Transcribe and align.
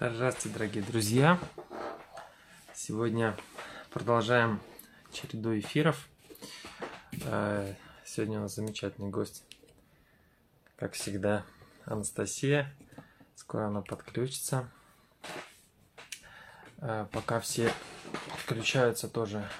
Здравствуйте, 0.00 0.56
дорогие 0.56 0.84
друзья! 0.84 1.40
Сегодня 2.72 3.36
продолжаем 3.90 4.60
череду 5.10 5.58
эфиров. 5.58 6.08
Э, 7.24 7.74
сегодня 8.04 8.38
у 8.38 8.42
нас 8.42 8.54
замечательный 8.54 9.10
гость, 9.10 9.42
как 10.76 10.92
всегда, 10.92 11.44
Анастасия. 11.84 12.72
Скоро 13.34 13.66
она 13.66 13.80
подключится. 13.82 14.70
Э, 16.76 17.08
пока 17.10 17.40
все 17.40 17.72
включаются 18.36 19.08
тоже 19.08 19.50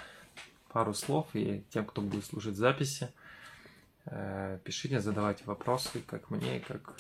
пару 0.68 0.94
слов, 0.94 1.26
и 1.32 1.64
тем, 1.70 1.84
кто 1.84 2.00
будет 2.00 2.24
слушать 2.24 2.54
записи, 2.54 3.12
э, 4.04 4.60
пишите, 4.62 5.00
задавайте 5.00 5.42
вопросы, 5.46 6.00
как 6.06 6.30
мне, 6.30 6.60
как 6.60 6.94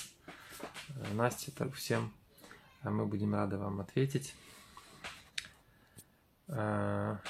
Насте, 1.12 1.52
так 1.52 1.72
всем 1.74 2.12
мы 2.82 3.06
будем 3.06 3.34
рады 3.34 3.58
вам 3.58 3.80
ответить. 3.80 4.34
А... 6.48 7.20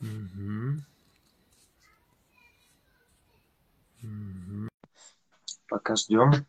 Угу. 0.00 0.82
Угу. 4.02 4.68
Пока 5.68 5.96
ждем 5.96 6.46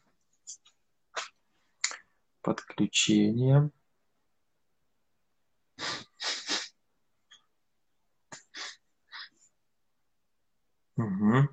подключения. 2.41 3.71
Угу. 10.97 11.47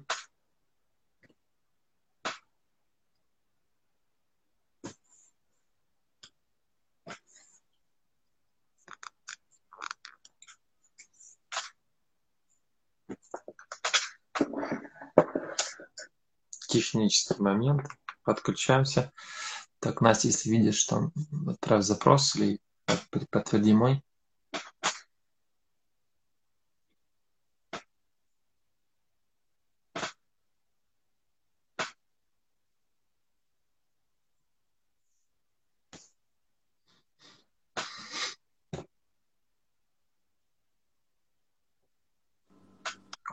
Технический 16.90 17.40
момент. 17.40 17.86
Подключаемся. 18.24 19.12
Так, 19.78 20.00
Настя, 20.00 20.28
если 20.28 20.50
видишь, 20.50 20.76
что 20.76 21.10
отправь 21.46 21.84
запрос 21.84 22.36
или 22.36 22.60
подтверди 23.30 23.72
мой. 23.72 24.02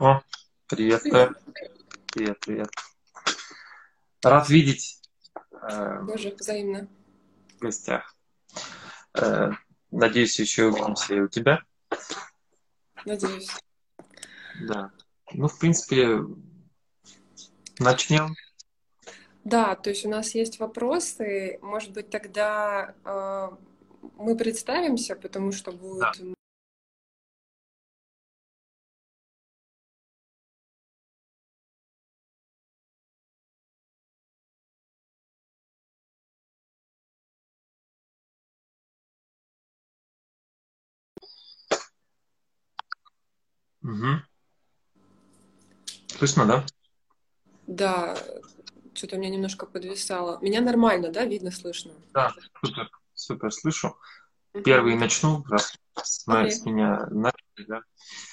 О, 0.00 0.20
привет, 0.68 1.02
привет, 2.12 2.38
привет. 2.40 2.70
Рад 4.22 4.48
видеть. 4.48 5.00
Э, 5.62 6.04
Тоже 6.06 6.34
взаимно. 6.38 6.88
В 7.56 7.60
гостях. 7.60 8.16
Э, 9.14 9.50
надеюсь, 9.90 10.38
еще 10.38 10.66
увидимся 10.66 11.14
и 11.14 11.20
у 11.20 11.28
тебя. 11.28 11.62
Надеюсь. 13.04 13.50
Да. 14.66 14.90
Ну, 15.32 15.48
в 15.48 15.58
принципе, 15.58 16.20
начнем. 17.78 18.34
Да, 19.44 19.76
то 19.76 19.90
есть 19.90 20.04
у 20.04 20.08
нас 20.08 20.34
есть 20.34 20.58
вопросы. 20.58 21.58
Может 21.62 21.92
быть, 21.92 22.10
тогда 22.10 22.94
э, 23.04 23.48
мы 24.16 24.36
представимся, 24.36 25.16
потому 25.16 25.52
что 25.52 25.72
будет 25.72 26.00
да. 26.00 26.12
Угу. 43.88 44.22
Слышно, 46.18 46.44
да? 46.46 46.66
Да, 47.66 48.18
что-то 48.92 49.16
у 49.16 49.18
меня 49.18 49.30
немножко 49.30 49.64
подвисало. 49.64 50.38
Меня 50.42 50.60
нормально, 50.60 51.10
да, 51.10 51.24
видно, 51.24 51.50
слышно? 51.50 51.92
Да, 52.12 52.34
супер, 52.62 52.90
супер, 53.14 53.52
слышу. 53.52 53.96
Угу. 54.52 54.62
Первый 54.62 54.94
начну, 54.94 55.42
раз 55.44 55.74
с, 56.02 56.28
okay. 56.28 56.50
с 56.50 56.66
меня 56.66 57.06
начали, 57.06 57.66
да. 57.66 57.82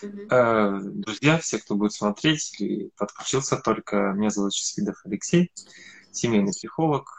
Угу. 0.01 0.89
Друзья, 1.01 1.37
все, 1.37 1.59
кто 1.59 1.75
будет 1.75 1.93
смотреть 1.93 2.59
или 2.59 2.89
подключился 2.97 3.55
только, 3.55 4.11
меня 4.11 4.31
зовут 4.31 4.53
Чесвидов 4.53 4.99
Алексей, 5.05 5.53
семейный 6.11 6.51
психолог, 6.51 7.09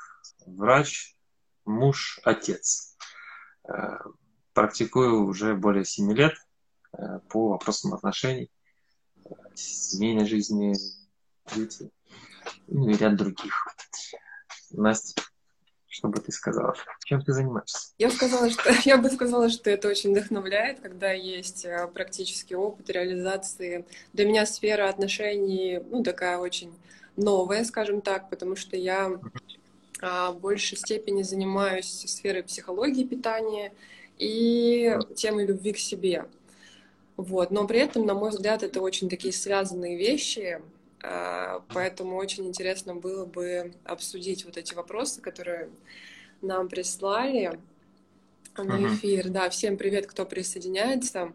врач, 0.45 1.17
муж, 1.65 2.21
отец. 2.23 2.97
Э, 3.67 3.97
практикую 4.53 5.25
уже 5.25 5.55
более 5.55 5.87
7 5.87 6.13
лет 6.13 6.35
по 7.29 7.49
вопросам 7.49 7.95
отношений, 7.95 8.51
семейной 9.55 10.27
жизни, 10.27 10.75
дети, 11.55 11.91
ну 12.67 12.89
и 12.89 12.97
ряд 12.97 13.17
других. 13.17 13.67
Настя, 14.71 15.23
что 15.87 16.09
бы 16.09 16.21
ты 16.21 16.31
сказала? 16.33 16.75
Чем 17.05 17.23
ты 17.23 17.33
занимаешься? 17.33 17.95
Я, 17.99 18.11
сказала, 18.11 18.51
что, 18.51 18.71
я 18.85 18.99
бы 18.99 19.09
сказала, 19.09 19.49
что 19.49 19.71
это 19.71 19.89
очень 19.89 20.11
вдохновляет, 20.11 20.81
когда 20.81 21.13
есть 21.13 21.65
э, 21.65 21.89
практический 21.89 22.55
опыт 22.55 22.91
реализации. 22.91 23.87
Для 24.13 24.27
меня 24.27 24.45
сфера 24.47 24.89
отношений, 24.89 25.81
ну, 25.91 26.03
такая 26.03 26.39
очень 26.39 26.73
новая, 27.17 27.65
скажем 27.65 28.03
так, 28.03 28.29
потому 28.29 28.57
что 28.57 28.77
я 28.77 29.19
а, 30.03 30.33
в 30.33 30.41
большей 30.41 30.77
степени 30.77 31.23
занимаюсь 31.23 32.05
сферой 32.07 32.43
психологии 32.43 33.05
питания 33.05 33.73
и 34.19 34.99
темой 35.15 35.47
любви 35.47 35.73
к 35.73 35.79
себе. 35.79 36.27
Вот. 37.17 37.51
Но 37.51 37.67
при 37.67 37.81
этом, 37.81 38.07
на 38.07 38.15
мой 38.15 38.31
взгляд, 38.31 38.63
это 38.63 38.81
очень 38.81 39.09
такие 39.09 39.33
связанные 39.33 39.97
вещи, 39.97 40.61
а, 41.03 41.63
поэтому 41.69 42.17
очень 42.17 42.47
интересно 42.47 42.95
было 42.95 43.25
бы 43.25 43.73
обсудить 43.85 44.45
вот 44.45 44.57
эти 44.57 44.75
вопросы, 44.75 45.21
которые 45.21 45.71
нам 46.43 46.69
прислали 46.69 47.59
на 48.57 48.95
эфир. 48.95 49.29
Да, 49.29 49.49
всем 49.51 49.77
привет, 49.77 50.07
кто 50.07 50.27
присоединяется. 50.27 51.33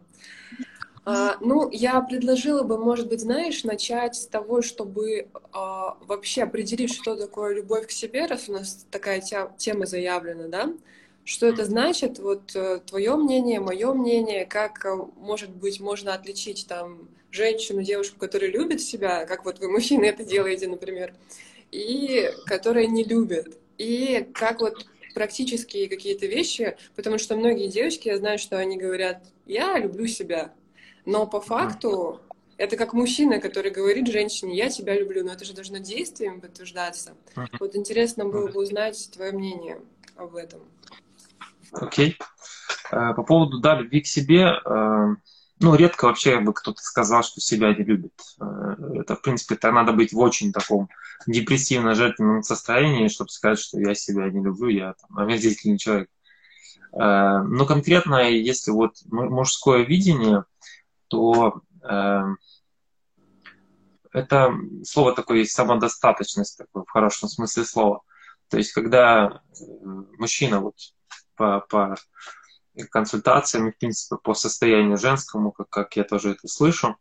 А, 1.04 1.36
ну, 1.40 1.68
я 1.70 2.00
предложила 2.00 2.62
бы, 2.62 2.78
может 2.78 3.08
быть, 3.08 3.20
знаешь, 3.20 3.64
начать 3.64 4.14
с 4.14 4.26
того, 4.26 4.62
чтобы 4.62 5.26
а, 5.52 5.96
вообще 6.06 6.44
определить, 6.44 6.94
что 6.94 7.16
такое 7.16 7.56
любовь 7.56 7.88
к 7.88 7.90
себе, 7.90 8.26
раз 8.26 8.48
у 8.48 8.52
нас 8.52 8.86
такая 8.90 9.20
тема 9.58 9.86
заявлена, 9.86 10.46
да? 10.46 10.72
Что 11.24 11.46
это 11.46 11.64
значит? 11.64 12.18
Вот 12.18 12.54
э, 12.56 12.80
твое 12.84 13.16
мнение, 13.16 13.60
мое 13.60 13.92
мнение, 13.92 14.44
как, 14.44 14.84
э, 14.84 14.96
может 15.16 15.50
быть, 15.50 15.80
можно 15.80 16.14
отличить 16.14 16.66
там 16.68 17.08
женщину, 17.30 17.82
девушку, 17.82 18.18
которая 18.18 18.50
любит 18.50 18.80
себя, 18.80 19.24
как 19.26 19.44
вот 19.44 19.60
вы, 19.60 19.68
мужчины, 19.72 20.04
это 20.06 20.24
делаете, 20.24 20.68
например, 20.68 21.14
и 21.70 22.30
которая 22.46 22.86
не 22.86 23.04
любит. 23.04 23.58
И 23.78 24.28
как 24.34 24.60
вот 24.60 24.86
практические 25.14 25.88
какие-то 25.88 26.26
вещи, 26.26 26.76
потому 26.96 27.18
что 27.18 27.36
многие 27.36 27.68
девочки, 27.68 28.08
я 28.08 28.16
знаю, 28.18 28.38
что 28.38 28.58
они 28.58 28.76
говорят, 28.76 29.22
я 29.46 29.78
люблю 29.78 30.06
себя, 30.06 30.52
но 31.04 31.26
по 31.26 31.40
факту 31.40 32.20
это 32.56 32.76
как 32.76 32.92
мужчина, 32.92 33.40
который 33.40 33.70
говорит 33.70 34.06
женщине, 34.08 34.56
я 34.56 34.68
тебя 34.68 34.98
люблю, 34.98 35.24
но 35.24 35.32
это 35.32 35.44
же 35.44 35.52
должно 35.52 35.78
действием 35.78 36.40
подтверждаться. 36.40 37.14
Вот 37.58 37.76
интересно 37.76 38.24
было 38.24 38.48
бы 38.48 38.60
узнать 38.60 39.10
твое 39.12 39.32
мнение 39.32 39.80
об 40.16 40.36
этом. 40.36 40.60
Окей. 41.72 42.18
Э, 42.90 43.14
по 43.14 43.22
поводу, 43.22 43.58
да, 43.58 43.74
любви 43.76 44.02
к 44.02 44.06
себе, 44.06 44.60
э, 44.64 45.06
ну, 45.60 45.74
редко 45.74 46.06
вообще 46.06 46.40
бы 46.40 46.52
кто-то 46.52 46.80
сказал, 46.82 47.22
что 47.22 47.40
себя 47.40 47.74
не 47.74 47.84
любит. 47.84 48.12
Э, 48.40 48.76
это, 49.00 49.16
в 49.16 49.22
принципе, 49.22 49.54
это 49.54 49.72
надо 49.72 49.92
быть 49.92 50.12
в 50.12 50.18
очень 50.18 50.52
таком 50.52 50.88
депрессивно-жертвенном 51.26 52.42
состоянии, 52.42 53.08
чтобы 53.08 53.30
сказать, 53.30 53.58
что 53.58 53.80
я 53.80 53.94
себя 53.94 54.28
не 54.30 54.42
люблю, 54.42 54.68
я 54.68 54.94
там, 54.94 55.18
омерзительный 55.18 55.78
человек. 55.78 56.08
Но 56.94 57.64
конкретно, 57.66 58.28
если 58.28 58.70
вот 58.70 58.96
мужское 59.06 59.82
видение, 59.82 60.44
то 61.08 61.62
это 64.12 64.54
слово 64.84 65.14
такое 65.14 65.38
есть 65.38 65.52
самодостаточность, 65.52 66.58
такое, 66.58 66.82
в 66.84 66.90
хорошем 66.90 67.30
смысле 67.30 67.64
слова. 67.64 68.02
То 68.50 68.58
есть, 68.58 68.72
когда 68.72 69.40
мужчина 70.18 70.60
вот 70.60 70.74
по, 71.34 71.60
по 71.60 71.96
консультациям, 72.90 73.72
в 73.72 73.78
принципе, 73.78 74.16
по 74.22 74.34
состоянию 74.34 74.96
женскому, 74.96 75.52
как, 75.52 75.68
как 75.68 75.96
я 75.96 76.04
тоже 76.04 76.32
это 76.32 76.48
слышу, 76.48 76.96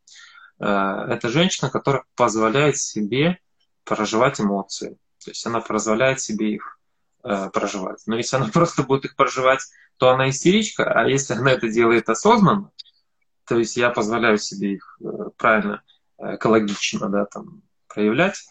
э, 0.60 0.66
это 0.66 1.30
женщина, 1.30 1.70
которая 1.70 2.04
позволяет 2.16 2.78
себе 2.78 3.40
проживать 3.84 4.40
эмоции. 4.40 4.98
То 5.24 5.32
есть 5.32 5.46
она 5.46 5.62
позволяет 5.62 6.20
себе 6.20 6.56
их 6.56 6.80
э, 7.24 7.50
проживать. 7.52 8.02
Но 8.06 8.18
если 8.18 8.36
она 8.36 8.48
просто 8.54 8.84
будет 8.84 9.06
их 9.06 9.16
проживать, 9.16 9.62
то 9.98 10.10
она 10.10 10.30
истеричка, 10.30 10.92
а 10.92 11.08
если 11.08 11.34
она 11.34 11.52
это 11.52 11.70
делает 11.70 12.10
осознанно, 12.10 12.72
то 13.46 13.58
есть 13.58 13.78
я 13.78 13.90
позволяю 13.90 14.38
себе 14.38 14.74
их 14.74 14.98
э, 15.02 15.06
правильно, 15.38 15.84
экологично, 16.18 17.10
да, 17.10 17.26
там, 17.26 17.64
проявлять, 17.88 18.46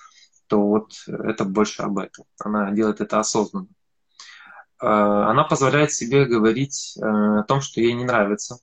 то 0.48 0.60
вот 0.60 0.92
это 1.06 1.44
больше 1.44 1.82
об 1.82 1.98
этом. 1.98 2.24
Она 2.38 2.70
делает 2.72 3.00
это 3.00 3.20
осознанно. 3.20 3.68
Э, 4.80 4.86
она 4.86 5.44
позволяет 5.44 5.92
себе 5.92 6.24
говорить 6.24 6.96
э, 6.96 7.02
о 7.02 7.44
том, 7.44 7.60
что 7.60 7.80
ей 7.80 7.92
не 7.92 8.04
нравится. 8.04 8.58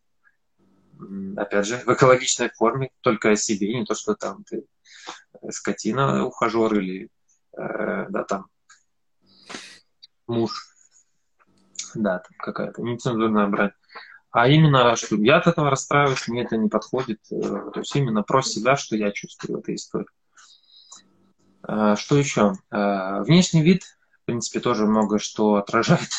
Опять 1.35 1.67
же, 1.67 1.77
в 1.77 1.93
экологичной 1.93 2.49
форме, 2.49 2.89
только 3.01 3.31
о 3.31 3.35
себе, 3.35 3.77
не 3.77 3.85
то, 3.85 3.93
что 3.93 4.15
там 4.15 4.43
ты 4.43 4.65
скотина, 5.51 6.25
ухажер 6.25 6.73
или 6.79 7.09
да, 7.55 8.23
там 8.27 8.47
муж, 10.27 10.67
да, 11.95 12.19
там 12.19 12.31
какая-то 12.37 12.81
нецензурная 12.81 13.47
брать. 13.47 13.73
А 14.31 14.47
именно, 14.47 14.95
что 14.95 15.15
я 15.15 15.37
от 15.37 15.47
этого 15.47 15.69
расстраиваюсь, 15.69 16.27
мне 16.27 16.43
это 16.43 16.57
не 16.57 16.69
подходит. 16.69 17.19
Э, 17.31 17.71
то 17.73 17.79
есть 17.79 17.95
именно 17.95 18.23
про 18.23 18.41
себя, 18.41 18.75
что 18.75 18.95
я 18.95 19.11
чувствую 19.11 19.57
в 19.57 19.59
этой 19.61 19.75
истории. 19.75 20.07
Э, 21.67 21.95
что 21.97 22.17
еще? 22.17 22.53
Э, 22.69 23.21
внешний 23.23 23.63
вид, 23.63 23.96
принципе, 24.27 24.59
тоже 24.59 24.85
много 24.85 25.17
что 25.17 25.55
отражает. 25.55 26.09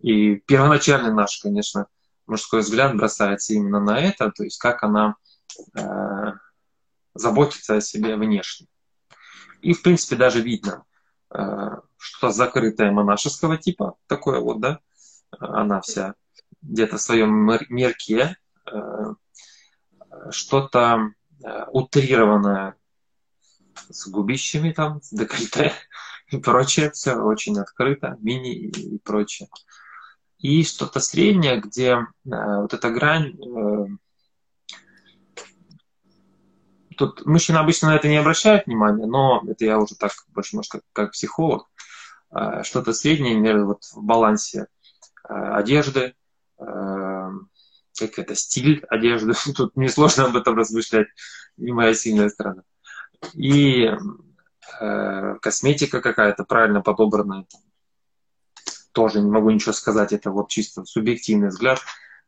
И 0.00 0.36
первоначальный 0.36 1.14
наш, 1.14 1.38
конечно, 1.38 1.86
мужской 2.26 2.60
взгляд 2.60 2.96
бросается 2.96 3.54
именно 3.54 3.80
на 3.80 4.00
это, 4.00 4.30
то 4.32 4.42
есть 4.44 4.58
как 4.58 4.82
она 4.82 5.16
заботится 7.14 7.76
о 7.76 7.80
себе 7.80 8.16
внешне. 8.16 8.66
И, 9.62 9.72
в 9.72 9.82
принципе, 9.82 10.16
даже 10.16 10.42
видно, 10.42 10.84
что 11.28 12.30
закрытая 12.30 12.90
монашеского 12.90 13.56
типа, 13.56 13.94
такое 14.06 14.40
вот, 14.40 14.60
да, 14.60 14.80
она 15.38 15.80
вся 15.80 16.14
где-то 16.64 16.96
в 16.96 17.02
своем 17.02 17.32
мерке, 17.68 18.36
э, 18.66 19.14
что-то 20.30 21.12
э, 21.42 21.64
утрированное 21.70 22.76
с 23.90 24.08
губищами 24.08 24.72
там, 24.72 25.02
с 25.02 25.10
декольте 25.10 25.72
и 26.38 26.40
прочее, 26.40 26.90
все 26.90 27.14
очень 27.14 27.58
открыто, 27.58 28.16
мини 28.20 28.68
и 28.68 28.98
прочее. 28.98 29.48
И 30.38 30.62
что-то 30.64 31.00
среднее, 31.00 31.60
где 31.60 31.90
э, 31.92 32.06
вот 32.24 32.74
эта 32.74 32.90
грань, 32.90 33.34
тут 36.96 37.24
мужчина 37.26 37.60
обычно 37.60 37.88
на 37.88 37.96
это 37.96 38.08
не 38.08 38.16
обращает 38.16 38.66
внимания, 38.66 39.06
но 39.06 39.42
это 39.48 39.64
я 39.64 39.78
уже 39.78 39.96
так 39.96 40.12
больше, 40.28 40.56
может, 40.56 40.70
как, 40.70 40.82
как 40.92 41.12
психолог, 41.12 41.68
что-то 42.62 42.92
среднее 42.92 43.34
между 43.36 43.66
вот 43.66 43.84
в 43.84 44.02
балансе 44.02 44.66
одежды, 45.22 46.14
Эм, 46.58 47.50
как 47.98 48.18
это, 48.18 48.34
стиль 48.34 48.84
одежды. 48.88 49.32
Тут 49.56 49.76
мне 49.76 49.88
сложно 49.88 50.26
об 50.26 50.36
этом 50.36 50.56
размышлять, 50.56 51.08
не 51.56 51.72
моя 51.72 51.94
сильная 51.94 52.28
сторона. 52.28 52.62
И 53.32 53.84
э, 53.84 53.96
косметика 55.40 56.00
какая-то 56.00 56.44
правильно 56.44 56.80
подобранная. 56.80 57.46
Тоже 58.92 59.20
не 59.20 59.30
могу 59.30 59.50
ничего 59.50 59.72
сказать, 59.72 60.12
это 60.12 60.30
вот 60.30 60.48
чисто 60.48 60.84
субъективный 60.84 61.48
взгляд 61.48 61.80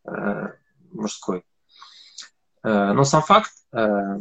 э, 0.05 0.49
мужской. 0.93 1.45
Э, 2.67 2.93
но 2.93 3.05
сам 3.05 3.23
факт, 3.23 3.53
э, 3.73 4.19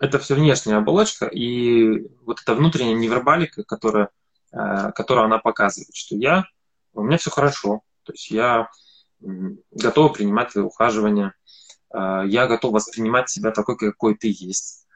это 0.00 0.18
все 0.18 0.34
внешняя 0.34 0.76
оболочка, 0.76 1.26
и 1.26 2.08
вот 2.24 2.40
эта 2.40 2.54
внутренняя 2.54 2.96
невербалика, 2.96 3.64
которая, 3.64 4.08
э, 4.52 4.92
которую 4.92 5.26
она 5.26 5.38
показывает, 5.38 5.94
что 5.94 6.16
я, 6.16 6.46
у 6.94 7.02
меня 7.02 7.18
все 7.18 7.30
хорошо, 7.30 7.82
то 8.04 8.12
есть 8.12 8.30
я 8.30 8.70
готова 9.20 10.10
принимать 10.10 10.52
твои 10.52 10.64
ухаживания, 10.64 11.34
я 11.92 12.46
готов 12.46 12.74
воспринимать 12.74 13.28
себя 13.28 13.50
такой, 13.50 13.76
какой 13.76 14.14
ты 14.14 14.28
есть. 14.28 14.86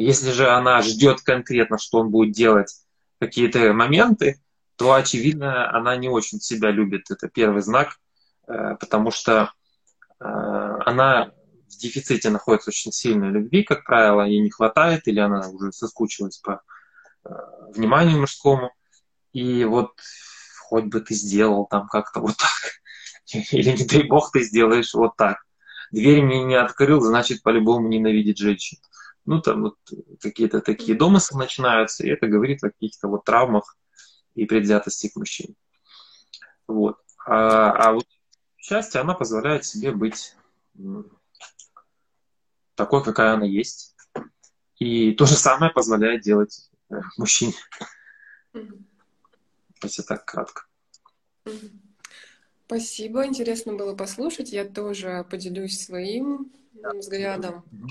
Если 0.00 0.30
же 0.32 0.48
она 0.48 0.80
ждет 0.80 1.20
конкретно, 1.20 1.76
что 1.76 1.98
он 1.98 2.10
будет 2.10 2.32
делать 2.32 2.74
какие-то 3.18 3.74
моменты, 3.74 4.40
то, 4.76 4.94
очевидно, 4.94 5.70
она 5.76 5.94
не 5.96 6.08
очень 6.08 6.40
себя 6.40 6.70
любит. 6.70 7.10
Это 7.10 7.28
первый 7.28 7.60
знак, 7.60 7.98
э, 8.48 8.76
потому 8.80 9.10
что 9.10 9.52
э, 10.18 10.24
она 10.24 11.32
в 11.68 11.76
дефиците 11.76 12.30
находится 12.30 12.70
очень 12.70 12.92
сильной 12.92 13.28
любви, 13.28 13.62
как 13.62 13.84
правило, 13.84 14.22
ей 14.22 14.40
не 14.40 14.50
хватает, 14.50 15.06
или 15.06 15.20
она 15.20 15.46
уже 15.50 15.70
соскучилась 15.70 16.38
по 16.38 16.62
э, 17.26 17.28
вниманию 17.74 18.20
мужскому. 18.20 18.72
И 19.34 19.64
вот 19.64 19.92
хоть 20.60 20.86
бы 20.86 21.02
ты 21.02 21.12
сделал 21.12 21.66
там 21.66 21.88
как-то 21.88 22.20
вот 22.20 22.36
так. 22.38 22.80
Или, 23.52 23.76
не 23.76 23.84
дай 23.84 24.04
бог, 24.04 24.32
ты 24.32 24.44
сделаешь 24.44 24.94
вот 24.94 25.16
так. 25.16 25.44
Дверь 25.92 26.22
мне 26.22 26.42
не 26.42 26.54
открыл, 26.54 27.02
значит, 27.02 27.42
по-любому 27.42 27.86
ненавидит 27.86 28.38
женщин. 28.38 28.78
Ну, 29.26 29.40
там 29.40 29.62
вот 29.62 29.76
какие-то 30.20 30.60
такие 30.60 30.96
домыслы 30.96 31.38
начинаются, 31.38 32.04
и 32.04 32.10
это 32.10 32.26
говорит 32.26 32.64
о 32.64 32.70
каких-то 32.70 33.08
вот 33.08 33.24
травмах 33.24 33.76
и 34.34 34.46
предвзятости 34.46 35.08
к 35.08 35.16
мужчине. 35.16 35.54
Вот. 36.66 36.96
А, 37.26 37.72
а 37.72 37.92
вот 37.92 38.06
счастье, 38.56 39.00
она 39.00 39.14
позволяет 39.14 39.64
себе 39.64 39.92
быть 39.92 40.34
такой, 42.74 43.04
какая 43.04 43.34
она 43.34 43.44
есть. 43.44 43.94
И 44.78 45.12
то 45.12 45.26
же 45.26 45.34
самое 45.34 45.70
позволяет 45.72 46.22
делать 46.22 46.70
э, 46.90 46.94
мужчине. 47.18 47.54
Mm-hmm. 48.54 48.84
Если 49.82 50.02
так 50.02 50.24
кратко. 50.24 50.64
Спасибо, 52.66 53.26
интересно 53.26 53.74
было 53.74 53.94
послушать. 53.94 54.52
Я 54.52 54.64
тоже 54.64 55.26
поделюсь 55.30 55.84
своим 55.84 56.52
взглядом. 56.72 57.64
А, 57.66 57.88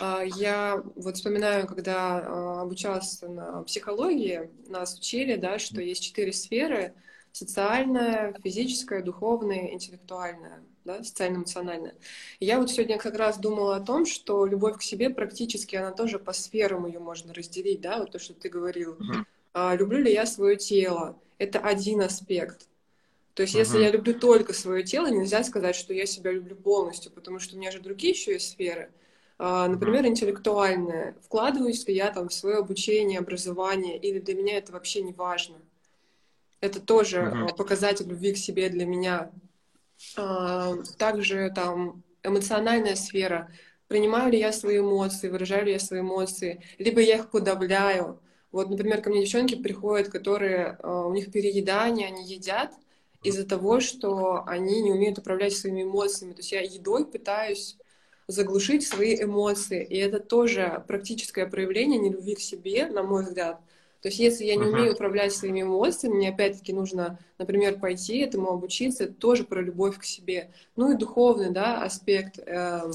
я 0.00 0.82
вот 0.94 1.16
вспоминаю, 1.16 1.66
когда 1.66 2.18
а, 2.18 2.62
обучалась 2.62 3.22
на 3.22 3.62
психологии, 3.62 4.50
нас 4.68 4.98
учили, 4.98 5.36
да, 5.36 5.58
что 5.58 5.80
есть 5.80 6.02
четыре 6.02 6.32
сферы— 6.32 6.94
социальная, 7.32 8.34
физическая, 8.42 9.02
духовная, 9.02 9.72
интеллектуальная, 9.72 10.62
да, 10.84 11.02
социально-эмоциональная. 11.02 11.94
И 12.40 12.46
я 12.46 12.58
вот 12.58 12.70
сегодня 12.70 12.98
как 12.98 13.14
раз 13.14 13.38
думала 13.38 13.76
о 13.76 13.80
том, 13.80 14.06
что 14.06 14.46
любовь 14.46 14.78
к 14.78 14.82
себе 14.82 15.10
практически, 15.10 15.76
она 15.76 15.92
тоже 15.92 16.18
по 16.18 16.32
сферам 16.32 16.86
ее 16.86 16.98
можно 16.98 17.34
разделить, 17.34 17.82
да, 17.82 17.98
вот 17.98 18.12
то, 18.12 18.18
что 18.18 18.32
ты 18.32 18.48
говорил. 18.48 18.96
Uh-huh. 18.96 19.76
люблю 19.76 19.98
ли 19.98 20.12
я 20.12 20.24
свое 20.24 20.56
тело? 20.56 21.18
это 21.38 21.58
один 21.58 22.00
аспект. 22.00 22.68
То 23.34 23.42
есть, 23.42 23.54
uh-huh. 23.54 23.58
если 23.58 23.78
я 23.80 23.90
люблю 23.90 24.14
только 24.14 24.54
свое 24.54 24.82
тело, 24.82 25.08
нельзя 25.08 25.44
сказать, 25.44 25.76
что 25.76 25.92
я 25.92 26.06
себя 26.06 26.32
люблю 26.32 26.56
полностью, 26.56 27.12
потому 27.12 27.38
что 27.38 27.54
у 27.54 27.58
меня 27.58 27.70
же 27.70 27.80
другие 27.80 28.14
еще 28.14 28.32
есть 28.32 28.52
сферы. 28.52 28.90
А, 29.38 29.68
например, 29.68 30.06
интеллектуальная. 30.06 31.14
Вкладываюсь 31.22 31.86
ли 31.86 31.94
я 31.94 32.10
там 32.10 32.28
в 32.28 32.34
свое 32.34 32.56
обучение, 32.56 33.18
образование, 33.18 33.98
или 33.98 34.18
для 34.18 34.34
меня 34.34 34.56
это 34.56 34.72
вообще 34.72 35.02
не 35.02 35.12
важно. 35.12 35.56
Это 36.60 36.80
тоже 36.80 37.18
uh-huh. 37.18 37.54
показатель 37.54 38.08
любви 38.08 38.32
к 38.32 38.38
себе 38.38 38.70
для 38.70 38.86
меня. 38.86 39.30
А, 40.16 40.74
также 40.98 41.52
там 41.54 42.02
эмоциональная 42.22 42.96
сфера. 42.96 43.50
Принимаю 43.88 44.32
ли 44.32 44.38
я 44.38 44.52
свои 44.52 44.78
эмоции, 44.78 45.28
выражаю 45.28 45.66
ли 45.66 45.72
я 45.72 45.78
свои 45.78 46.00
эмоции, 46.00 46.62
либо 46.78 47.00
я 47.00 47.16
их 47.16 47.30
подавляю. 47.30 48.18
Вот, 48.52 48.70
например, 48.70 49.02
ко 49.02 49.10
мне 49.10 49.20
девчонки 49.20 49.54
приходят, 49.54 50.08
которые 50.08 50.78
у 50.82 51.12
них 51.12 51.30
переедание, 51.30 52.08
они 52.08 52.24
едят 52.24 52.72
из-за 53.22 53.46
того, 53.46 53.80
что 53.80 54.44
они 54.46 54.82
не 54.82 54.92
умеют 54.92 55.18
управлять 55.18 55.54
своими 55.54 55.82
эмоциями. 55.82 56.32
То 56.32 56.38
есть 56.38 56.52
я 56.52 56.62
едой 56.62 57.06
пытаюсь 57.06 57.76
заглушить 58.28 58.86
свои 58.86 59.22
эмоции. 59.22 59.84
И 59.84 59.96
это 59.96 60.20
тоже 60.20 60.84
практическое 60.88 61.46
проявление 61.46 61.98
нелюбви 61.98 62.34
к 62.34 62.40
себе, 62.40 62.86
на 62.86 63.02
мой 63.02 63.24
взгляд. 63.24 63.60
То 64.02 64.08
есть 64.08 64.20
если 64.20 64.44
я 64.44 64.56
не 64.56 64.66
умею 64.66 64.92
управлять 64.92 65.32
своими 65.32 65.62
эмоциями, 65.62 66.14
мне 66.14 66.28
опять-таки 66.28 66.72
нужно, 66.72 67.18
например, 67.38 67.80
пойти 67.80 68.18
этому 68.18 68.50
обучиться, 68.50 69.04
это 69.04 69.14
тоже 69.14 69.44
про 69.44 69.60
любовь 69.60 69.98
к 69.98 70.04
себе. 70.04 70.50
Ну 70.76 70.92
и 70.92 70.96
духовный 70.96 71.50
да, 71.50 71.82
аспект. 71.82 72.38
Э, 72.38 72.90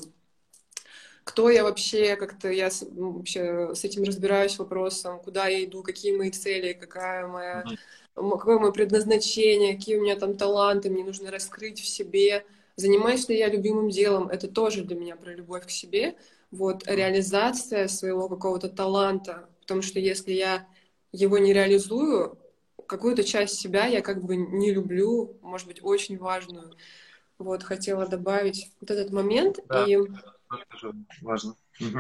кто 1.24 1.50
я 1.50 1.64
вообще, 1.64 2.16
как-то 2.16 2.50
я 2.50 2.70
вообще 2.92 3.76
с 3.76 3.84
этим 3.84 4.04
разбираюсь 4.04 4.58
вопросом, 4.58 5.20
куда 5.20 5.48
я 5.48 5.64
иду, 5.64 5.84
какие 5.84 6.16
мои 6.16 6.32
цели, 6.32 6.74
какая 6.74 7.28
моя, 7.28 7.66
какое 8.16 8.58
мое 8.58 8.72
предназначение, 8.72 9.76
какие 9.76 9.98
у 9.98 10.02
меня 10.02 10.16
там 10.16 10.36
таланты, 10.36 10.90
мне 10.90 11.04
нужно 11.04 11.30
раскрыть 11.32 11.80
в 11.80 11.88
себе. 11.88 12.46
Занимаюсь 12.82 13.30
ли 13.30 13.38
я 13.38 13.48
любимым 13.48 13.90
делом, 13.90 14.28
это 14.28 14.48
тоже 14.48 14.84
для 14.84 14.96
меня 14.96 15.16
про 15.16 15.36
любовь 15.36 15.68
к 15.68 15.70
себе. 15.70 16.16
Вот 16.50 16.88
реализация 16.88 17.88
своего 17.88 18.28
какого-то 18.28 18.70
таланта, 18.70 19.48
потому 19.62 19.84
что 19.84 20.00
если 20.00 20.32
я 20.34 20.68
его 21.12 21.38
не 21.38 21.54
реализую, 21.54 22.40
какую-то 22.88 23.24
часть 23.24 23.60
себя 23.60 23.86
я 23.86 24.02
как 24.02 24.24
бы 24.24 24.36
не 24.36 24.72
люблю, 24.72 25.38
может 25.44 25.68
быть, 25.68 25.84
очень 25.84 26.18
важную. 26.18 26.76
Вот, 27.38 27.62
хотела 27.62 28.08
добавить 28.08 28.72
вот 28.82 28.90
этот 28.90 29.12
момент. 29.12 29.60
Да. 29.68 29.86
И 29.86 29.96
тоже 30.72 30.94
важно. 31.22 31.56
Угу. 31.80 32.00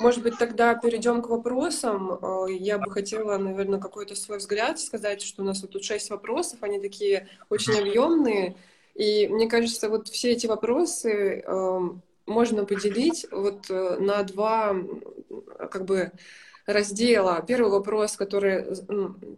Может 0.00 0.22
быть, 0.22 0.36
тогда 0.36 0.74
перейдем 0.74 1.22
к 1.22 1.28
вопросам. 1.28 2.12
Э, 2.12 2.46
я 2.50 2.78
бы 2.78 2.90
хотела, 2.90 3.38
наверное, 3.38 3.78
какой-то 3.78 4.16
свой 4.16 4.38
взгляд 4.38 4.80
сказать, 4.80 5.22
что 5.22 5.42
у 5.42 5.44
нас 5.44 5.62
вот 5.62 5.70
тут 5.70 5.84
шесть 5.84 6.10
вопросов, 6.10 6.58
они 6.62 6.80
такие 6.80 7.28
очень 7.48 7.78
объемные. 7.78 8.56
И 9.00 9.28
мне 9.28 9.48
кажется, 9.48 9.88
вот 9.88 10.08
все 10.08 10.32
эти 10.32 10.46
вопросы 10.46 11.42
э, 11.42 11.80
можно 12.26 12.66
поделить 12.66 13.24
вот 13.30 13.70
э, 13.70 13.96
на 13.98 14.22
два, 14.24 14.76
как 15.70 15.86
бы, 15.86 16.12
раздела. 16.66 17.42
Первый 17.48 17.70
вопрос, 17.70 18.16
который, 18.16 18.66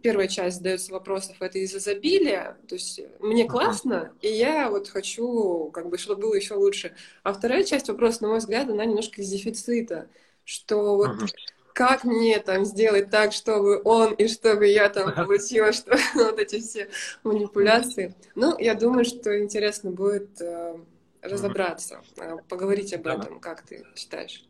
первая 0.01 0.27
часть 0.27 0.57
задается 0.57 0.91
вопросов, 0.91 1.37
это 1.39 1.59
из 1.59 1.73
изобилия, 1.73 2.57
то 2.67 2.75
есть 2.75 2.99
мне 3.21 3.47
классно, 3.47 4.11
и 4.19 4.27
я 4.27 4.69
вот 4.69 4.89
хочу, 4.89 5.71
как 5.73 5.87
бы, 5.87 5.97
чтобы 5.97 6.23
было 6.23 6.33
еще 6.33 6.55
лучше. 6.55 6.93
А 7.23 7.31
вторая 7.31 7.63
часть 7.63 7.87
вопроса, 7.87 8.23
на 8.23 8.27
мой 8.27 8.39
взгляд, 8.39 8.69
она 8.69 8.83
немножко 8.83 9.21
из 9.21 9.29
дефицита 9.29 10.09
что 10.45 10.95
вот 10.95 11.09
uh-huh. 11.09 11.27
Как 11.73 12.03
мне 12.03 12.39
там 12.39 12.65
сделать 12.65 13.09
так, 13.09 13.33
чтобы 13.33 13.81
он 13.83 14.13
и 14.13 14.27
чтобы 14.27 14.67
я 14.67 14.89
там 14.89 15.13
получила, 15.13 15.73
что 15.73 15.97
вот 16.15 16.39
эти 16.39 16.59
все 16.59 16.89
манипуляции. 17.23 18.15
Ну, 18.35 18.57
я 18.59 18.75
думаю, 18.75 19.05
что 19.05 19.37
интересно 19.41 19.91
будет 19.91 20.39
э, 20.41 20.77
разобраться, 21.21 22.01
э, 22.17 22.37
поговорить 22.47 22.93
об 22.93 23.07
этом, 23.07 23.39
как 23.39 23.63
ты 23.63 23.85
считаешь. 23.95 24.45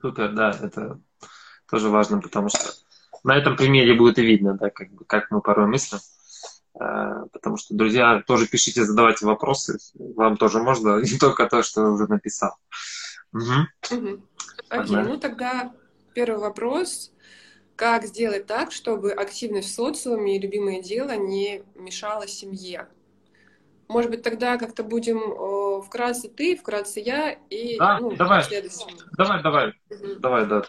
Супер, 0.00 0.32
да, 0.32 0.50
это 0.50 1.00
тоже 1.70 1.88
важно, 1.88 2.20
потому 2.20 2.48
что 2.48 2.72
на 3.22 3.36
этом 3.36 3.56
примере 3.56 3.94
будет 3.94 4.18
и 4.18 4.22
видно, 4.22 4.54
да, 4.54 4.70
как, 4.70 4.88
как 5.06 5.30
мы 5.30 5.40
порой 5.40 5.66
мыслим. 5.66 6.00
Э, 6.80 7.26
потому 7.32 7.56
что, 7.56 7.74
друзья, 7.74 8.22
тоже 8.26 8.46
пишите, 8.46 8.84
задавайте 8.84 9.26
вопросы. 9.26 9.78
Вам 9.94 10.36
тоже 10.36 10.62
можно, 10.62 11.00
не 11.02 11.18
только 11.18 11.46
то, 11.46 11.62
что 11.62 11.82
уже 11.92 12.06
написал. 12.06 12.56
Угу. 13.32 13.96
Угу. 13.96 14.22
Окей, 14.70 14.96
ну 14.96 15.18
тогда 15.18 15.72
первый 16.14 16.40
вопрос. 16.40 17.12
Как 17.76 18.04
сделать 18.04 18.46
так, 18.46 18.70
чтобы 18.70 19.12
активность 19.12 19.68
в 19.68 19.74
социуме 19.74 20.36
и 20.36 20.40
любимое 20.40 20.80
дело 20.80 21.16
не 21.16 21.64
мешало 21.74 22.28
семье? 22.28 22.88
Может 23.88 24.10
быть, 24.10 24.22
тогда 24.22 24.56
как-то 24.56 24.82
будем 24.82 25.18
о, 25.18 25.82
вкратце 25.82 26.28
ты, 26.28 26.56
вкратце 26.56 27.00
я 27.00 27.32
и 27.50 27.76
да, 27.78 27.98
ну, 27.98 28.14
давай, 28.16 28.44
давай, 29.18 29.42
давай, 29.42 29.68
угу. 29.90 30.14
давай, 30.20 30.46
да. 30.46 30.62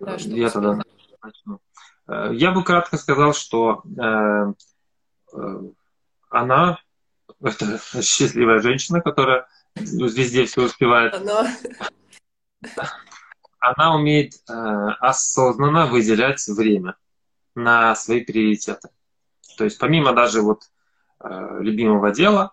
да 0.00 0.16
я 0.18 0.50
тогда 0.50 0.80
начну. 1.22 1.60
Э, 2.08 2.30
я 2.32 2.50
бы 2.50 2.64
кратко 2.64 2.96
сказал, 2.96 3.32
что 3.32 3.82
э, 3.84 4.52
э, 5.34 5.60
она 6.30 6.78
это 7.42 7.78
счастливая 8.02 8.60
женщина, 8.60 9.00
которая 9.00 9.46
везде 9.74 10.46
все 10.46 10.62
успевает. 10.62 11.14
Она 11.14 11.46
она 13.66 13.96
умеет 13.96 14.34
э, 14.48 14.52
осознанно 15.00 15.86
выделять 15.86 16.46
время 16.46 16.96
на 17.56 17.96
свои 17.96 18.24
приоритеты. 18.24 18.90
То 19.58 19.64
есть 19.64 19.78
помимо 19.78 20.12
даже 20.12 20.40
вот 20.40 20.70
э, 21.20 21.58
любимого 21.60 22.12
дела, 22.12 22.52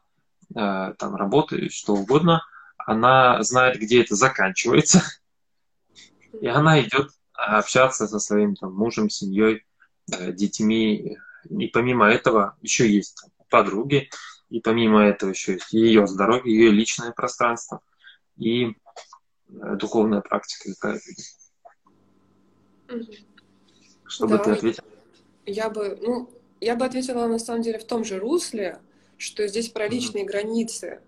э, 0.56 0.94
там 0.98 1.16
работы, 1.16 1.70
что 1.70 1.94
угодно, 1.94 2.44
она 2.78 3.44
знает, 3.44 3.80
где 3.80 4.02
это 4.02 4.16
заканчивается, 4.16 5.04
и 6.42 6.48
она 6.48 6.82
идет 6.82 7.12
общаться 7.34 8.08
со 8.08 8.18
своим 8.18 8.56
там, 8.56 8.74
мужем, 8.74 9.10
семьей, 9.10 9.66
э, 10.12 10.32
детьми. 10.32 11.18
И 11.48 11.68
помимо 11.68 12.08
этого 12.08 12.58
еще 12.62 12.90
есть 12.90 13.22
там, 13.22 13.30
подруги, 13.50 14.10
и 14.50 14.62
помимо 14.62 15.04
этого 15.04 15.30
еще 15.30 15.54
есть 15.54 15.72
ее 15.74 16.08
здоровье, 16.08 16.56
ее 16.56 16.72
личное 16.72 17.12
пространство. 17.12 17.82
И 18.38 18.76
Э, 18.83 18.83
духовная 19.54 20.22
практика 20.22 20.70
какая-то. 20.74 21.12
Что 24.06 24.28
да, 24.28 24.38
бы 24.38 24.44
ты 24.44 24.52
ответила? 24.52 24.88
Я 25.46 25.70
бы, 25.70 25.98
ну, 26.02 26.30
я 26.62 26.76
бы 26.76 26.86
ответила 26.86 27.28
на 27.28 27.40
самом 27.40 27.62
деле 27.62 27.80
в 27.80 27.86
том 27.86 28.04
же 28.04 28.20
русле, 28.20 28.80
что 29.18 29.48
здесь 29.48 29.70
про 29.70 29.88
личные 29.88 30.24
mm-hmm. 30.24 30.28
границы. 30.28 31.02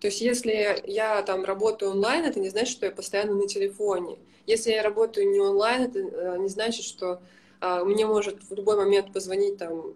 То 0.00 0.08
есть, 0.08 0.20
если 0.20 0.82
я 0.90 1.22
там 1.22 1.44
работаю 1.44 1.92
онлайн, 1.92 2.24
это 2.24 2.40
не 2.40 2.50
значит, 2.50 2.70
что 2.70 2.86
я 2.86 2.92
постоянно 2.92 3.34
на 3.34 3.46
телефоне. 3.46 4.18
Если 4.46 4.72
я 4.72 4.82
работаю 4.82 5.30
не 5.30 5.38
онлайн, 5.38 5.82
это 5.82 5.98
э, 6.00 6.38
не 6.38 6.48
значит, 6.48 6.84
что 6.84 7.22
а, 7.60 7.84
мне 7.84 8.06
может 8.06 8.42
в 8.42 8.52
любой 8.54 8.76
момент 8.76 9.12
позвонить 9.12 9.58
там 9.58 9.94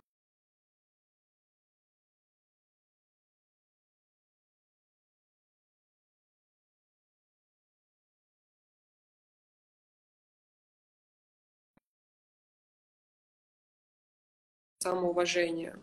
самоуважения. 14.86 15.76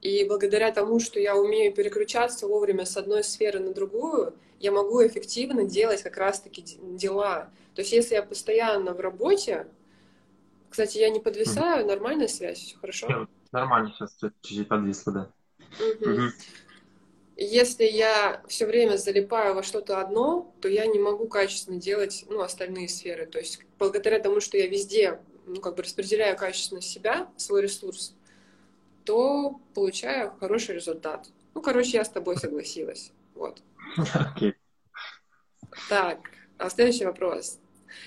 И 0.00 0.24
благодаря 0.24 0.70
тому, 0.70 1.00
что 1.00 1.18
я 1.18 1.34
умею 1.34 1.72
переключаться 1.72 2.46
вовремя 2.46 2.84
с 2.84 2.96
одной 2.96 3.24
сферы 3.24 3.58
на 3.58 3.72
другую, 3.72 4.34
я 4.60 4.70
могу 4.70 5.04
эффективно 5.06 5.64
делать 5.64 6.02
как 6.02 6.16
раз-таки 6.16 6.62
дела. 6.82 7.50
То 7.74 7.82
есть 7.82 7.92
если 7.92 8.14
я 8.14 8.22
постоянно 8.22 8.92
в 8.92 9.00
работе, 9.00 9.66
кстати, 10.70 10.98
я 10.98 11.08
не 11.10 11.20
подвисаю, 11.20 11.86
нормальная 11.86 12.28
связь, 12.28 12.58
все 12.58 12.76
хорошо? 12.78 13.28
Нормально, 13.52 13.92
сейчас 13.92 14.16
чуть-чуть 14.20 14.68
подвисло, 14.68 15.12
да. 15.12 15.30
Если 17.36 17.84
я 17.84 18.42
все 18.46 18.66
время 18.66 18.96
залипаю 18.96 19.54
во 19.54 19.64
что-то 19.64 20.00
одно, 20.00 20.54
то 20.60 20.68
я 20.68 20.86
не 20.86 21.00
могу 21.00 21.26
качественно 21.26 21.80
делать 21.80 22.24
ну, 22.28 22.42
остальные 22.42 22.88
сферы. 22.88 23.26
То 23.26 23.38
есть 23.38 23.60
благодаря 23.78 24.20
тому, 24.20 24.40
что 24.40 24.56
я 24.56 24.68
везде 24.68 25.18
ну, 25.46 25.60
как 25.60 25.74
бы 25.74 25.82
распределяю 25.82 26.36
качественно 26.36 26.80
себя, 26.80 27.28
свой 27.36 27.62
ресурс, 27.62 28.14
то 29.04 29.60
получаю 29.74 30.32
хороший 30.40 30.76
результат. 30.76 31.28
Ну, 31.54 31.62
короче, 31.62 31.98
я 31.98 32.04
с 32.04 32.08
тобой 32.08 32.36
согласилась. 32.36 33.12
Вот. 33.34 33.62
Okay. 33.98 34.54
Так, 35.88 36.18
а 36.58 36.70
следующий 36.70 37.04
вопрос. 37.04 37.58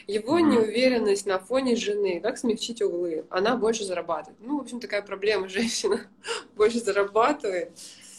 Его 0.05 0.39
неуверенность 0.39 1.25
на 1.25 1.39
фоне 1.39 1.75
жены. 1.75 2.19
Как 2.21 2.37
смягчить 2.37 2.81
углы? 2.81 3.25
Она 3.29 3.55
больше 3.55 3.83
зарабатывает. 3.83 4.39
Ну, 4.41 4.57
в 4.57 4.61
общем, 4.61 4.79
такая 4.79 5.01
проблема. 5.01 5.47
Женщина 5.49 6.01
больше 6.55 6.79
зарабатывает. 6.79 7.71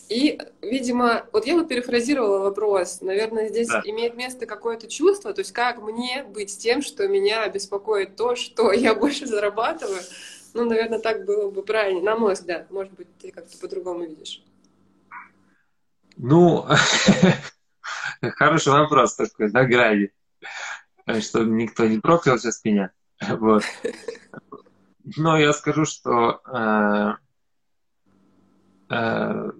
И, 0.09 0.39
видимо, 0.63 1.27
вот 1.33 1.47
я 1.47 1.55
бы 1.55 1.67
перефразировала 1.67 2.39
вопрос. 2.39 3.03
Наверное, 3.03 3.49
здесь 3.49 3.69
да. 3.69 3.83
имеет 3.85 4.15
место 4.15 4.47
какое-то 4.47 4.89
чувство, 4.89 5.35
то 5.35 5.41
есть 5.41 5.53
как 5.53 5.83
мне 5.83 6.25
быть 6.25 6.51
с 6.51 6.57
тем, 6.57 6.81
что 6.81 7.07
меня 7.09 7.47
беспокоит 7.49 8.17
то, 8.17 8.35
что 8.35 8.73
я 8.73 8.95
больше 8.95 9.27
зарабатываю, 9.27 10.01
ну, 10.55 10.65
наверное, 10.65 10.99
так 10.99 11.25
было 11.25 11.51
бы 11.51 11.63
правильно, 11.63 12.03
на 12.03 12.17
мой 12.17 12.35
взгляд. 12.35 12.71
Может 12.71 12.93
быть, 12.95 13.09
ты 13.19 13.31
как-то 13.31 13.57
по-другому 13.59 14.05
видишь. 14.05 14.43
Ну, 16.17 16.67
хороший 18.21 18.73
вопрос 18.73 19.15
такой, 19.15 19.51
на 19.51 19.65
грани. 19.65 20.13
Чтобы 21.21 21.51
никто 21.51 21.87
не 21.87 21.99
проклял 21.99 22.39
сейчас 22.39 22.65
меня. 22.65 22.93
Вот. 23.29 23.65
Но 25.17 25.39
я 25.39 25.53
скажу, 25.53 25.87
что 25.87 26.41
э, 26.47 27.13
э, 28.91 29.51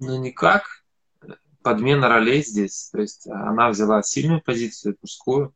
ну 0.00 0.22
никак 0.22 0.84
подмена 1.62 2.08
ролей 2.08 2.44
здесь. 2.44 2.90
То 2.92 3.00
есть 3.00 3.26
она 3.26 3.70
взяла 3.70 4.02
сильную 4.02 4.42
позицию, 4.42 4.96
мужскую, 5.00 5.54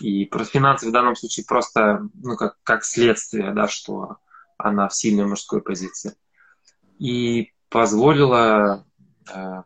и 0.00 0.30
финансы 0.50 0.88
в 0.88 0.92
данном 0.92 1.16
случае 1.16 1.44
просто, 1.46 2.08
ну, 2.14 2.36
как, 2.36 2.56
как 2.62 2.84
следствие, 2.84 3.52
да, 3.52 3.68
что 3.68 4.18
она 4.58 4.88
в 4.88 4.94
сильной 4.94 5.26
мужской 5.26 5.62
позиции. 5.62 6.14
И 6.98 7.52
позволила 7.68 8.86
э, 9.32 9.62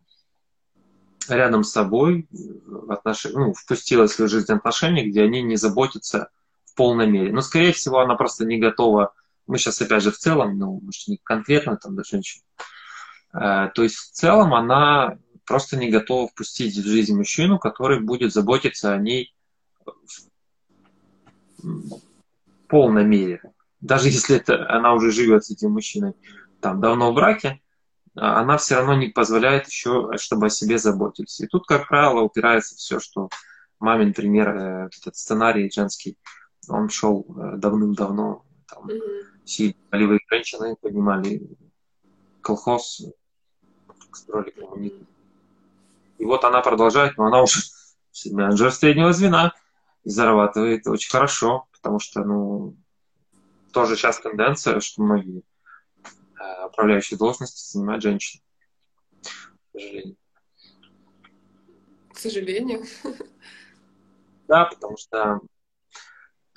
рядом 1.28 1.64
с 1.64 1.72
собой 1.72 2.28
в 2.30 2.92
отнош... 2.92 3.26
ну, 3.32 3.52
впустила 3.54 4.06
в 4.06 4.10
свою 4.10 4.28
жизнь 4.28 4.52
отношения, 4.52 5.06
где 5.06 5.22
они 5.22 5.42
не 5.42 5.56
заботятся 5.56 6.30
в 6.64 6.74
полной 6.74 7.06
мере. 7.06 7.32
Но, 7.32 7.40
скорее 7.40 7.72
всего, 7.72 8.00
она 8.00 8.14
просто 8.14 8.44
не 8.44 8.58
готова. 8.58 9.14
Мы 9.46 9.58
сейчас, 9.58 9.80
опять 9.80 10.02
же, 10.02 10.10
в 10.10 10.18
целом, 10.18 10.58
ну, 10.58 10.80
может, 10.80 11.08
не 11.08 11.18
конкретно 11.22 11.76
там 11.76 11.96
до 11.96 12.04
женщин. 12.04 12.42
Э, 13.32 13.70
то 13.74 13.82
есть, 13.82 13.96
в 13.96 14.10
целом, 14.12 14.54
она 14.54 15.18
просто 15.44 15.76
не 15.76 15.90
готова 15.90 16.28
впустить 16.28 16.76
в 16.76 16.86
жизнь 16.86 17.16
мужчину, 17.16 17.58
который 17.58 18.00
будет 18.00 18.32
заботиться 18.32 18.92
о 18.92 18.98
ней 18.98 19.33
в 21.62 22.00
полной 22.68 23.04
мере. 23.04 23.42
Даже 23.80 24.08
если 24.08 24.36
это, 24.36 24.68
она 24.70 24.94
уже 24.94 25.10
живет 25.10 25.44
с 25.44 25.50
этим 25.50 25.72
мужчиной 25.72 26.14
там 26.60 26.80
давно 26.80 27.12
в 27.12 27.14
браке, 27.14 27.60
а, 28.16 28.40
она 28.40 28.56
все 28.56 28.76
равно 28.76 28.94
не 28.94 29.08
позволяет 29.08 29.66
еще, 29.66 30.10
чтобы 30.16 30.46
о 30.46 30.50
себе 30.50 30.78
заботились. 30.78 31.40
И 31.40 31.46
тут, 31.46 31.66
как 31.66 31.88
правило, 31.88 32.20
упирается 32.20 32.74
все, 32.76 33.00
что 33.00 33.28
мамин 33.80 34.14
пример, 34.14 34.48
э, 34.48 34.88
этот 34.98 35.16
сценарий 35.16 35.70
женский, 35.70 36.16
он 36.68 36.88
шел 36.88 37.26
э, 37.28 37.56
давным-давно. 37.56 38.44
Там, 38.66 38.86
mm-hmm. 38.86 39.76
полевые 39.90 40.20
женщины 40.30 40.76
поднимали 40.80 41.42
колхоз, 42.40 43.02
строили 44.12 44.50
коммунизм. 44.50 45.06
И 46.18 46.24
вот 46.24 46.44
она 46.44 46.60
продолжает, 46.60 47.18
но 47.18 47.26
она 47.26 47.42
уже 47.42 47.60
менеджер 48.30 48.72
среднего 48.72 49.12
звена, 49.12 49.52
и 50.04 50.10
зарабатывает 50.10 50.86
очень 50.86 51.10
хорошо, 51.10 51.66
потому 51.72 51.98
что, 51.98 52.24
ну, 52.24 52.76
тоже 53.72 53.96
сейчас 53.96 54.20
тенденция, 54.20 54.80
что 54.80 55.02
многие 55.02 55.42
э, 56.38 56.66
управляющие 56.66 57.18
должности 57.18 57.72
занимают 57.72 58.02
женщины. 58.02 58.42
К 59.72 59.78
сожалению. 59.78 60.16
К 62.12 62.18
сожалению. 62.18 62.84
Да, 64.46 64.66
потому 64.66 64.96
что 64.98 65.40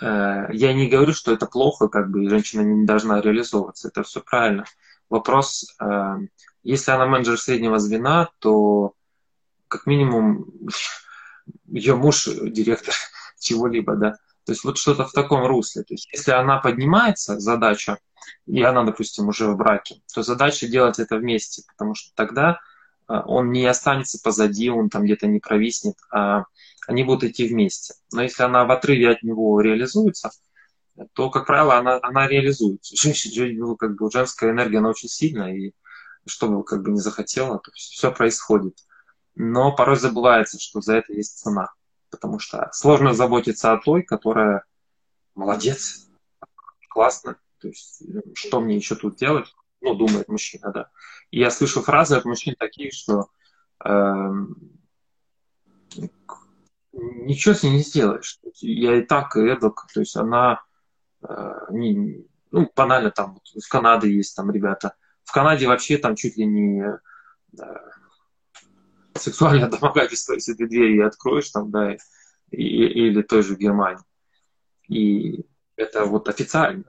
э, 0.02 0.48
я 0.52 0.74
не 0.74 0.90
говорю, 0.90 1.14
что 1.14 1.32
это 1.32 1.46
плохо, 1.46 1.88
как 1.88 2.12
бы, 2.12 2.26
и 2.26 2.30
женщина 2.30 2.62
не 2.62 2.86
должна 2.86 3.22
реализовываться. 3.22 3.88
Это 3.88 4.04
все 4.04 4.22
правильно. 4.22 4.66
Вопрос, 5.10 5.74
э, 5.80 6.16
если 6.64 6.92
она 6.92 7.08
менеджер 7.08 7.40
среднего 7.40 7.80
звена, 7.80 8.30
то 8.40 8.94
как 9.70 9.86
минимум 9.86 10.52
ее 11.66 11.96
муж 11.96 12.26
директор 12.26 12.94
чего-либо, 13.40 13.96
да. 13.96 14.12
То 14.46 14.54
есть 14.54 14.64
вот 14.64 14.78
что-то 14.78 15.06
в 15.06 15.12
таком 15.12 15.46
русле. 15.46 15.84
То 15.84 15.94
есть 15.94 16.08
если 16.14 16.32
она 16.32 16.58
поднимается, 16.58 17.40
задача, 17.40 17.98
и 18.46 18.62
она, 18.62 18.84
допустим, 18.84 19.28
уже 19.28 19.48
в 19.48 19.58
браке, 19.58 20.02
то 20.14 20.24
задача 20.24 20.68
делать 20.68 21.00
это 21.00 21.18
вместе, 21.18 21.64
потому 21.68 21.96
что 21.96 22.12
тогда 22.16 22.60
э, 23.10 23.14
он 23.26 23.52
не 23.52 23.66
останется 23.66 24.20
позади, 24.24 24.70
он 24.70 24.90
там 24.90 25.04
где-то 25.04 25.28
не 25.28 25.40
провиснет, 25.40 25.96
а 26.12 26.46
они 26.88 27.04
будут 27.04 27.26
идти 27.26 27.48
вместе. 27.48 27.96
Но 28.14 28.24
если 28.24 28.44
она 28.44 28.66
в 28.66 28.72
отрыве 28.72 29.10
от 29.12 29.24
него 29.24 29.60
реализуется, 29.60 30.32
то, 31.14 31.30
как 31.30 31.46
правило, 31.46 31.78
она, 31.78 32.00
она 32.02 32.28
реализуется. 32.28 32.96
Женщина, 33.02 33.54
ну, 33.54 33.76
как 33.76 33.96
бы 33.96 34.10
женская 34.12 34.52
энергия, 34.52 34.80
она 34.80 34.90
очень 34.90 35.10
сильная, 35.10 35.54
и 35.54 35.74
что 36.26 36.48
бы 36.48 36.64
как 36.64 36.84
бы 36.84 36.92
не 36.92 37.00
захотела, 37.00 37.60
то 37.60 37.72
все 37.74 38.12
происходит. 38.12 38.78
Но 39.36 39.76
порой 39.76 39.98
забывается, 39.98 40.60
что 40.60 40.82
за 40.82 40.96
это 40.96 41.14
есть 41.14 41.38
цена. 41.38 41.70
Потому 42.10 42.40
что 42.40 42.70
сложно 42.74 43.14
заботиться 43.14 43.74
о 43.74 43.78
той, 43.78 44.04
которая 44.04 44.64
молодец, 45.36 46.08
классно. 46.90 47.38
То 47.60 47.68
есть, 47.68 48.04
что 48.36 48.62
мне 48.62 48.76
еще 48.76 48.96
тут 48.96 49.18
делать? 49.18 49.54
Ну, 49.82 49.94
думает 49.94 50.28
мужчина, 50.28 50.72
да. 50.72 50.90
И 51.32 51.40
я 51.40 51.52
слышу 51.52 51.82
фразы 51.82 52.16
от 52.16 52.26
мужчин 52.26 52.56
такие, 52.58 52.92
что 52.92 53.30
э, 53.84 54.32
ничего 56.94 57.54
с 57.54 57.64
ней 57.64 57.72
не 57.72 57.80
сделаешь. 57.80 58.40
Я 58.56 58.96
и 58.98 59.02
так, 59.02 59.36
и 59.36 59.42
эдак. 59.42 59.88
То 59.94 60.00
есть 60.00 60.16
она, 60.16 60.64
э, 61.22 61.54
не, 61.72 62.26
ну, 62.52 62.72
банально 62.76 63.12
там, 63.12 63.40
в 63.44 63.70
Канаде 63.70 64.12
есть 64.12 64.36
там 64.36 64.52
ребята. 64.52 64.96
В 65.24 65.32
Канаде 65.32 65.68
вообще 65.68 65.98
там 65.98 66.16
чуть 66.16 66.38
ли 66.38 66.46
не 66.46 66.82
э, 66.82 66.98
сексуальное 69.18 69.70
домогательство, 69.70 70.34
если 70.34 70.54
ты 70.54 70.68
двери 70.68 71.00
откроешь 71.00 71.50
там, 71.50 71.72
да, 71.72 71.96
и, 72.52 72.64
или 72.64 73.22
той 73.22 73.44
же 73.44 73.56
Германии. 73.56 74.04
И 74.88 75.46
это 75.76 76.06
вот 76.06 76.30
официально. 76.30 76.86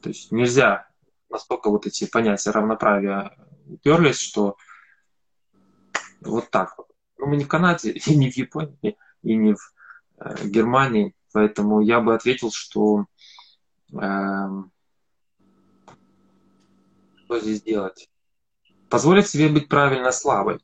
То 0.00 0.10
есть 0.10 0.30
нельзя 0.32 0.88
настолько 1.30 1.70
вот 1.70 1.86
эти 1.86 2.06
понятия 2.06 2.50
равноправия 2.50 3.36
уперлись, 3.66 4.18
что 4.18 4.56
вот 6.20 6.50
так 6.50 6.76
вот. 6.78 6.88
Ну, 7.18 7.26
мы 7.26 7.36
не 7.36 7.44
в 7.44 7.48
Канаде, 7.48 7.90
и 8.06 8.16
не 8.16 8.30
в 8.30 8.36
Японии, 8.36 8.96
и 9.22 9.34
не 9.34 9.54
в 9.54 9.72
э, 10.18 10.46
Германии, 10.46 11.14
поэтому 11.32 11.80
я 11.80 12.00
бы 12.00 12.14
ответил, 12.14 12.50
что 12.52 13.06
э, 13.92 14.48
что 17.24 17.40
здесь 17.40 17.62
делать? 17.62 18.08
Позволить 18.88 19.26
себе 19.26 19.48
быть 19.48 19.68
правильно 19.68 20.12
слабой. 20.12 20.60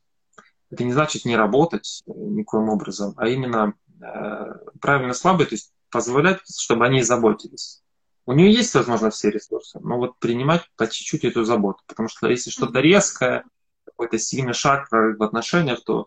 Это 0.73 0.85
не 0.85 0.93
значит 0.93 1.27
не 1.27 1.37
работать 1.37 2.03
э, 2.07 2.11
никоим 2.15 2.71
образом, 2.71 3.13
а 3.19 3.29
именно 3.29 3.75
э, 4.01 4.45
правильно 4.81 5.13
слабой, 5.13 5.45
то 5.45 5.55
есть 5.55 5.71
позволять, 5.91 6.41
чтобы 6.59 6.87
они 6.87 7.03
заботились. 7.03 7.83
У 8.25 8.33
нее 8.33 8.51
есть, 8.51 8.75
возможно, 8.75 9.11
все 9.11 9.31
ресурсы, 9.31 9.79
но 9.81 9.99
вот 9.99 10.19
принимать 10.19 10.63
по 10.77 10.87
чуть-чуть 10.87 11.25
эту 11.25 11.45
заботу. 11.45 11.83
Потому 11.87 12.09
что 12.09 12.29
если 12.29 12.51
что-то 12.51 12.81
резкое, 12.81 13.45
какой-то 13.85 14.19
сильный 14.19 14.55
шаг 14.55 14.89
в 14.91 15.23
отношениях, 15.23 15.85
то 15.85 16.07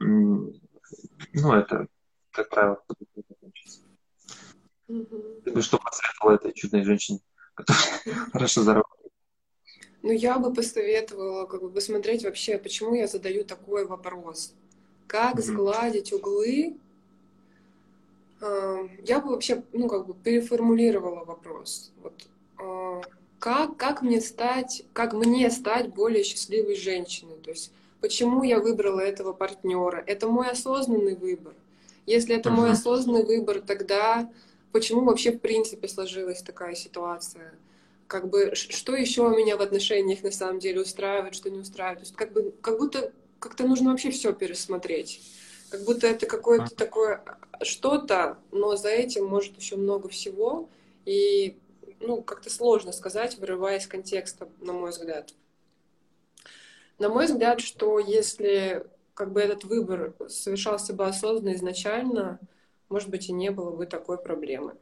ну, 0.00 1.52
это, 1.52 1.86
как 2.32 2.48
правило, 2.48 2.78
закончится. 3.14 3.80
Ты 4.86 5.52
бы 5.52 5.62
что 5.62 5.78
посоветовала 5.78 6.34
этой 6.34 6.52
чудной 6.54 6.82
женщине, 6.84 7.20
которая 7.54 7.82
хорошо 8.32 8.62
заработает? 8.62 9.01
Ну, 10.02 10.10
я 10.10 10.38
бы 10.38 10.52
посоветовала 10.52 11.46
как 11.46 11.62
бы 11.62 11.70
посмотреть 11.70 12.24
вообще, 12.24 12.58
почему 12.58 12.94
я 12.94 13.06
задаю 13.06 13.44
такой 13.44 13.86
вопрос. 13.86 14.52
Как 15.06 15.36
mm-hmm. 15.36 15.42
сгладить 15.42 16.12
углы? 16.12 16.76
Я 18.40 19.20
бы 19.20 19.30
вообще, 19.30 19.62
ну, 19.72 19.88
как 19.88 20.06
бы 20.06 20.14
переформулировала 20.14 21.24
вопрос. 21.24 21.92
Вот, 22.02 22.12
а, 22.58 23.00
как, 23.38 23.76
как 23.76 24.02
мне 24.02 24.20
стать, 24.20 24.84
как 24.92 25.12
мне 25.12 25.48
стать 25.50 25.94
более 25.94 26.24
счастливой 26.24 26.74
женщиной? 26.74 27.36
То 27.42 27.50
есть 27.50 27.70
почему 28.00 28.42
я 28.42 28.58
выбрала 28.58 29.00
этого 29.00 29.32
партнера. 29.32 30.02
Это 30.06 30.28
мой 30.28 30.50
осознанный 30.50 31.14
выбор. 31.14 31.54
Если 32.04 32.34
это 32.34 32.50
мой 32.50 32.72
осознанный 32.72 33.24
выбор, 33.24 33.60
тогда 33.60 34.28
почему 34.72 35.04
вообще 35.04 35.30
в 35.30 35.40
принципе 35.40 35.86
сложилась 35.86 36.42
такая 36.42 36.74
ситуация? 36.74 37.54
Как 38.12 38.28
бы 38.28 38.54
что 38.54 38.94
еще 38.94 39.22
меня 39.30 39.56
в 39.56 39.62
отношениях 39.62 40.22
на 40.22 40.30
самом 40.30 40.58
деле 40.58 40.82
устраивает, 40.82 41.34
что 41.34 41.48
не 41.48 41.60
устраивает? 41.60 42.00
То 42.00 42.04
есть 42.04 42.14
как 42.14 42.34
бы 42.34 42.52
как 42.60 42.76
будто 42.76 43.10
как-то 43.38 43.66
нужно 43.66 43.90
вообще 43.90 44.10
все 44.10 44.34
пересмотреть. 44.34 45.22
Как 45.70 45.82
будто 45.84 46.08
это 46.08 46.26
какое-то 46.26 46.76
такое 46.76 47.24
что-то, 47.62 48.36
но 48.50 48.76
за 48.76 48.90
этим 48.90 49.24
может 49.24 49.56
еще 49.56 49.76
много 49.76 50.10
всего. 50.10 50.68
И 51.06 51.58
ну, 52.00 52.20
как-то 52.20 52.50
сложно 52.50 52.92
сказать, 52.92 53.38
вырываясь 53.38 53.84
из 53.84 53.88
контекста, 53.88 54.46
на 54.60 54.74
мой 54.74 54.90
взгляд. 54.90 55.32
На 56.98 57.08
мой 57.08 57.24
взгляд, 57.24 57.60
что 57.60 57.98
если 57.98 58.86
как 59.14 59.32
бы 59.32 59.40
этот 59.40 59.64
выбор 59.64 60.12
совершался 60.28 60.92
бы 60.92 61.06
осознанно 61.06 61.54
изначально, 61.54 62.40
может 62.90 63.08
быть, 63.08 63.30
и 63.30 63.32
не 63.32 63.50
было 63.50 63.70
бы 63.74 63.86
такой 63.86 64.18
проблемы. 64.18 64.74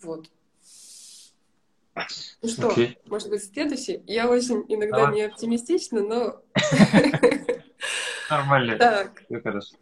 Вот. 0.00 0.30
Ну 2.42 2.48
что, 2.48 2.70
okay. 2.70 2.96
может 3.06 3.30
быть, 3.30 3.44
следующий? 3.44 4.02
Я 4.06 4.28
очень 4.28 4.64
иногда 4.68 4.98
Давай. 4.98 5.14
не 5.14 5.22
оптимистична, 5.22 6.02
но... 6.02 6.42
Нормально. 8.30 8.78
Так. 8.78 9.22
Все 9.24 9.40
хорошо. 9.40 9.76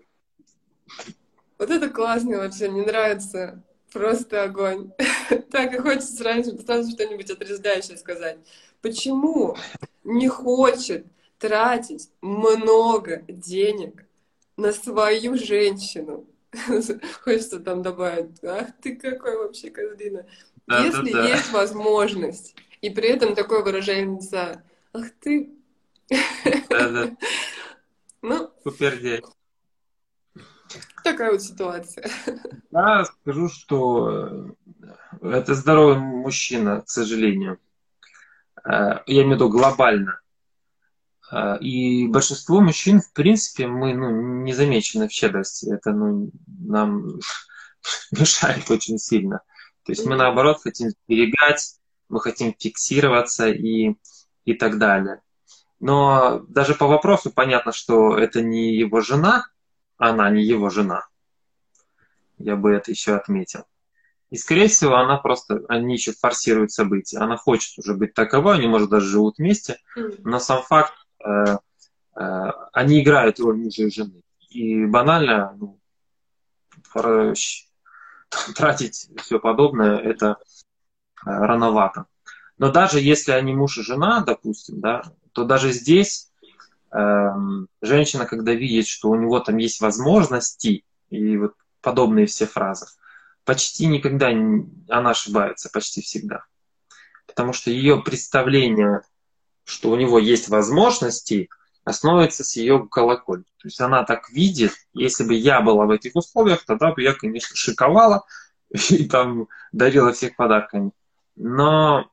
Вот 1.59 1.71
это 1.71 1.89
классно 1.89 2.39
вообще, 2.39 2.69
мне 2.69 2.83
нравится. 2.83 3.63
Просто 3.93 4.43
огонь. 4.43 4.93
так 5.51 5.75
и 5.75 5.79
хочется 5.79 6.15
сразу, 6.15 6.59
сразу 6.59 6.91
что-нибудь 6.91 7.31
отрезвляющее 7.31 7.97
сказать. 7.97 8.39
Почему 8.83 9.57
не 10.05 10.29
хочет 10.29 11.07
тратить 11.39 12.11
много 12.21 13.23
денег 13.29 14.07
на 14.57 14.73
свою 14.73 15.37
женщину. 15.37 16.27
Хочется 17.23 17.61
там 17.61 17.83
добавить, 17.83 18.43
ах 18.43 18.69
ты 18.83 18.97
какой 18.97 19.37
вообще 19.37 19.71
козлина. 19.71 20.27
Да, 20.67 20.85
Если 20.85 21.13
да, 21.13 21.23
да. 21.23 21.29
есть 21.29 21.53
возможность, 21.53 22.57
и 22.81 22.91
при 22.91 23.09
этом 23.09 23.35
такое 23.35 23.63
выражение 23.63 24.17
лица, 24.17 24.63
ах 24.93 25.07
ты... 25.21 25.51
Да, 26.69 26.89
да. 26.89 27.17
Ну, 28.23 28.51
Супер 28.65 29.23
Такая 31.05 31.31
вот 31.31 31.43
ситуация. 31.43 32.11
Да, 32.73 33.05
скажу, 33.05 33.49
что 33.49 34.57
это 35.23 35.55
здоровый 35.55 35.99
мужчина, 35.99 36.83
к 36.83 36.91
сожалению. 36.91 37.61
Э, 38.65 39.01
я 39.07 39.23
имею 39.23 39.29
в 39.29 39.35
виду 39.35 39.49
глобально. 39.49 40.21
Э, 41.31 41.59
и 41.61 42.09
большинство 42.09 42.61
мужчин, 42.61 43.01
в 43.01 43.13
принципе, 43.13 43.69
мы 43.69 43.95
ну, 43.95 44.43
не 44.43 44.53
замечены 44.53 45.09
в 45.09 45.13
щедрости. 45.13 45.73
Это 45.73 45.93
ну, 45.93 46.33
нам 46.47 47.21
мешает 48.11 48.69
очень 48.71 48.99
сильно. 48.99 49.43
То 49.87 49.93
есть 49.93 50.05
мы, 50.05 50.17
наоборот, 50.17 50.61
хотим 50.61 50.91
сберегать, 50.91 51.77
мы 52.09 52.21
хотим 52.21 52.53
фиксироваться 52.59 53.49
и, 53.49 53.95
и 54.45 54.55
так 54.55 54.79
далее. 54.79 55.23
Но 55.79 56.41
даже 56.49 56.75
по 56.75 56.89
вопросу 56.89 57.31
понятно, 57.31 57.71
что 57.71 58.19
это 58.19 58.43
не 58.43 58.75
его 58.75 59.01
жена, 59.01 59.47
она 59.97 60.29
не 60.31 60.43
его 60.43 60.71
жена. 60.71 61.07
Я 62.39 62.57
бы 62.57 62.73
это 62.73 62.91
еще 62.91 63.15
отметил. 63.15 63.65
И, 64.31 64.37
скорее 64.37 64.67
всего, 64.67 64.97
она 64.97 65.19
просто, 65.19 65.63
они 65.69 65.95
еще 65.95 66.13
форсируют 66.13 66.73
события. 66.73 67.19
Она 67.19 67.37
хочет 67.37 67.79
уже 67.79 67.95
быть 67.95 68.13
таковой, 68.13 68.57
они, 68.57 68.67
может, 68.67 68.91
даже 68.91 69.07
живут 69.07 69.39
вместе, 69.39 69.79
но 70.19 70.41
сам 70.41 70.63
факт, 70.65 70.95
э, 71.25 71.59
э, 72.17 72.51
они 72.73 73.01
играют 73.01 73.39
роль 73.39 73.57
мужа 73.57 73.85
и 73.85 73.91
жены. 73.91 74.23
И 74.51 74.85
банально 74.85 75.55
ну, 75.57 75.79
тратить 78.55 79.11
все 79.17 79.39
подобное, 79.39 79.99
это 79.99 80.39
э, 81.25 81.31
рановато. 81.31 82.07
Но 82.59 82.71
даже 82.71 83.01
если 83.01 83.33
они 83.33 83.55
муж 83.55 83.79
и 83.79 83.83
жена, 83.83 84.23
допустим, 84.27 84.81
да, 84.81 85.03
то 85.33 85.45
даже 85.45 85.73
здесь 85.73 86.31
э, 86.93 87.29
женщина, 87.83 88.27
когда 88.27 88.53
видит, 88.53 88.87
что 88.87 89.11
у 89.11 89.17
него 89.17 89.41
там 89.41 89.59
есть 89.59 89.81
возможности, 89.81 90.85
и 91.11 91.37
вот 91.37 91.55
подобные 91.81 92.27
все 92.27 92.47
фразы. 92.47 92.87
Почти 93.45 93.87
никогда 93.87 94.29
она 94.29 95.11
ошибается, 95.11 95.71
почти 95.73 96.01
всегда. 96.01 96.45
Потому 97.27 97.53
что 97.53 97.71
ее 97.71 98.03
представление, 98.03 99.03
что 99.65 99.91
у 99.91 99.97
него 99.97 100.19
есть 100.19 100.49
возможности, 100.49 101.49
основывается 101.87 102.43
с 102.43 102.57
ее 102.57 102.87
колокольни. 102.91 103.45
То 103.59 103.69
есть 103.69 103.81
она 103.81 104.03
так 104.03 104.29
видит, 104.31 104.73
если 104.93 105.25
бы 105.25 105.35
я 105.35 105.61
была 105.61 105.87
в 105.87 105.91
этих 105.91 106.17
условиях, 106.17 106.65
тогда 106.67 106.93
бы 106.93 107.01
я, 107.01 107.15
конечно, 107.15 107.55
шиковала 107.55 108.27
и 108.91 109.09
там 109.09 109.47
дарила 109.71 110.13
всех 110.13 110.35
подарками. 110.35 110.91
Но, 111.37 112.11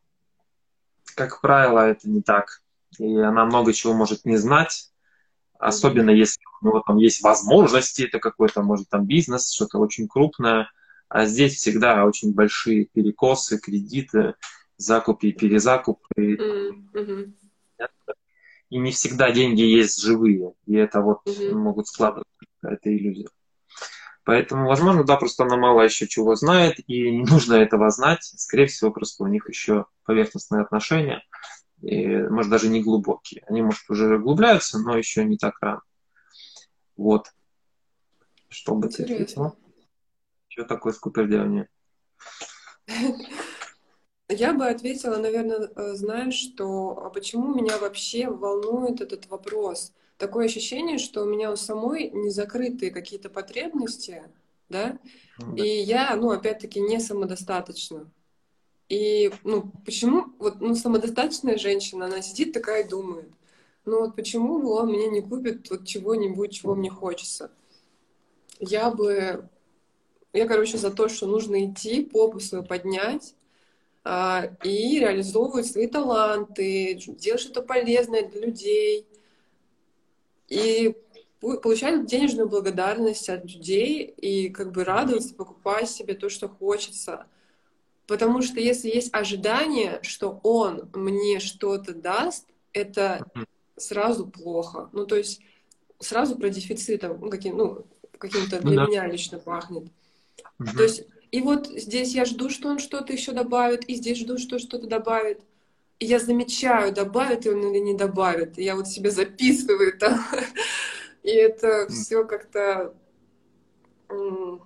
как 1.15 1.41
правило, 1.41 1.79
это 1.79 2.07
не 2.07 2.21
так. 2.21 2.61
И 2.99 3.17
она 3.17 3.45
много 3.45 3.73
чего 3.73 3.93
может 3.93 4.25
не 4.25 4.37
знать, 4.37 4.91
особенно 5.57 6.11
если 6.11 6.39
у 6.61 6.67
него 6.67 6.83
там 6.85 6.97
есть 6.97 7.23
возможности, 7.23 8.03
это 8.03 8.19
какой-то, 8.19 8.61
может, 8.61 8.89
там 8.89 9.07
бизнес, 9.07 9.51
что-то 9.51 9.79
очень 9.79 10.07
крупное. 10.07 10.69
А 11.09 11.25
здесь 11.25 11.55
всегда 11.55 12.05
очень 12.05 12.31
большие 12.31 12.85
перекосы, 12.85 13.57
кредиты, 13.57 14.35
закупы 14.77 15.29
и 15.29 15.31
перезакупы. 15.31 16.03
Mm-hmm 16.15 17.33
и 18.73 18.79
не 18.79 18.91
всегда 18.91 19.31
деньги 19.31 19.61
есть 19.61 20.01
живые, 20.01 20.53
и 20.65 20.75
это 20.75 21.01
вот 21.01 21.19
mm-hmm. 21.27 21.53
могут 21.53 21.87
складывать 21.87 22.25
какая-то 22.59 22.89
иллюзия. 22.89 23.27
Поэтому, 24.23 24.67
возможно, 24.67 25.03
да, 25.03 25.15
просто 25.15 25.43
она 25.43 25.57
мало 25.57 25.81
еще 25.81 26.07
чего 26.07 26.33
знает, 26.33 26.79
и 26.87 27.11
не 27.11 27.23
нужно 27.23 27.53
этого 27.53 27.91
знать. 27.91 28.23
Скорее 28.23 28.65
всего, 28.65 28.89
просто 28.89 29.23
у 29.23 29.27
них 29.27 29.47
еще 29.47 29.85
поверхностные 30.05 30.63
отношения, 30.63 31.23
и, 31.83 32.17
может, 32.23 32.49
даже 32.49 32.67
не 32.67 32.81
глубокие. 32.81 33.43
Они, 33.47 33.61
может, 33.61 33.87
уже 33.91 34.17
углубляются, 34.17 34.79
но 34.79 34.97
еще 34.97 35.23
не 35.23 35.37
так 35.37 35.53
рано. 35.61 35.81
Вот. 36.97 37.27
Что 38.49 38.73
бы 38.73 38.89
ты 38.89 39.03
ответила? 39.03 39.55
Что 40.47 40.63
такое 40.63 40.93
скупердявнее? 40.93 41.69
Я 44.29 44.53
бы 44.53 44.65
ответила, 44.67 45.17
наверное, 45.17 45.69
э, 45.75 45.93
знаешь, 45.95 46.35
что 46.35 46.97
а 47.05 47.09
почему 47.09 47.53
меня 47.53 47.77
вообще 47.77 48.29
волнует 48.29 49.01
этот 49.01 49.27
вопрос? 49.27 49.91
Такое 50.17 50.45
ощущение, 50.45 50.97
что 50.97 51.23
у 51.23 51.25
меня 51.25 51.51
у 51.51 51.55
самой 51.55 52.09
не 52.11 52.29
закрытые 52.29 52.91
какие-то 52.91 53.29
потребности, 53.29 54.23
да, 54.69 54.97
и 55.57 55.63
я, 55.63 56.15
ну, 56.15 56.31
опять-таки, 56.31 56.79
не 56.79 56.99
самодостаточна. 56.99 58.09
И, 58.89 59.31
ну, 59.43 59.71
почему, 59.85 60.27
вот, 60.39 60.61
ну, 60.61 60.75
самодостаточная 60.75 61.57
женщина, 61.57 62.05
она 62.05 62.21
сидит 62.21 62.53
такая 62.53 62.83
и 62.83 62.87
думает, 62.87 63.29
ну, 63.85 64.01
вот 64.01 64.15
почему 64.15 64.69
он 64.71 64.89
мне 64.89 65.07
не 65.07 65.21
купит 65.21 65.69
вот 65.69 65.85
чего-нибудь, 65.85 66.53
чего 66.53 66.75
мне 66.75 66.89
хочется? 66.89 67.51
Я 68.59 68.91
бы, 68.91 69.49
я, 70.31 70.47
короче, 70.47 70.77
за 70.77 70.91
то, 70.91 71.09
что 71.09 71.27
нужно 71.27 71.65
идти, 71.65 72.05
попу 72.05 72.39
свою 72.39 72.63
поднять, 72.63 73.35
и 74.05 74.99
реализовывать 74.99 75.65
свои 75.65 75.87
таланты, 75.87 76.95
делать 76.95 77.41
что-то 77.41 77.61
полезное 77.61 78.27
для 78.27 78.41
людей. 78.47 79.07
И 80.49 80.95
получать 81.39 82.05
денежную 82.05 82.47
благодарность 82.47 83.29
от 83.29 83.45
людей 83.51 84.03
и 84.05 84.49
как 84.49 84.71
бы 84.71 84.83
радоваться, 84.83 85.35
покупать 85.35 85.89
себе 85.89 86.13
то, 86.13 86.29
что 86.29 86.47
хочется. 86.47 87.27
Потому 88.07 88.41
что 88.41 88.59
если 88.59 88.89
есть 88.89 89.13
ожидание, 89.13 89.99
что 90.03 90.39
он 90.43 90.89
мне 90.93 91.39
что-то 91.39 91.93
даст, 91.93 92.47
это 92.73 93.25
сразу 93.77 94.27
плохо. 94.27 94.89
Ну, 94.91 95.05
то 95.05 95.15
есть 95.15 95.41
сразу 95.99 96.37
про 96.37 96.49
дефицитом, 96.49 97.19
ну, 97.19 97.29
каким, 97.29 97.57
ну, 97.57 97.85
каким-то 98.17 98.59
ну 98.61 98.69
для 98.69 98.81
да. 98.81 98.87
меня 98.87 99.07
лично 99.07 99.39
пахнет. 99.39 99.87
Угу. 100.59 100.77
То 100.77 100.83
есть 100.83 101.05
и 101.33 101.41
вот 101.41 101.65
здесь 101.65 102.13
я 102.13 102.25
жду, 102.25 102.47
что 102.47 102.69
он 102.69 102.77
что-то 102.77 103.11
еще 103.11 103.31
добавит, 103.31 103.85
и 103.85 103.95
здесь 103.95 104.19
жду, 104.19 104.37
что 104.37 104.59
что-то 104.59 104.85
добавит. 104.85 105.41
И 105.97 106.05
я 106.05 106.19
замечаю, 106.19 106.93
добавит 106.93 107.47
он 107.47 107.59
или 107.71 107.79
не 107.79 107.95
добавит. 107.95 108.59
И 108.59 108.63
я 108.63 108.75
вот 108.75 108.87
себе 108.87 109.09
записываю 109.09 109.97
там. 109.97 110.23
И 111.23 111.31
это 111.31 111.87
все 111.89 112.23
как-то... 112.23 112.93
Но 114.09 114.61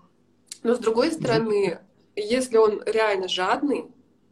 с 0.61 0.79
другой 0.79 1.13
стороны, 1.13 1.79
если 2.17 2.57
он 2.57 2.83
реально 2.85 3.29
жадный, 3.29 3.85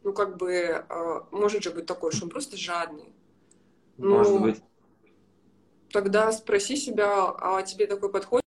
ну 0.04 0.12
как 0.12 0.36
бы 0.36 0.84
а, 0.90 1.26
может 1.30 1.62
же 1.62 1.70
быть 1.70 1.86
такое, 1.86 2.10
что 2.10 2.24
он 2.24 2.30
просто 2.30 2.58
жадный. 2.58 3.14
Ну, 3.96 4.18
может 4.18 4.42
быть. 4.42 4.62
Тогда 5.90 6.30
спроси 6.32 6.76
себя, 6.76 7.34
а 7.38 7.62
тебе 7.62 7.86
такой 7.86 8.12
подходит? 8.12 8.45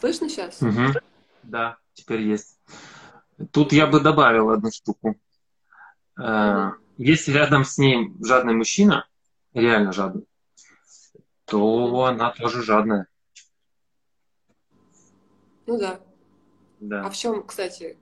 Слышно 0.00 0.28
сейчас? 0.28 0.62
Угу. 0.62 1.00
Да, 1.44 1.78
теперь 1.94 2.22
есть. 2.22 2.58
Тут 3.52 3.72
я 3.72 3.86
бы 3.86 4.00
добавил 4.00 4.50
одну 4.50 4.70
штуку. 4.70 5.16
Угу. 6.16 6.74
Если 6.98 7.32
рядом 7.32 7.64
с 7.64 7.78
ним 7.78 8.16
жадный 8.24 8.54
мужчина, 8.54 9.06
реально 9.54 9.92
жадный, 9.92 10.26
то 11.44 12.04
она 12.04 12.32
тоже 12.32 12.62
жадная. 12.62 13.06
Ну 15.66 15.78
да. 15.78 16.00
Да. 16.80 17.04
А 17.04 17.10
в 17.10 17.16
чем, 17.16 17.44
кстати, 17.44 17.98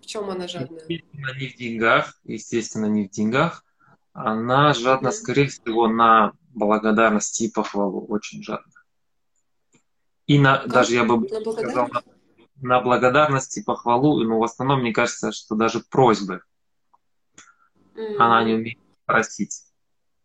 в 0.00 0.06
чем 0.06 0.30
она 0.30 0.48
жадная? 0.48 0.84
Естественно, 0.88 1.38
не 1.38 1.48
в 1.48 1.56
деньгах. 1.56 2.20
Естественно, 2.24 2.86
не 2.86 3.06
в 3.06 3.10
деньгах. 3.10 3.64
Она 4.12 4.72
жадна, 4.74 5.12
скорее 5.12 5.46
всего, 5.46 5.86
на 5.86 6.32
благодарность 6.54 7.40
и 7.40 7.50
похвалу. 7.50 8.06
Очень 8.06 8.42
жадна. 8.42 8.72
И 10.30 10.38
на, 10.38 10.58
как? 10.58 10.68
даже 10.68 10.94
я 10.94 11.02
бы 11.02 11.28
на 11.28 11.40
сказал, 11.40 11.88
на, 11.88 12.02
на 12.60 12.80
благодарность 12.80 13.58
и 13.58 13.64
похвалу, 13.64 14.22
но 14.22 14.38
в 14.38 14.44
основном 14.44 14.78
мне 14.78 14.92
кажется, 14.92 15.32
что 15.32 15.56
даже 15.56 15.80
просьбы. 15.80 16.42
Mm. 17.96 18.14
Она 18.16 18.44
не 18.44 18.54
умеет 18.54 18.78
просить. 19.06 19.64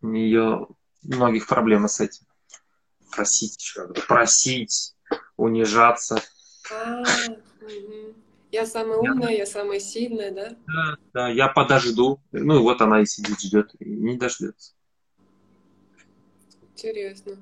У 0.02 0.08
нее 0.10 0.68
многих 1.02 1.48
проблем 1.48 1.88
с 1.88 2.00
этим. 2.02 2.28
Просить, 3.16 3.76
просить, 4.08 4.96
унижаться. 5.38 6.22
А, 6.72 7.02
Я 8.52 8.68
самая 8.68 9.00
умная, 9.00 9.32
я... 9.32 9.38
я 9.38 9.46
самая 9.48 9.80
сильная, 9.80 10.32
да? 10.32 10.56
Да, 10.68 10.98
да, 11.14 11.30
я 11.30 11.48
подожду. 11.48 12.22
Ну 12.32 12.58
и 12.58 12.60
вот 12.60 12.80
она 12.80 13.02
и 13.02 13.08
сидит, 13.08 13.42
ждет, 13.42 13.72
и 13.80 13.90
не 13.90 14.18
дождется. 14.18 14.76
Интересно. 16.74 17.38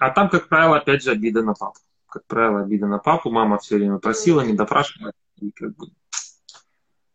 А 0.00 0.10
там, 0.10 0.28
как 0.28 0.48
правило, 0.48 0.76
опять 0.76 1.02
же, 1.02 1.10
обида 1.10 1.42
на 1.42 1.54
папу. 1.54 1.78
Как 2.08 2.24
правило, 2.26 2.60
обида 2.60 2.86
на 2.86 2.98
папу. 2.98 3.30
Мама 3.30 3.58
все 3.58 3.76
время 3.76 3.98
просила, 3.98 4.40
не 4.40 4.52
допрашивала. 4.52 5.12
И 5.36 5.50
как 5.50 5.74
бы... 5.76 5.88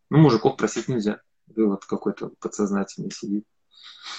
Ну, 0.09 0.17
мужиков 0.17 0.57
просить 0.57 0.87
нельзя. 0.87 1.21
Вывод 1.47 1.85
какой-то 1.85 2.31
подсознательный 2.39 3.11
сидит. 3.11 3.45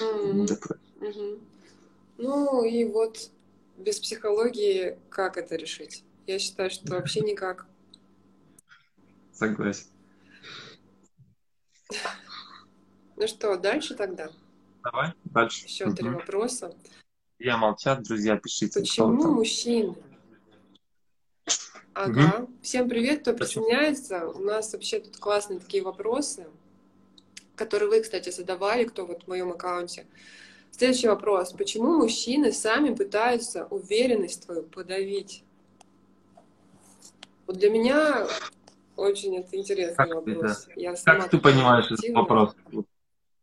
Mm-hmm. 0.01 1.41
Ну, 2.19 2.65
и 2.65 2.85
вот 2.85 3.31
без 3.79 3.99
психологии 3.99 4.99
как 5.09 5.37
это 5.37 5.57
решить? 5.57 6.05
Я 6.27 6.39
считаю, 6.39 6.71
что 6.71 6.95
вообще 6.95 7.21
никак. 7.23 7.67
Согласен. 9.33 9.87
Ну 13.17 13.27
что, 13.27 13.57
дальше 13.57 13.95
тогда? 13.95 14.31
Давай, 14.83 15.13
дальше. 15.25 15.67
Еще 15.67 15.87
угу. 15.87 15.95
три 15.95 16.09
вопроса. 16.09 16.75
Я 17.41 17.57
молчат, 17.57 18.03
друзья, 18.03 18.37
пишите. 18.37 18.81
Почему 18.81 19.33
мужчины? 19.33 19.95
Ага. 21.95 22.41
Угу. 22.41 22.51
Всем 22.61 22.87
привет, 22.87 23.23
кто 23.23 23.33
присоединяется. 23.33 24.29
У 24.29 24.41
нас 24.41 24.75
вообще 24.75 25.01
тут 25.01 25.17
классные 25.17 25.59
такие 25.59 25.83
вопросы, 25.83 26.47
которые 27.57 27.89
вы, 27.89 28.03
кстати, 28.03 28.29
задавали, 28.31 28.85
кто 28.85 29.07
вот 29.07 29.25
в 29.25 29.29
моем 29.29 29.53
аккаунте. 29.53 30.07
Следующий 30.71 31.09
вопрос. 31.09 31.53
Почему 31.53 31.97
мужчины 31.97 32.53
сами 32.53 32.95
пытаются 32.95 33.65
уверенность 33.65 34.45
твою 34.45 34.65
подавить? 34.65 35.43
Вот 37.47 37.57
для 37.57 37.71
меня 37.71 38.29
очень 38.97 39.39
это 39.39 39.57
интересный 39.57 39.97
как 39.97 40.15
вопрос. 40.15 40.65
Ты, 40.67 40.75
да. 40.75 40.81
Я 40.81 40.95
сама 40.95 41.21
как 41.21 41.31
ты 41.31 41.39
понимаешь 41.39 41.91
этот 41.91 42.07
вопрос? 42.11 42.55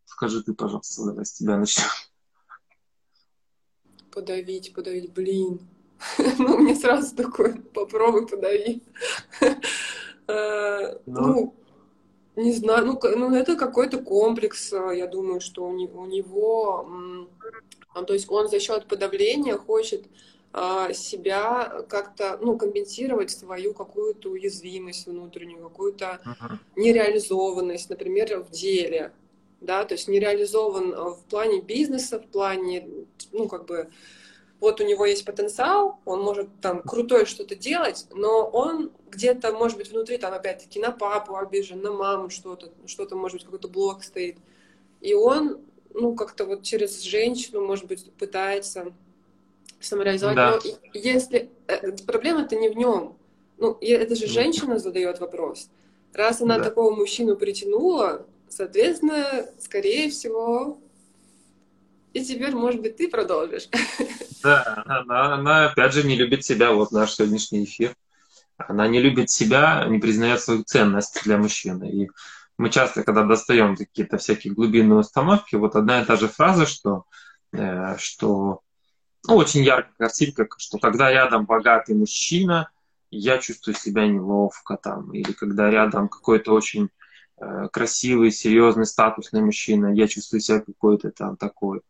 Скажи 0.06 0.44
ты, 0.44 0.54
пожалуйста, 0.54 1.04
давай 1.04 1.26
с 1.26 1.34
тебя 1.34 1.58
начнем 1.58 1.86
подавить, 4.18 4.74
подавить, 4.74 5.14
блин. 5.14 5.60
ну, 6.40 6.58
мне 6.58 6.74
сразу 6.76 7.16
такое, 7.16 7.62
попробуй 7.74 8.28
подавить. 8.28 8.84
Э, 10.30 10.98
ну, 11.06 11.56
не 12.36 12.52
знаю, 12.52 12.86
ну, 12.86 13.00
ну 13.16 13.34
это 13.34 13.56
какой-то 13.56 14.00
комплекс, 14.00 14.74
э, 14.74 14.98
я 14.98 15.08
думаю, 15.08 15.40
что 15.40 15.66
у 15.66 15.72
него, 15.72 16.02
у 16.02 16.06
него 16.06 16.86
то 18.06 18.14
есть 18.14 18.30
он 18.30 18.50
за 18.50 18.60
счет 18.60 18.88
подавления 18.88 19.56
хочет 19.56 20.06
а, 20.52 20.92
себя 20.92 21.86
как-то, 21.88 22.38
ну, 22.42 22.58
компенсировать 22.58 23.32
свою 23.32 23.74
какую-то 23.74 24.32
уязвимость 24.32 25.08
внутреннюю, 25.08 25.64
какую-то 25.64 26.20
uh-huh. 26.26 26.58
нереализованность, 26.76 27.90
например, 27.90 28.44
в 28.44 28.52
деле, 28.52 29.14
да, 29.62 29.86
то 29.86 29.94
есть 29.94 30.08
нереализован 30.08 30.92
в 30.92 31.24
плане 31.30 31.62
бизнеса, 31.62 32.20
в 32.20 32.28
плане, 32.28 32.88
ну, 33.32 33.48
как 33.48 33.66
бы, 33.66 33.90
вот 34.60 34.82
у 34.82 34.86
него 34.86 35.06
есть 35.06 35.26
потенциал, 35.26 36.00
он 36.06 36.22
может 36.22 36.48
там 36.62 36.82
крутое 36.82 37.26
что-то 37.26 37.56
делать, 37.56 38.08
но 38.12 38.48
он 38.48 38.92
где-то, 39.10 39.52
может 39.54 39.78
быть, 39.78 39.92
внутри 39.92 40.18
там 40.18 40.34
опять-таки 40.34 40.80
на 40.80 40.92
папу 40.92 41.36
обижен, 41.36 41.82
на 41.82 41.92
маму 41.92 42.30
что-то, 42.30 42.72
что-то, 42.86 43.16
может 43.16 43.38
быть, 43.38 43.46
какой-то 43.46 43.68
блок 43.68 44.04
стоит. 44.04 44.38
И 45.02 45.14
он, 45.14 45.60
ну, 45.94 46.16
как-то 46.16 46.46
вот 46.46 46.64
через 46.64 47.02
женщину, 47.02 47.66
может 47.66 47.86
быть, 47.86 48.12
пытается 48.14 48.94
самореализовать. 49.80 50.36
Да. 50.36 50.60
Но 50.64 50.72
если... 50.94 51.50
Э, 51.68 51.92
проблема-то 52.06 52.56
не 52.56 52.70
в 52.70 52.76
нем. 52.76 53.18
Ну, 53.58 53.78
это 53.80 54.16
же 54.16 54.28
женщина 54.28 54.80
задает 54.80 55.20
вопрос. 55.20 55.70
Раз 56.14 56.42
она 56.42 56.58
да. 56.58 56.66
такого 56.66 56.96
мужчину 56.96 57.36
притянула, 57.36 58.26
соответственно, 58.50 59.46
скорее 59.60 60.10
всего, 60.10 60.80
и 62.14 62.24
теперь, 62.24 62.56
может 62.56 62.82
быть, 62.82 62.98
ты 62.98 63.10
продолжишь. 63.10 63.70
Да, 64.44 64.84
она, 64.86 65.34
она 65.34 65.66
опять 65.66 65.94
же 65.94 66.04
не 66.04 66.16
любит 66.16 66.46
себя, 66.46 66.72
вот 66.72 66.92
наш 66.92 67.14
сегодняшний 67.14 67.64
эфир. 67.64 67.96
Она 68.58 68.88
не 68.88 69.00
любит 69.00 69.30
себя, 69.30 69.86
не 69.88 70.00
признает 70.00 70.42
свою 70.42 70.64
ценность 70.64 71.24
для 71.24 71.38
мужчины. 71.38 71.90
И 71.90 72.10
мы 72.58 72.70
часто, 72.70 73.04
когда 73.04 73.24
достаем 73.24 73.76
какие-то 73.76 74.18
всякие 74.18 74.54
глубинные 74.54 75.00
установки, 75.00 75.56
вот 75.56 75.76
одна 75.76 76.02
и 76.02 76.06
та 76.06 76.16
же 76.16 76.28
фраза, 76.28 76.66
что, 76.66 77.06
э, 77.52 77.98
что 77.98 78.62
ну, 79.28 79.36
очень 79.36 79.64
яркая 79.64 79.94
картинка, 79.98 80.48
что 80.58 80.78
когда 80.80 81.12
рядом 81.12 81.46
богатый 81.46 81.96
мужчина, 81.96 82.70
я 83.12 83.38
чувствую 83.38 83.76
себя 83.76 84.08
неловко 84.08 84.78
там, 84.78 85.14
или 85.14 85.32
когда 85.32 85.70
рядом 85.70 86.10
какой-то 86.10 86.54
очень 86.54 86.90
красивый, 87.72 88.32
серьезный, 88.32 88.86
статусный 88.86 89.42
мужчина, 89.42 89.94
я 89.94 90.08
чувствую 90.08 90.42
себя 90.42 90.60
какой-то 90.60 91.12
там 91.12 91.38
такой 91.38 91.82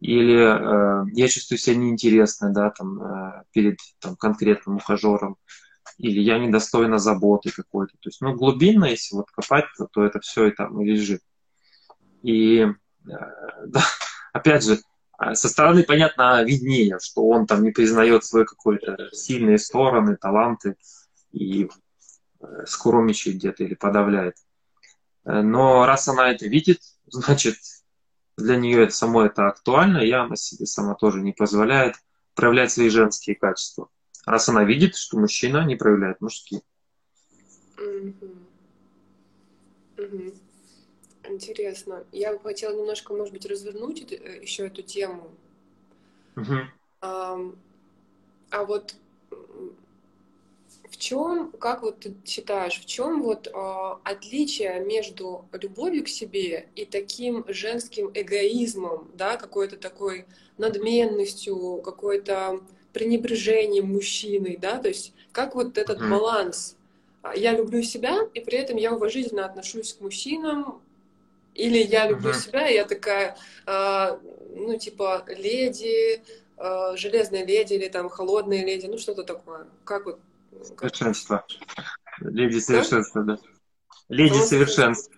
или 0.00 0.36
э, 0.36 1.06
я 1.14 1.28
чувствую 1.28 1.58
себя 1.58 1.76
неинтересно, 1.76 2.52
да, 2.52 2.70
там, 2.70 3.02
э, 3.02 3.42
перед 3.52 3.78
там, 4.00 4.16
конкретным 4.16 4.76
ухажером, 4.76 5.38
или 5.98 6.20
я 6.20 6.38
недостойна 6.38 6.98
заботы 6.98 7.50
какой-то. 7.50 7.92
То 8.00 8.08
есть, 8.08 8.20
ну, 8.20 8.34
глубинно, 8.34 8.86
если 8.86 9.16
вот 9.16 9.30
копать, 9.30 9.66
то, 9.78 9.86
то 9.90 10.04
это 10.04 10.20
все 10.20 10.48
и 10.48 10.50
там 10.50 10.80
лежит. 10.82 11.22
И, 12.22 12.60
э, 12.60 12.72
да, 13.66 13.82
опять 14.32 14.64
же, 14.64 14.80
э, 15.18 15.34
со 15.34 15.48
стороны, 15.48 15.84
понятно, 15.84 16.42
виднее, 16.42 16.98
что 17.00 17.26
он 17.26 17.46
там 17.46 17.62
не 17.62 17.70
признает 17.70 18.24
свои 18.24 18.44
какие-то 18.44 19.08
сильные 19.12 19.58
стороны, 19.58 20.16
таланты 20.16 20.76
и 21.32 21.64
э, 22.40 22.46
скромничает 22.66 23.36
где-то 23.36 23.64
или 23.64 23.74
подавляет. 23.74 24.36
Э, 25.24 25.40
но 25.42 25.86
раз 25.86 26.08
она 26.08 26.30
это 26.30 26.46
видит, 26.46 26.80
значит, 27.06 27.56
для 28.36 28.56
нее 28.56 28.84
это 28.84 28.94
само 28.94 29.22
это 29.22 29.48
актуально, 29.48 29.98
и 29.98 30.10
она 30.10 30.36
себе 30.36 30.66
сама 30.66 30.94
тоже 30.94 31.20
не 31.20 31.32
позволяет 31.32 31.96
проявлять 32.34 32.72
свои 32.72 32.88
женские 32.88 33.36
качества. 33.36 33.88
Раз 34.26 34.48
она 34.48 34.64
видит, 34.64 34.96
что 34.96 35.18
мужчина 35.18 35.64
не 35.64 35.76
проявляет 35.76 36.20
мужские. 36.20 36.62
Интересно. 41.26 42.04
Я 42.12 42.32
бы 42.32 42.40
хотела 42.40 42.76
немножко, 42.76 43.14
может 43.14 43.32
быть, 43.32 43.46
развернуть 43.46 44.12
э, 44.12 44.40
еще 44.42 44.66
эту 44.66 44.82
тему. 44.82 45.30
Угу. 46.36 46.56
А, 47.00 47.38
а 48.50 48.64
вот 48.64 48.94
в 50.94 50.96
чем, 50.96 51.50
как 51.58 51.82
вот 51.82 52.00
ты 52.00 52.14
считаешь, 52.24 52.78
в 52.78 52.86
чем 52.86 53.20
вот 53.20 53.48
э, 53.48 53.50
отличие 54.04 54.78
между 54.78 55.44
любовью 55.50 56.04
к 56.04 56.08
себе 56.08 56.68
и 56.76 56.84
таким 56.84 57.44
женским 57.48 58.12
эгоизмом, 58.14 59.10
да, 59.14 59.36
какой-то 59.36 59.76
такой 59.76 60.26
надменностью, 60.56 61.82
какой-то 61.84 62.60
пренебрежением 62.92 63.88
мужчиной, 63.88 64.56
да, 64.56 64.78
то 64.78 64.86
есть 64.86 65.12
как 65.32 65.56
вот 65.56 65.78
этот 65.78 66.00
mm-hmm. 66.00 66.10
баланс. 66.10 66.76
А, 67.22 67.34
я 67.34 67.50
люблю 67.50 67.82
себя, 67.82 68.20
и 68.32 68.38
при 68.38 68.58
этом 68.58 68.76
я 68.76 68.92
уважительно 68.92 69.46
отношусь 69.46 69.94
к 69.94 70.00
мужчинам, 70.00 70.80
или 71.56 71.78
я 71.78 72.06
люблю 72.06 72.30
mm-hmm. 72.30 72.46
себя, 72.46 72.68
и 72.68 72.74
я 72.74 72.84
такая, 72.84 73.36
э, 73.66 74.18
ну, 74.54 74.78
типа, 74.78 75.24
леди, 75.26 76.22
э, 76.56 76.96
железная 76.96 77.44
леди, 77.44 77.74
или 77.74 77.88
там 77.88 78.08
холодная 78.08 78.64
леди, 78.64 78.86
ну, 78.86 78.96
что-то 78.96 79.24
такое. 79.24 79.66
Как 79.82 80.06
вот 80.06 80.20
Совершенство. 80.62 81.44
Леди 82.20 82.58
совершенства, 82.58 83.22
да. 83.22 83.38
Леди 84.08 84.38
совершенства. 84.38 85.14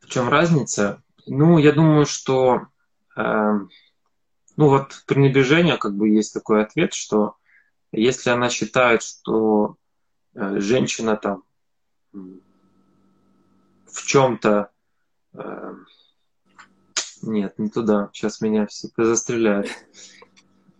В 0.00 0.08
чем 0.08 0.28
разница? 0.28 1.02
Ну, 1.26 1.58
я 1.58 1.72
думаю, 1.72 2.04
что 2.04 2.66
э, 3.16 3.58
ну 4.56 4.68
вот 4.68 5.04
пренебрежение, 5.06 5.78
как 5.78 5.94
бы 5.94 6.08
есть 6.08 6.34
такой 6.34 6.62
ответ, 6.62 6.92
что 6.92 7.36
если 7.92 8.30
она 8.30 8.50
считает, 8.50 9.02
что 9.02 9.76
э, 10.34 10.58
женщина 10.58 11.16
там 11.16 11.44
в 13.86 14.06
чем-то 14.06 14.70
э, 15.34 15.74
нет, 17.22 17.58
не 17.58 17.70
туда. 17.70 18.10
Сейчас 18.12 18.40
меня 18.40 18.66
все 18.66 18.88
застреляют. 18.96 19.68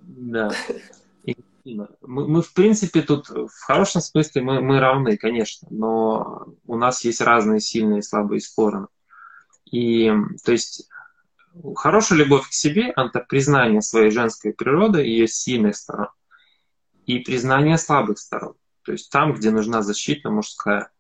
Да. 0.01 0.51
Мы, 1.65 1.89
мы, 2.01 2.43
в 2.43 2.53
принципе, 2.53 3.03
тут 3.03 3.29
в 3.29 3.51
хорошем 3.61 4.01
смысле 4.01 4.43
мы, 4.43 4.61
мы 4.61 4.81
равны, 4.81 5.17
конечно, 5.17 5.69
но 5.71 6.47
у 6.67 6.77
нас 6.77 7.05
есть 7.05 7.21
разные 7.21 7.61
сильные 7.61 8.01
и 8.01 8.03
слабые 8.03 8.41
стороны. 8.41 8.89
И, 9.71 10.13
то 10.45 10.53
есть, 10.53 10.89
хорошая 11.77 12.19
любовь 12.19 12.49
к 12.49 12.53
себе– 12.53 12.93
это 12.97 13.21
признание 13.21 13.81
своей 13.81 14.11
женской 14.11 14.53
природы, 14.53 15.03
ее 15.03 15.29
сильных 15.29 15.77
сторон, 15.77 16.09
и 17.07 17.19
признание 17.21 17.79
слабых 17.79 18.19
сторон. 18.19 18.55
То 18.85 18.93
есть 18.93 19.11
там, 19.11 19.35
где 19.35 19.51
нужна 19.51 19.83
защита 19.83 20.31
мужская. 20.31 20.91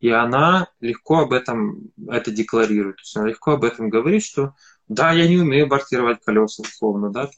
И 0.00 0.10
она 0.10 0.68
легко 0.80 1.20
об 1.20 1.32
этом 1.32 1.90
это 2.08 2.30
декларирует. 2.30 2.96
То 2.96 3.02
есть 3.02 3.16
она 3.16 3.28
легко 3.28 3.52
об 3.52 3.64
этом 3.64 3.88
говорит, 3.88 4.22
что 4.22 4.54
да, 4.88 5.12
я 5.12 5.26
не 5.26 5.38
умею 5.38 5.66
бортировать 5.66 6.22
колеса, 6.24 6.62
условно, 6.62 7.10
да, 7.10 7.30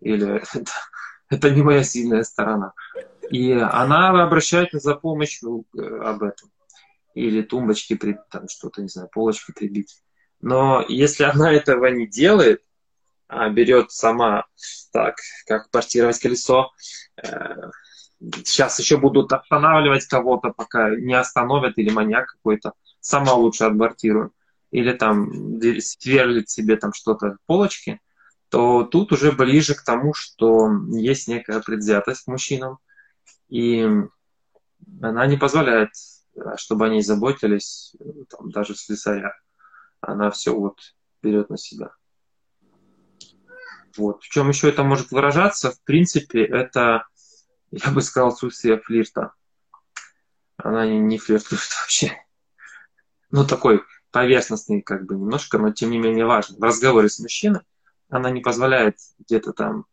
или 0.00 0.42
это 1.30 1.50
не 1.50 1.62
моя 1.62 1.82
сильная 1.84 2.24
сторона. 2.24 2.72
И 3.30 3.52
она 3.52 4.10
обращается 4.22 4.80
за 4.80 4.96
помощью 4.96 5.64
э, 5.76 5.80
об 5.80 6.24
этом. 6.24 6.50
Или 7.14 7.42
тумбочки, 7.42 7.98
там 8.30 8.48
что-то, 8.48 8.82
не 8.82 8.88
знаю, 8.88 9.08
полочки 9.12 9.52
прибить. 9.52 10.02
Но 10.40 10.84
если 10.88 11.24
она 11.24 11.52
этого 11.52 11.86
не 11.86 12.06
делает, 12.06 12.62
а 13.28 13.48
берет 13.48 13.92
сама, 13.92 14.46
так, 14.92 15.16
как 15.46 15.70
портировать 15.70 16.18
колесо, 16.18 16.72
э, 17.22 17.70
сейчас 18.44 18.78
еще 18.80 18.96
будут 18.96 19.32
останавливать 19.32 20.06
кого-то, 20.06 20.50
пока 20.50 20.90
не 20.90 21.14
остановят, 21.14 21.78
или 21.78 21.90
маньяк 21.90 22.26
какой-то, 22.32 22.72
сама 22.98 23.34
лучше 23.34 23.64
отбортирую. 23.64 24.32
Или 24.72 24.92
там 24.92 25.60
сверлит 25.80 26.50
себе 26.50 26.76
там 26.76 26.92
что-то 26.92 27.36
полочки, 27.46 28.00
то 28.50 28.82
тут 28.82 29.12
уже 29.12 29.30
ближе 29.30 29.74
к 29.74 29.82
тому, 29.82 30.12
что 30.12 30.68
есть 30.88 31.28
некая 31.28 31.60
предвзятость 31.60 32.24
к 32.24 32.26
мужчинам, 32.26 32.78
и 33.48 33.88
она 35.00 35.26
не 35.26 35.36
позволяет, 35.36 35.90
чтобы 36.56 36.86
они 36.86 37.00
заботились, 37.00 37.94
там, 38.28 38.50
даже 38.50 38.74
слесаря. 38.74 39.34
Она 40.00 40.32
все 40.32 40.52
вот 40.52 40.78
берет 41.22 41.48
на 41.48 41.58
себя. 41.58 41.92
Вот. 43.96 44.22
В 44.22 44.28
чем 44.28 44.48
еще 44.48 44.68
это 44.68 44.82
может 44.82 45.12
выражаться? 45.12 45.70
В 45.70 45.80
принципе, 45.82 46.44
это, 46.44 47.06
я 47.70 47.90
бы 47.92 48.02
сказал, 48.02 48.30
отсутствие 48.30 48.80
флирта. 48.80 49.32
Она 50.56 50.86
не, 50.86 50.98
не 50.98 51.18
флиртует 51.18 51.60
вообще. 51.80 52.16
Ну, 53.30 53.46
такой 53.46 53.82
поверхностный, 54.10 54.82
как 54.82 55.06
бы, 55.06 55.14
немножко, 55.14 55.58
но 55.58 55.72
тем 55.72 55.90
не 55.90 55.98
менее 55.98 56.24
важный. 56.24 56.58
В 56.58 56.62
разговоре 56.62 57.08
с 57.08 57.20
мужчиной 57.20 57.60
она 58.10 58.30
не 58.30 58.40
позволяет 58.40 58.96
где-то 59.18 59.52
там 59.52 59.86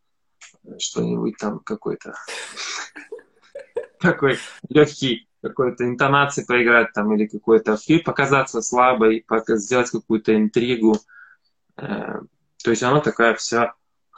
что-нибудь 0.78 1.36
там 1.38 1.60
какой-то 1.60 2.14
такой 4.00 4.38
легкий 4.68 5.28
какой-то 5.40 5.84
интонации 5.84 6.44
поиграть 6.44 6.92
там 6.92 7.14
или 7.14 7.26
какой-то 7.26 7.76
фи 7.76 7.98
показаться 7.98 8.60
слабой, 8.60 9.24
сделать 9.48 9.90
какую-то 9.90 10.34
интригу. 10.34 10.96
Э, 11.76 12.20
то 12.62 12.70
есть 12.70 12.82
она 12.82 13.00
такая 13.00 13.34
вся 13.34 13.74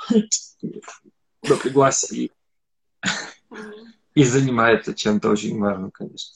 напряглась 1.43 2.11
и, 2.11 2.33
и 4.15 4.25
занимается 4.25 4.95
чем-то 4.95 5.31
очень 5.31 5.59
важным, 5.59 5.91
конечно. 5.91 6.35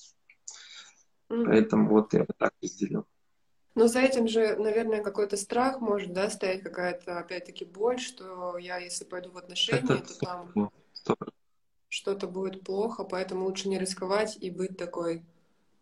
Поэтому 1.29 1.89
вот 1.89 2.13
я 2.13 2.27
так 2.37 2.53
разделил. 2.63 3.07
Но 3.75 3.89
за 3.89 4.01
этим 4.01 4.29
же, 4.29 4.57
наверное, 4.57 5.03
какой-то 5.03 5.37
страх 5.37 5.81
может, 5.81 6.13
да, 6.13 6.31
стоять 6.31 6.63
какая-то, 6.63 7.19
опять-таки, 7.19 7.65
боль, 7.65 7.99
что 7.99 8.57
я, 8.57 8.79
если 8.79 9.05
пойду 9.05 9.33
в 9.33 9.39
отношения, 9.39 9.95
это... 9.95 10.15
то 10.15 10.19
там 10.21 10.71
что-то 11.89 12.27
будет 12.27 12.63
плохо, 12.63 13.05
поэтому 13.05 13.45
лучше 13.45 13.69
не 13.69 13.79
рисковать 13.79 14.37
и 14.41 14.51
быть 14.51 14.77
такой 14.77 15.25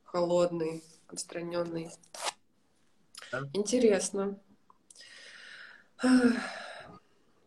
холодный, 0.04 0.82
отстраненный. 1.08 1.90
Да. 3.30 3.42
Интересно. 3.54 4.38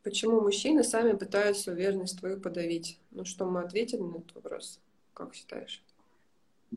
Почему 0.03 0.41
мужчины 0.41 0.84
сами 0.84 1.13
пытаются 1.13 1.71
уверенность 1.71 2.19
твою 2.19 2.39
подавить? 2.39 2.99
Ну 3.12 3.25
что, 3.25 3.45
мы 3.45 3.62
ответили 3.62 4.01
на 4.01 4.17
этот 4.17 4.36
вопрос? 4.36 4.79
Как 5.13 5.34
считаешь? 5.34 5.84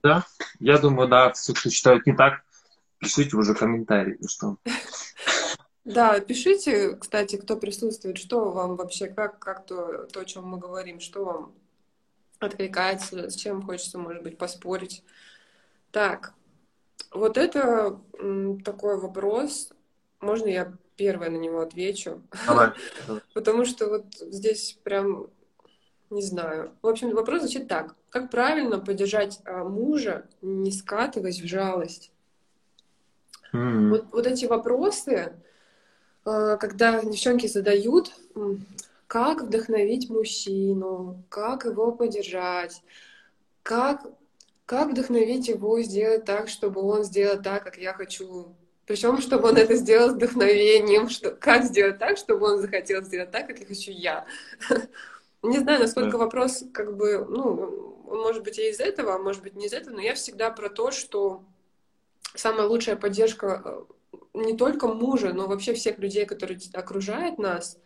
Да, 0.02 0.24
я 0.61 0.78
думаю, 0.78 1.09
да, 1.09 1.33
все, 1.33 1.54
кто 1.54 1.70
считают 1.70 2.07
не 2.07 2.14
так, 2.14 2.44
пишите 2.98 3.37
уже 3.37 3.54
комментарии, 3.54 4.18
что. 4.26 4.56
Да, 5.84 6.20
пишите, 6.20 6.96
кстати, 6.96 7.37
кто 7.37 7.56
присутствует, 7.56 8.18
что 8.18 8.50
вам 8.50 8.76
вообще, 8.76 9.08
как, 9.08 9.38
как 9.38 9.64
то, 9.64 10.06
то, 10.12 10.20
о 10.20 10.24
чем 10.24 10.46
мы 10.46 10.58
говорим, 10.58 11.00
что 11.00 11.24
вам 11.24 11.54
откликается, 12.40 13.30
с 13.30 13.34
чем 13.34 13.62
хочется, 13.62 13.98
может 13.98 14.22
быть, 14.22 14.37
поспорить. 14.37 15.02
Так, 15.90 16.34
вот 17.11 17.38
это 17.38 18.00
такой 18.64 19.00
вопрос. 19.00 19.72
Можно 20.20 20.48
я 20.48 20.72
первая 20.96 21.30
на 21.30 21.37
него 21.37 21.61
отвечу? 21.61 22.22
Давай. 22.46 22.72
Потому 23.34 23.64
что 23.64 23.88
вот 23.88 24.14
здесь 24.20 24.78
прям 24.82 25.28
не 26.11 26.22
знаю. 26.22 26.72
В 26.82 26.87
общем, 26.87 27.14
вопрос 27.14 27.42
звучит 27.42 27.68
так. 27.68 27.94
Как 28.11 28.30
правильно 28.30 28.78
поддержать 28.78 29.40
а, 29.44 29.64
мужа, 29.64 30.26
не 30.40 30.72
скатываясь 30.72 31.40
в 31.40 31.46
жалость? 31.46 32.12
Mm-hmm. 33.52 33.88
Вот, 33.88 34.06
вот 34.12 34.26
эти 34.26 34.46
вопросы, 34.46 35.32
а, 36.24 36.56
когда 36.56 37.02
девчонки 37.02 37.46
задают, 37.46 38.12
как 39.06 39.42
вдохновить 39.42 40.11
мужчину, 40.11 41.24
как 41.28 41.64
его 41.64 41.92
поддержать, 41.92 42.82
как, 43.62 44.06
как 44.66 44.90
вдохновить 44.90 45.48
его 45.48 45.80
сделать 45.80 46.24
так, 46.24 46.48
чтобы 46.48 46.82
он 46.82 47.04
сделал 47.04 47.42
так, 47.42 47.64
как 47.64 47.78
я 47.78 47.94
хочу. 47.94 48.54
Причем, 48.87 49.18
чтобы 49.20 49.48
он 49.48 49.56
это 49.56 49.74
сделал 49.74 50.11
с 50.11 50.14
вдохновением, 50.14 51.08
что, 51.08 51.30
как 51.30 51.64
сделать 51.64 51.98
так, 51.98 52.16
чтобы 52.16 52.46
он 52.46 52.58
захотел 52.58 53.02
сделать 53.02 53.30
так, 53.30 53.46
как 53.46 53.58
я 53.58 53.66
хочу 53.66 53.90
я. 53.90 54.26
Не 55.42 55.58
знаю, 55.58 55.80
насколько 55.80 56.12
да. 56.12 56.18
вопрос, 56.18 56.64
как 56.72 56.96
бы, 56.96 57.24
ну, 57.28 57.96
он 58.08 58.20
может 58.20 58.42
быть 58.42 58.58
и 58.58 58.70
из 58.70 58.80
этого, 58.80 59.14
а 59.14 59.18
может 59.18 59.42
быть 59.42 59.54
не 59.54 59.66
из 59.66 59.72
этого, 59.72 59.94
но 59.94 60.00
я 60.00 60.14
всегда 60.14 60.50
про 60.50 60.68
то, 60.68 60.90
что 60.90 61.44
самая 62.34 62.66
лучшая 62.66 62.96
поддержка 62.96 63.62
э, 63.64 63.82
не 64.34 64.56
только 64.56 64.88
мужа, 64.88 65.32
но 65.32 65.46
вообще 65.46 65.74
всех 65.74 65.98
людей, 65.98 66.26
которые 66.26 66.58
окружают 66.74 67.38
нас, 67.38 67.78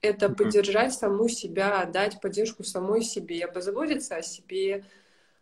это 0.00 0.28
поддержать 0.28 0.94
саму 0.94 1.28
себя, 1.28 1.84
дать 1.84 2.20
поддержку 2.20 2.64
самой 2.64 3.02
себе, 3.02 3.46
позаботиться 3.46 4.16
о 4.16 4.22
себе, 4.22 4.84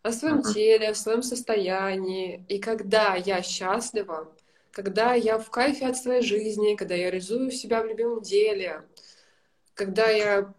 о 0.02 0.12
своем 0.12 0.42
теле, 0.42 0.90
о 0.90 0.94
своем 0.94 1.22
состоянии. 1.22 2.44
И 2.48 2.58
когда 2.58 3.14
я 3.14 3.42
счастлива, 3.42 4.32
когда 4.70 5.14
я 5.14 5.38
в 5.38 5.50
кайфе 5.50 5.86
от 5.86 5.96
своей 5.96 6.22
жизни, 6.22 6.76
когда 6.76 6.94
я 6.94 7.10
реализую 7.10 7.50
себя 7.50 7.82
в 7.82 7.86
любимом 7.86 8.20
деле, 8.20 8.84
когда 9.74 10.08
я 10.08 10.54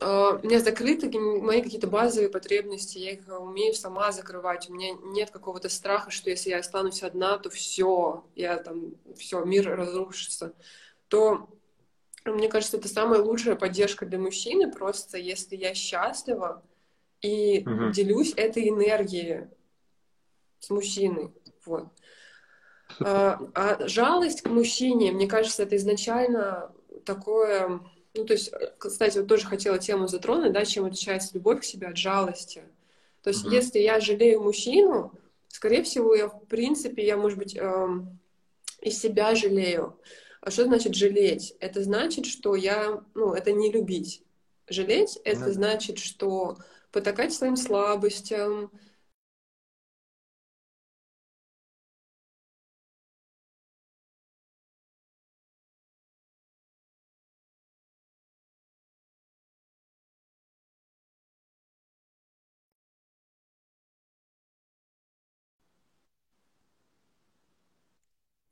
у 0.00 0.46
меня 0.46 0.60
закрыты 0.60 1.10
мои 1.18 1.62
какие-то 1.62 1.86
базовые 1.86 2.28
потребности, 2.28 2.98
я 2.98 3.12
их 3.12 3.28
умею 3.28 3.74
сама 3.74 4.12
закрывать. 4.12 4.68
У 4.68 4.74
меня 4.74 4.94
нет 5.02 5.30
какого-то 5.30 5.68
страха, 5.68 6.10
что 6.10 6.30
если 6.30 6.50
я 6.50 6.58
останусь 6.58 7.02
одна, 7.02 7.38
то 7.38 7.48
все, 7.50 8.24
я 8.34 8.56
там, 8.56 8.94
все, 9.16 9.44
мир 9.44 9.68
разрушится. 9.76 10.52
То 11.08 11.48
мне 12.24 12.48
кажется, 12.48 12.78
это 12.78 12.88
самая 12.88 13.20
лучшая 13.20 13.54
поддержка 13.54 14.06
для 14.06 14.18
мужчины, 14.18 14.70
просто 14.70 15.18
если 15.18 15.56
я 15.56 15.74
счастлива 15.74 16.62
и 17.20 17.62
угу. 17.66 17.90
делюсь 17.90 18.32
этой 18.36 18.68
энергией 18.68 19.48
с 20.58 20.70
мужчиной. 20.70 21.32
Вот. 21.64 21.88
А, 23.00 23.40
а 23.54 23.88
жалость 23.88 24.42
к 24.42 24.48
мужчине, 24.48 25.12
мне 25.12 25.26
кажется, 25.26 25.62
это 25.62 25.76
изначально 25.76 26.72
такое 27.04 27.80
ну, 28.14 28.24
то 28.24 28.32
есть, 28.32 28.52
э, 28.52 28.72
кстати, 28.78 29.18
вот 29.18 29.26
тоже 29.26 29.44
хотела 29.46 29.78
тему 29.78 30.06
затронуть, 30.06 30.52
да, 30.52 30.64
чем 30.64 30.84
отличается 30.84 31.34
любовь 31.34 31.60
к 31.60 31.64
себе 31.64 31.88
от 31.88 31.96
жалости. 31.96 32.62
То 33.22 33.30
есть, 33.30 33.44
mm-hmm. 33.44 33.52
если 33.52 33.78
я 33.80 34.00
жалею 34.00 34.42
мужчину, 34.42 35.12
скорее 35.48 35.82
всего, 35.82 36.14
я, 36.14 36.28
в 36.28 36.46
принципе, 36.46 37.04
я, 37.04 37.16
может 37.16 37.38
быть, 37.38 37.56
эм, 37.56 38.18
из 38.80 38.98
себя 38.98 39.34
жалею. 39.34 39.98
А 40.40 40.50
что 40.50 40.64
значит 40.64 40.94
жалеть? 40.94 41.54
Это 41.58 41.82
значит, 41.82 42.26
что 42.26 42.54
я, 42.54 43.02
ну, 43.14 43.32
это 43.32 43.52
не 43.52 43.72
любить. 43.72 44.22
Жалеть— 44.68 45.18
это 45.24 45.46
mm-hmm. 45.46 45.52
значит, 45.52 45.98
что 45.98 46.58
потакать 46.92 47.32
своим 47.32 47.56
слабостям, 47.56 48.70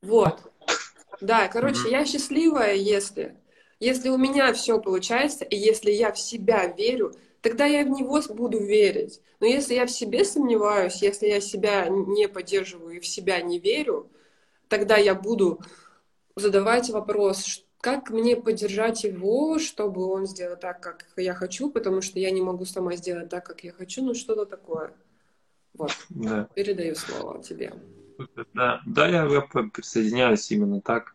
Вот. 0.02 0.40
Да, 1.20 1.48
короче, 1.48 1.90
я 1.90 2.04
счастливая, 2.04 2.74
если, 2.74 3.36
если 3.78 4.08
у 4.08 4.18
меня 4.18 4.52
все 4.52 4.80
получается, 4.80 5.44
и 5.44 5.56
если 5.56 5.92
я 5.92 6.12
в 6.12 6.18
себя 6.18 6.66
верю, 6.66 7.14
тогда 7.40 7.64
я 7.64 7.84
в 7.84 7.88
него 7.88 8.20
буду 8.30 8.58
верить. 8.58 9.20
Но 9.38 9.46
если 9.46 9.74
я 9.74 9.86
в 9.86 9.90
себе 9.90 10.24
сомневаюсь, 10.24 11.02
если 11.02 11.26
я 11.26 11.40
себя 11.40 11.86
не 11.88 12.28
поддерживаю 12.28 12.96
и 12.96 13.00
в 13.00 13.06
себя 13.06 13.40
не 13.40 13.58
верю, 13.58 14.10
тогда 14.68 14.96
я 14.96 15.14
буду 15.14 15.60
задавать 16.34 16.90
вопрос, 16.90 17.64
как 17.80 18.10
мне 18.10 18.36
поддержать 18.36 19.04
его, 19.04 19.58
чтобы 19.58 20.06
он 20.06 20.26
сделал 20.26 20.56
так, 20.56 20.80
как 20.80 21.06
я 21.16 21.34
хочу, 21.34 21.70
потому 21.70 22.00
что 22.00 22.18
я 22.18 22.30
не 22.30 22.40
могу 22.40 22.64
сама 22.64 22.96
сделать 22.96 23.28
так, 23.28 23.44
как 23.44 23.64
я 23.64 23.72
хочу, 23.72 24.02
ну 24.02 24.14
что-то 24.14 24.46
такое. 24.46 24.94
Вот. 25.74 25.92
Да. 26.10 26.48
Передаю 26.54 26.94
слово 26.94 27.42
тебе. 27.42 27.72
Да, 28.54 28.80
да 28.86 29.08
я, 29.08 29.24
я 29.24 29.40
присоединяюсь 29.40 30.50
именно 30.50 30.80
так. 30.80 31.14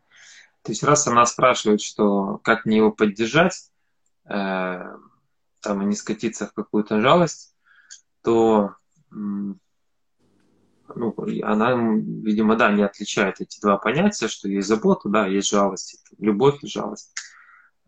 То 0.63 0.71
есть 0.71 0.83
раз 0.83 1.07
она 1.07 1.25
спрашивает, 1.25 1.81
что 1.81 2.39
как 2.43 2.65
мне 2.65 2.77
его 2.77 2.91
поддержать, 2.91 3.71
э, 4.25 4.79
там 5.62 5.81
и 5.81 5.86
не 5.86 5.95
скатиться 5.95 6.47
в 6.47 6.53
какую-то 6.53 6.99
жалость, 7.01 7.55
то 8.21 8.75
ну, 9.10 9.57
она, 11.43 11.73
видимо, 11.73 12.55
да, 12.55 12.71
не 12.71 12.83
отличает 12.83 13.41
эти 13.41 13.62
два 13.62 13.77
понятия, 13.77 14.27
что 14.27 14.49
есть 14.49 14.67
забота, 14.67 15.10
да, 15.10 15.27
есть 15.27 15.49
жалость, 15.49 16.03
любовь 16.17 16.63
и 16.63 16.67
жалость. 16.67 17.13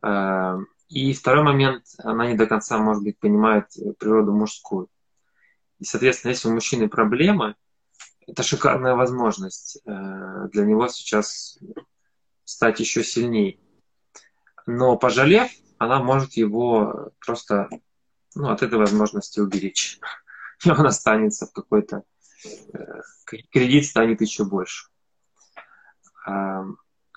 Э, 0.02 0.58
и 0.89 1.13
второй 1.13 1.43
момент, 1.43 1.84
она 2.00 2.28
не 2.28 2.36
до 2.36 2.48
конца, 2.48 2.78
может 2.78 3.04
быть, 3.04 3.19
понимает 3.19 3.65
природу 4.00 4.32
мужскую. 4.32 4.88
И, 5.80 5.86
соответственно, 5.86 6.32
если 6.32 6.50
у 6.50 6.54
мужчины 6.54 6.89
проблемы, 6.89 7.56
это 8.30 8.44
шикарная 8.44 8.96
возможность 8.96 9.82
э, 9.86 10.48
для 10.52 10.65
него 10.65 10.88
сейчас 10.88 11.58
стать 12.44 12.80
еще 12.80 13.04
сильнее. 13.04 13.60
Но 14.68 14.98
пожалев, 14.98 15.50
она 15.78 16.02
может 16.02 16.34
его 16.34 17.12
просто 17.26 17.70
ну, 18.36 18.50
от 18.50 18.62
этой 18.62 18.78
возможности 18.78 19.39
уберечь. 19.39 20.00
И 20.65 20.70
он 20.70 20.86
останется 20.86 21.48
в 21.48 21.54
какой-то... 21.54 22.04
Э, 22.74 23.02
кредит 23.52 23.86
станет 23.86 24.22
еще 24.22 24.46
больше. 24.46 24.88
А, 26.26 26.65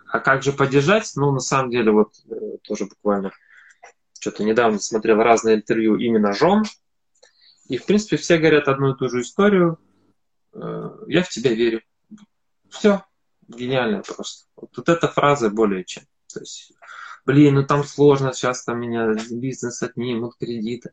а 0.06 0.20
как 0.20 0.42
же 0.42 0.52
поддержать? 0.52 1.10
Ну, 1.16 1.30
на 1.32 1.40
самом 1.40 1.70
деле, 1.70 1.92
вот 1.92 2.14
э, 2.28 2.58
тоже 2.62 2.86
буквально 2.86 3.32
что-то 4.18 4.44
недавно 4.44 4.78
смотрел 4.78 5.16
разные 5.16 5.56
интервью 5.56 5.96
именно 5.96 6.32
жен. 6.32 6.64
И, 7.68 7.76
в 7.76 7.84
принципе, 7.84 8.16
все 8.16 8.38
говорят 8.38 8.68
одну 8.68 8.94
и 8.94 8.96
ту 8.96 9.10
же 9.10 9.20
историю– 9.20 9.78
я 10.54 11.22
в 11.22 11.28
тебя 11.28 11.54
верю. 11.54 11.82
Все, 12.68 13.04
гениально 13.48 14.02
просто. 14.02 14.46
Вот, 14.56 14.76
вот 14.76 14.88
эта 14.88 15.08
фраза 15.08 15.50
более 15.50 15.84
чем. 15.84 16.04
То 16.32 16.40
есть, 16.40 16.72
блин, 17.26 17.54
ну 17.54 17.66
там 17.66 17.84
сложно, 17.84 18.32
сейчас 18.32 18.64
там 18.64 18.80
меня 18.80 19.14
бизнес 19.30 19.82
отнимут, 19.82 20.36
кредиты. 20.38 20.92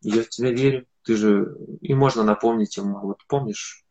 Я 0.00 0.22
в 0.22 0.28
тебя 0.28 0.50
верю. 0.50 0.86
Ты 1.02 1.16
же... 1.16 1.56
И 1.80 1.94
можно 1.94 2.22
напомнить 2.22 2.76
ему, 2.76 3.00
вот 3.00 3.18
помнишь, 3.26 3.84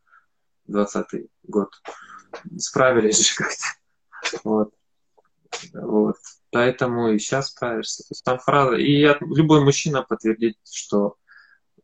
20 0.67 1.05
год, 1.43 1.69
справились 2.57 3.29
же 3.29 3.35
как-то. 3.35 4.39
Вот. 4.43 4.73
Вот. 5.73 6.17
Поэтому 6.51 7.09
и 7.09 7.19
сейчас 7.19 7.49
справишься. 7.49 8.03
То 8.03 8.11
есть 8.11 8.23
там 8.23 8.39
фраза. 8.39 8.75
И 8.75 9.05
любой 9.21 9.63
мужчина 9.63 10.03
подтвердит, 10.03 10.57
что 10.63 11.15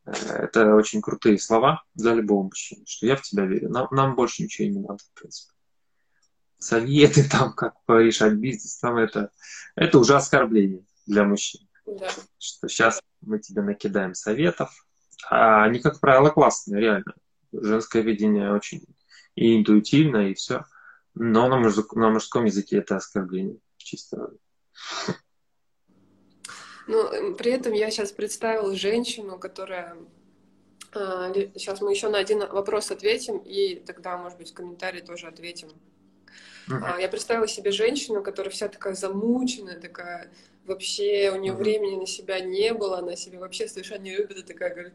это 0.06 0.76
очень 0.76 1.02
крутые 1.02 1.40
слова 1.40 1.84
для 1.96 2.14
любого 2.14 2.44
мужчины, 2.44 2.84
что 2.86 3.08
я 3.08 3.16
в 3.16 3.22
тебя 3.22 3.46
верю. 3.46 3.70
Нам, 3.70 3.88
нам 3.92 4.16
больше 4.16 4.44
ничего 4.44 4.68
не 4.68 4.80
надо, 4.80 5.00
в 5.00 5.20
принципе. 5.20 5.54
советы, 6.60 7.28
там, 7.32 7.54
как 7.54 7.84
порешать 7.86 8.34
бизнес, 8.34 8.78
там 8.78 8.98
это, 8.98 9.32
это 9.76 9.98
уже 9.98 10.16
оскорбление 10.16 10.86
для 11.06 11.24
мужчин. 11.24 11.68
Да. 11.86 12.10
Что 12.38 12.68
сейчас 12.68 13.02
мы 13.22 13.40
тебе 13.40 13.62
накидаем 13.62 14.14
советов, 14.14 14.72
а 15.30 15.64
они, 15.64 15.80
как 15.80 16.00
правило, 16.00 16.30
классные, 16.30 16.82
реально. 16.82 17.14
Женское 17.52 18.02
видение 18.02 18.52
очень 18.52 18.86
и 19.36 19.58
интуитивно, 19.58 20.30
и 20.30 20.34
все. 20.34 20.66
Но 21.14 21.48
на, 21.48 21.58
мужик, 21.58 21.94
на 21.94 22.10
мужском 22.10 22.46
языке 22.46 22.78
это 22.78 22.98
оскорбление 22.98 23.58
чисто. 23.78 24.32
Ну, 26.88 27.36
при 27.36 27.52
этом 27.52 27.74
я 27.74 27.90
сейчас 27.90 28.12
представила 28.12 28.76
женщину, 28.76 29.40
которая 29.40 29.98
Сейчас 31.56 31.82
а, 31.82 31.84
мы 31.84 31.92
еще 31.92 32.08
на 32.08 32.20
один 32.20 32.40
вопрос 32.40 32.90
ответим, 32.90 33.40
и 33.40 33.76
тогда, 33.76 34.18
может 34.18 34.38
быть, 34.38 34.52
в 34.52 34.54
комментарии 34.54 35.02
тоже 35.02 35.28
ответим. 35.28 35.68
Uh-huh. 36.70 37.02
Я 37.02 37.10
представила 37.10 37.50
себе 37.50 37.72
женщину, 37.72 38.24
которая 38.24 38.50
вся 38.50 38.70
такая 38.70 38.96
замученная, 38.96 39.78
такая 39.78 40.32
вообще 40.64 41.32
у 41.36 41.38
нее 41.38 41.52
uh-huh. 41.52 41.58
времени 41.58 41.96
на 41.98 42.08
себя 42.08 42.40
не 42.40 42.74
было, 42.74 43.00
она 43.00 43.18
себя 43.18 43.40
вообще 43.40 43.68
совершенно 43.68 44.04
не 44.04 44.16
любит, 44.16 44.38
и 44.38 44.44
такая 44.44 44.74
говорит, 44.74 44.94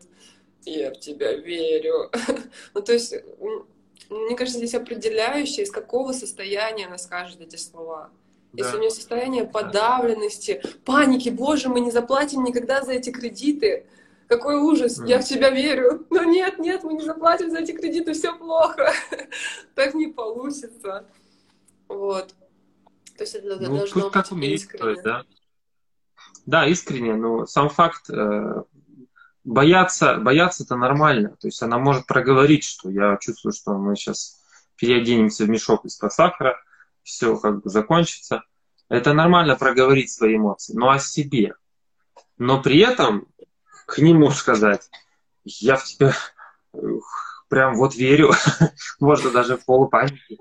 я 0.65 0.91
в 0.91 0.99
тебя 0.99 1.35
верю. 1.35 2.11
ну, 2.75 2.81
то 2.81 2.95
есть, 2.95 3.15
мне 4.09 4.37
кажется, 4.37 4.59
здесь 4.59 4.75
определяющее, 4.75 5.65
из 5.65 5.71
какого 5.71 6.13
состояния 6.13 6.87
она 6.87 6.97
скажет 6.97 7.43
эти 7.43 7.57
слова. 7.57 8.11
Да. 8.53 8.65
Если 8.65 8.77
у 8.77 8.81
нее 8.81 8.91
состояние 8.91 9.45
подавленности, 9.47 10.63
паники, 10.85 11.29
боже, 11.29 11.69
мы 11.69 11.81
не 11.81 11.91
заплатим 11.91 12.43
никогда 12.43 12.83
за 12.83 12.93
эти 12.93 13.11
кредиты, 13.11 13.87
какой 14.27 14.57
ужас, 14.57 15.01
я 15.07 15.21
в 15.21 15.25
тебя 15.25 15.51
верю. 15.51 16.07
Но 16.11 16.23
нет, 16.25 16.59
нет, 16.59 16.85
мы 16.85 16.95
не 16.95 17.05
заплатим 17.05 17.51
за 17.51 17.59
эти 17.59 17.73
кредиты, 17.73 18.13
все 18.13 18.37
плохо. 18.37 18.93
так 19.75 19.95
не 19.95 20.07
получится. 20.07 21.05
Вот. 21.89 22.35
То 23.17 23.25
есть 23.25 23.35
это 23.35 23.57
ну, 23.61 23.77
должно 23.77 24.05
быть 24.05 24.13
как 24.13 24.33
умеет, 24.33 24.61
искренне. 24.61 25.03
да. 25.03 25.25
да, 26.47 26.67
искренне, 26.67 27.15
но 27.15 27.45
сам 27.45 27.69
факт 27.69 28.09
э, 28.09 28.63
бояться, 29.45 30.17
бояться 30.17 30.63
это 30.63 30.77
нормально. 30.77 31.37
То 31.41 31.49
есть 31.49 31.63
она 31.63 31.79
может 31.79 32.07
проговорить, 32.07 32.65
что 32.65 32.89
я 32.89 33.17
чувствую, 33.21 33.53
что 33.53 33.73
мы 33.75 33.97
сейчас 33.97 34.41
переоденемся 34.77 35.45
в 35.45 35.51
мешок 35.51 35.85
из-под 35.85 36.13
сахара, 36.13 36.57
все 37.03 37.37
как 37.37 37.63
бы 37.63 37.71
закончится. 37.71 38.43
Это 38.89 39.13
нормально 39.13 39.57
проговорить 39.57 40.11
свои 40.11 40.37
эмоции, 40.37 40.75
но 40.75 40.91
о 40.91 40.99
себе. 40.99 41.55
Но 42.39 42.61
при 42.61 42.79
этом 42.79 43.27
к 43.87 43.99
нему 43.99 44.31
сказать, 44.31 44.89
я 45.45 45.77
в 45.77 45.85
тебя 45.85 46.15
прям 47.49 47.75
вот 47.75 47.95
верю, 47.95 48.33
можно 49.01 49.31
даже 49.31 49.57
в 49.57 49.65
полупанике. 49.65 50.39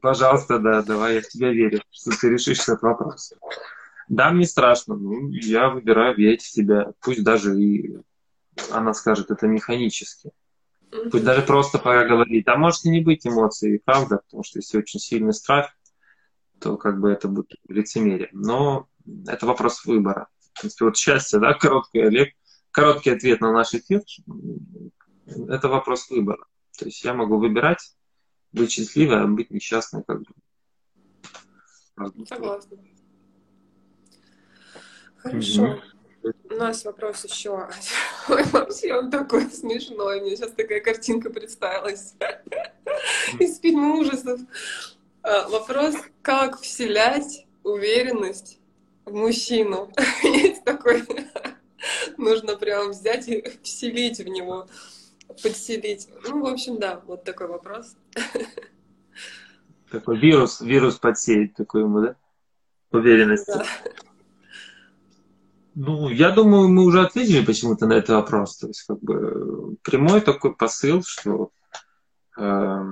Пожалуйста, 0.00 0.58
да, 0.58 0.82
давай, 0.82 1.16
я 1.16 1.20
в 1.20 1.28
тебя 1.28 1.50
верю, 1.50 1.82
что 1.90 2.10
ты 2.18 2.30
решишь 2.30 2.60
этот 2.60 2.82
вопрос. 2.82 3.34
Да, 4.08 4.30
мне 4.30 4.46
страшно, 4.46 4.96
ну, 4.96 5.28
я 5.30 5.68
выбираю 5.70 6.16
верить 6.16 6.42
в 6.42 6.50
тебя, 6.50 6.92
пусть 7.00 7.22
даже 7.22 7.58
и 7.58 7.98
она 8.70 8.94
скажет 8.94 9.30
это 9.30 9.46
механически. 9.46 10.30
Пусть 11.10 11.24
даже 11.24 11.42
просто 11.42 11.78
поговорит. 11.78 12.48
А 12.48 12.56
может 12.56 12.84
и 12.84 12.90
не 12.90 13.00
быть 13.00 13.26
эмоций, 13.26 13.82
правда, 13.84 14.18
потому 14.18 14.44
что 14.44 14.58
если 14.58 14.78
очень 14.78 15.00
сильный 15.00 15.32
страх, 15.32 15.70
то 16.64 16.78
как 16.78 16.98
бы 16.98 17.10
это 17.10 17.28
будет 17.28 17.50
лицемерие. 17.68 18.30
Но 18.32 18.88
это 19.26 19.44
вопрос 19.44 19.84
выбора. 19.84 20.28
В 20.54 20.60
принципе, 20.60 20.86
вот 20.86 20.96
счастье, 20.96 21.38
да, 21.38 21.52
короткое, 21.52 22.06
Олег, 22.06 22.32
короткий 22.70 23.10
ответ 23.10 23.42
на 23.42 23.52
наш 23.52 23.74
эфир– 23.74 24.00
это 25.26 25.68
вопрос 25.68 26.08
выбора. 26.08 26.46
То 26.78 26.86
есть 26.86 27.04
я 27.04 27.12
могу 27.12 27.36
выбирать 27.36 27.94
быть 28.52 28.72
счастливой, 28.72 29.20
а 29.20 29.26
быть 29.26 29.50
несчастной 29.50 30.04
как 30.04 30.22
бы. 30.22 30.26
Согласна. 32.26 32.78
Хорошо. 35.18 35.66
Mm-hmm. 35.66 35.94
У 36.50 36.54
нас 36.54 36.84
вопрос 36.86 37.24
еще. 37.24 37.68
Ой, 38.30 38.42
вообще 38.52 38.94
он 38.94 39.10
такой 39.10 39.50
смешной. 39.50 40.22
Мне 40.22 40.34
сейчас 40.34 40.52
такая 40.52 40.80
картинка 40.80 41.28
представилась 41.28 42.14
из 43.38 43.60
фильма 43.60 43.96
ужасов. 43.96 44.40
А, 45.24 45.48
вопрос, 45.48 45.94
как 46.20 46.60
вселять 46.60 47.46
уверенность 47.62 48.60
в 49.06 49.14
мужчину? 49.14 49.90
Есть 50.22 50.62
такой 50.64 51.02
нужно 52.18 52.56
прям 52.56 52.90
взять 52.90 53.28
и 53.28 53.42
вселить 53.62 54.18
в 54.18 54.28
него, 54.28 54.66
подселить. 55.42 56.08
Ну, 56.28 56.42
в 56.42 56.46
общем, 56.46 56.78
да, 56.78 57.00
вот 57.06 57.24
такой 57.24 57.48
вопрос. 57.48 57.96
Такой 59.90 60.18
вирус, 60.18 60.60
вирус 60.60 60.96
подсеять 60.96 61.54
такой 61.54 61.82
ему, 61.82 62.00
да? 62.00 62.16
Уверенность. 62.90 63.46
Да. 63.46 63.64
Ну, 65.74 66.08
я 66.08 66.30
думаю, 66.30 66.68
мы 66.68 66.84
уже 66.84 67.00
ответили 67.00 67.44
почему-то 67.44 67.86
на 67.86 67.94
этот 67.94 68.10
вопрос. 68.10 68.58
То 68.58 68.68
есть, 68.68 68.82
как 68.82 69.00
бы 69.00 69.76
прямой 69.82 70.20
такой 70.20 70.54
посыл, 70.54 71.02
что 71.02 71.50
э, 72.36 72.82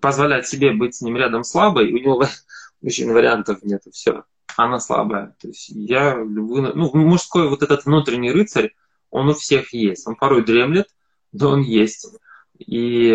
позволять 0.00 0.46
себе 0.46 0.72
быть 0.72 0.94
с 0.94 1.02
ним 1.02 1.16
рядом 1.16 1.44
слабой, 1.44 1.92
у 1.92 1.98
него 1.98 2.24
очень 2.82 3.12
вариантов 3.12 3.62
нет, 3.62 3.82
все 3.92 4.24
она 4.56 4.80
слабая. 4.80 5.34
То 5.40 5.48
есть 5.48 5.68
я 5.68 6.16
люблю... 6.16 6.72
Ну, 6.74 6.90
мужской 6.94 7.48
вот 7.48 7.62
этот 7.62 7.84
внутренний 7.84 8.32
рыцарь, 8.32 8.74
он 9.10 9.28
у 9.28 9.34
всех 9.34 9.72
есть. 9.72 10.06
Он 10.06 10.16
порой 10.16 10.44
дремлет, 10.44 10.88
но 11.32 11.50
он 11.50 11.62
есть. 11.62 12.06
И 12.58 13.10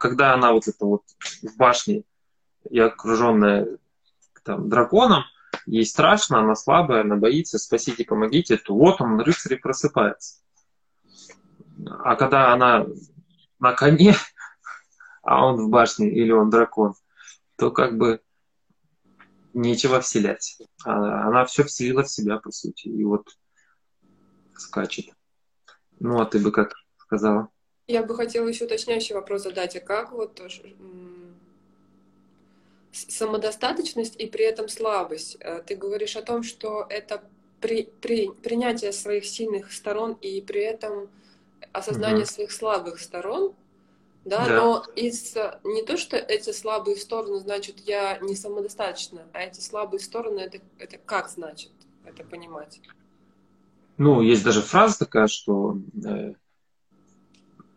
когда 0.00 0.34
она 0.34 0.52
вот 0.52 0.68
это 0.68 0.84
вот 0.84 1.02
в 1.42 1.56
башне 1.56 2.02
и 2.68 2.78
окруженная 2.78 3.78
там, 4.44 4.68
драконом, 4.68 5.24
ей 5.66 5.86
страшно, 5.86 6.40
она 6.40 6.54
слабая, 6.54 7.02
она 7.02 7.16
боится, 7.16 7.58
спасите, 7.58 8.04
помогите, 8.04 8.56
то 8.56 8.74
вот 8.74 9.00
он, 9.00 9.20
рыцарь, 9.20 9.58
просыпается. 9.58 10.40
А 11.86 12.16
когда 12.16 12.52
она 12.52 12.86
на 13.60 13.72
коне, 13.72 14.16
а 15.28 15.44
он 15.44 15.66
в 15.66 15.68
башне 15.68 16.08
или 16.08 16.32
он 16.32 16.48
дракон, 16.48 16.94
то 17.56 17.70
как 17.70 17.98
бы 17.98 18.22
нечего 19.52 20.00
вселять. 20.00 20.56
А 20.84 21.28
она 21.28 21.44
все 21.44 21.64
вселила 21.64 22.02
в 22.02 22.10
себя, 22.10 22.38
по 22.38 22.50
сути, 22.50 22.88
и 22.88 23.04
вот 23.04 23.28
скачет. 24.56 25.12
Ну, 26.00 26.18
а 26.18 26.24
ты 26.24 26.38
бы 26.38 26.50
как 26.50 26.76
сказала? 26.96 27.50
Я 27.86 28.02
бы 28.02 28.14
хотела 28.14 28.48
еще 28.48 28.64
уточняющий 28.64 29.14
вопрос 29.14 29.42
задать. 29.42 29.76
А 29.76 29.80
как 29.80 30.12
вот 30.12 30.40
самодостаточность 32.92 34.16
и 34.16 34.26
при 34.28 34.46
этом 34.46 34.70
слабость? 34.70 35.36
Э, 35.40 35.60
ты 35.60 35.76
говоришь 35.76 36.16
о 36.16 36.22
том, 36.22 36.42
что 36.42 36.86
это 36.88 37.22
при, 37.60 37.90
при, 38.00 38.30
принятие 38.30 38.92
своих 38.92 39.26
сильных 39.26 39.72
сторон 39.72 40.14
и 40.22 40.40
при 40.40 40.62
этом 40.62 41.10
осознание 41.72 42.22
угу. 42.22 42.30
своих 42.30 42.52
слабых 42.52 42.98
сторон, 42.98 43.54
да, 44.28 44.46
да. 44.46 44.56
но 44.56 44.84
из 44.94 45.34
не 45.64 45.82
то, 45.82 45.96
что 45.96 46.16
эти 46.16 46.52
слабые 46.52 46.96
стороны, 46.96 47.40
значит, 47.40 47.80
я 47.80 48.18
не 48.18 48.36
самодостаточна, 48.36 49.26
а 49.32 49.40
эти 49.40 49.60
слабые 49.60 50.00
стороны, 50.00 50.40
это, 50.40 50.60
это 50.78 50.98
как 50.98 51.28
значит 51.28 51.72
это 52.04 52.24
понимать? 52.24 52.80
Ну, 53.96 54.20
есть 54.20 54.44
даже 54.44 54.62
фраза 54.62 55.00
такая, 55.00 55.26
что, 55.26 55.78
э, 56.04 56.34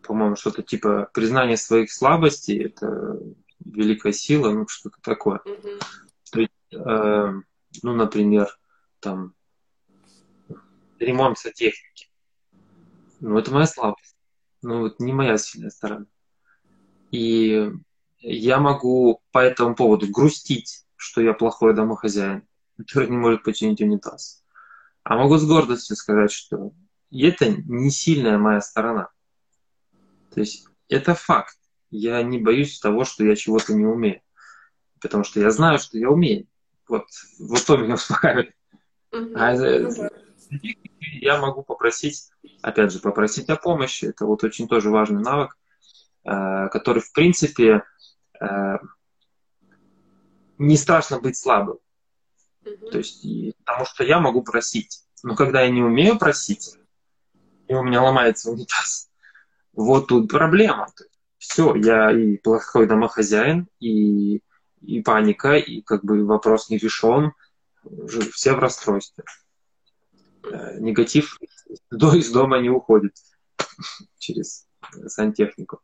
по-моему, 0.02 0.36
что-то 0.36 0.62
типа 0.62 1.10
признание 1.12 1.56
своих 1.56 1.92
слабостей– 1.92 2.64
это 2.64 3.18
великая 3.64 4.12
сила, 4.12 4.50
ну, 4.50 4.68
что-то 4.68 4.98
такое. 5.02 5.40
Угу. 5.44 5.68
То 6.30 6.40
есть, 6.40 6.52
э, 6.72 7.32
ну, 7.82 7.92
например, 7.92 8.56
там, 9.00 9.34
ремонт 10.98 11.38
сантехники. 11.38 12.08
Ну, 13.20 13.38
это 13.38 13.52
моя 13.52 13.66
слабость. 13.66 14.16
Ну, 14.62 14.86
это 14.86 15.02
не 15.02 15.12
моя 15.12 15.38
сильная 15.38 15.70
сторона. 15.70 16.06
И 17.12 17.70
я 18.18 18.58
могу 18.58 19.22
по 19.30 19.38
этому 19.38 19.76
поводу 19.76 20.08
грустить, 20.08 20.84
что 20.96 21.20
я 21.20 21.34
плохой 21.34 21.74
домохозяин, 21.74 22.42
который 22.76 23.08
не 23.08 23.16
может 23.16 23.44
починить 23.44 23.80
унитаз. 23.80 24.42
А 25.04 25.16
могу 25.16 25.36
с 25.36 25.46
гордостью 25.46 25.94
сказать, 25.94 26.32
что 26.32 26.72
это 27.12 27.48
не 27.50 27.90
сильная 27.90 28.38
моя 28.38 28.60
сторона. 28.60 29.10
То 30.32 30.40
есть 30.40 30.66
это 30.88 31.14
факт. 31.14 31.58
Я 31.90 32.22
не 32.22 32.38
боюсь 32.38 32.80
того, 32.80 33.04
что 33.04 33.24
я 33.24 33.36
чего-то 33.36 33.74
не 33.74 33.84
умею. 33.84 34.22
Потому 35.00 35.24
что 35.24 35.40
я 35.40 35.50
знаю, 35.50 35.78
что 35.78 35.98
я 35.98 36.08
умею. 36.08 36.46
Вот, 36.88 37.06
вот 37.38 37.58
что 37.58 37.76
меня 37.76 37.94
успокаивает. 37.94 38.54
А 39.34 39.52
я 41.20 41.38
могу 41.40 41.62
попросить, 41.62 42.30
опять 42.62 42.92
же, 42.92 43.00
попросить 43.00 43.50
о 43.50 43.56
помощи. 43.56 44.06
Это 44.06 44.24
вот 44.24 44.42
очень 44.44 44.68
тоже 44.68 44.88
важный 44.88 45.22
навык. 45.22 45.58
Э, 46.24 46.68
который, 46.68 47.02
в 47.02 47.12
принципе, 47.12 47.82
э, 48.40 48.78
не 50.58 50.76
страшно 50.76 51.20
быть 51.20 51.36
слабым. 51.36 51.78
Mm-hmm. 52.64 52.90
То 52.90 52.98
есть, 52.98 53.26
потому 53.64 53.86
что 53.86 54.04
я 54.04 54.20
могу 54.20 54.42
просить. 54.42 55.02
Но 55.22 55.34
когда 55.34 55.62
я 55.62 55.70
не 55.70 55.82
умею 55.82 56.18
просить, 56.18 56.76
и 57.66 57.74
у 57.74 57.82
меня 57.82 58.02
ломается 58.02 58.50
унитаз, 58.50 59.10
вот 59.72 60.08
тут 60.08 60.30
проблема. 60.30 60.88
Все, 61.38 61.74
я 61.74 62.12
и 62.12 62.36
плохой 62.36 62.86
домохозяин, 62.86 63.68
и 63.80 64.42
и 64.82 65.00
паника, 65.00 65.56
и 65.56 65.80
как 65.80 66.04
бы 66.04 66.24
вопрос 66.24 66.68
не 66.68 66.76
решен, 66.76 67.32
все 68.32 68.54
в 68.54 68.58
расстройстве. 68.58 69.24
Э, 70.44 70.78
негатив 70.78 71.38
до, 71.90 72.14
из 72.14 72.30
дома 72.30 72.58
не 72.58 72.68
уходит 72.68 73.14
через 74.18 74.66
сантехнику. 75.06 75.80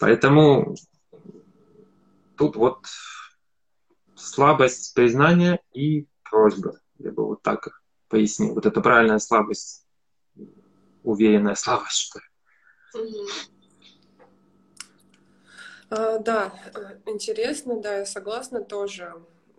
Поэтому 0.00 0.74
тут 2.36 2.56
вот 2.56 2.86
слабость 4.16 4.94
признания 4.94 5.60
и 5.72 6.06
просьба. 6.22 6.80
Я 6.98 7.12
бы 7.12 7.26
вот 7.26 7.42
так 7.42 7.82
пояснил. 8.08 8.54
Вот 8.54 8.66
это 8.66 8.80
правильная 8.80 9.18
слабость, 9.18 9.86
уверенная 11.02 11.54
слабость, 11.54 11.98
что 11.98 12.20
ли. 12.20 12.26
А, 15.90 16.18
да, 16.18 16.52
интересно, 17.06 17.80
да, 17.80 17.98
я 17.98 18.06
согласна 18.06 18.62
тоже. 18.62 19.14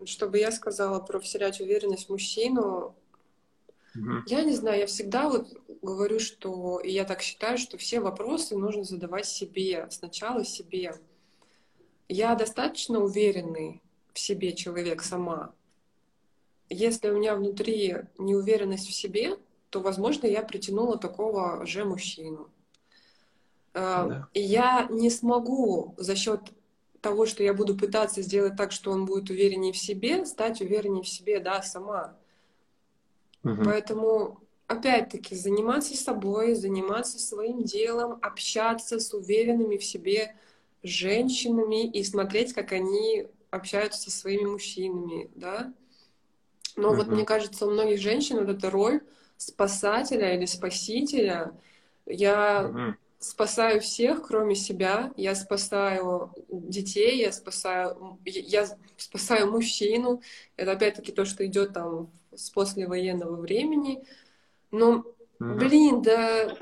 Чтобы 0.05 0.39
я 0.39 0.51
сказала 0.51 0.99
про 0.99 1.19
вселять 1.19 1.61
уверенность 1.61 2.07
в 2.07 2.09
мужчину, 2.09 2.95
угу. 3.95 4.23
я 4.27 4.43
не 4.43 4.53
знаю, 4.53 4.79
я 4.79 4.87
всегда 4.87 5.29
вот 5.29 5.47
говорю, 5.81 6.19
что, 6.19 6.79
и 6.79 6.91
я 6.91 7.05
так 7.05 7.21
считаю, 7.21 7.57
что 7.57 7.77
все 7.77 7.99
вопросы 7.99 8.55
нужно 8.55 8.83
задавать 8.83 9.25
себе, 9.25 9.87
сначала 9.91 10.43
себе. 10.43 10.95
Я 12.07 12.35
достаточно 12.35 12.99
уверенный 12.99 13.81
в 14.13 14.19
себе 14.19 14.53
человек 14.53 15.01
сама. 15.01 15.53
Если 16.69 17.09
у 17.09 17.17
меня 17.17 17.35
внутри 17.35 17.97
неуверенность 18.17 18.87
в 18.87 18.93
себе, 18.93 19.37
то, 19.69 19.81
возможно, 19.81 20.25
я 20.25 20.41
притянула 20.41 20.97
такого 20.97 21.65
же 21.65 21.85
мужчину. 21.85 22.49
А, 23.73 24.07
да. 24.07 24.27
Я 24.33 24.87
не 24.89 25.09
смогу 25.09 25.93
за 25.97 26.15
счет 26.15 26.39
того, 27.01 27.25
что 27.25 27.43
я 27.43 27.53
буду 27.53 27.77
пытаться 27.77 28.21
сделать 28.21 28.55
так, 28.55 28.71
что 28.71 28.91
он 28.91 29.05
будет 29.05 29.29
увереннее 29.29 29.73
в 29.73 29.77
себе, 29.77 30.25
стать 30.25 30.61
увереннее 30.61 31.03
в 31.03 31.07
себе, 31.07 31.39
да, 31.39 31.61
сама. 31.61 32.17
Угу. 33.45 33.63
Поэтому, 33.63 34.41
опять-таки, 34.67 35.35
заниматься 35.35 35.95
собой, 35.95 36.55
заниматься 36.55 37.19
своим 37.19 37.63
делом, 37.63 38.19
общаться 38.21 38.99
с 38.99 39.13
уверенными 39.13 39.77
в 39.77 39.85
себе 39.85 40.35
женщинами 40.83 41.87
и 41.87 42.03
смотреть, 42.03 42.53
как 42.53 42.71
они 42.71 43.27
общаются 43.51 44.01
со 44.01 44.11
своими 44.11 44.45
мужчинами, 44.45 45.29
да. 45.35 45.73
Но 46.75 46.89
угу. 46.89 46.97
вот 46.97 47.07
мне 47.07 47.23
кажется, 47.23 47.65
у 47.65 47.71
многих 47.71 48.01
женщин 48.01 48.39
вот 48.39 48.49
эта 48.49 48.69
роль 48.69 49.01
спасателя 49.37 50.35
или 50.35 50.45
спасителя, 50.45 51.53
я 52.05 52.67
угу 52.69 52.95
спасаю 53.25 53.81
всех, 53.81 54.27
кроме 54.27 54.55
себя. 54.55 55.11
Я 55.17 55.35
спасаю 55.35 56.31
детей, 56.49 57.19
я 57.19 57.31
спасаю, 57.31 58.19
я 58.23 58.67
спасаю 58.97 59.51
мужчину. 59.51 60.21
Это 60.57 60.73
опять-таки 60.73 61.11
то, 61.11 61.25
что 61.25 61.45
идет 61.45 61.73
там 61.73 62.11
с 62.35 62.49
послевоенного 62.49 63.35
времени. 63.35 64.03
Но, 64.71 65.05
блин, 65.39 66.01
да, 66.01 66.55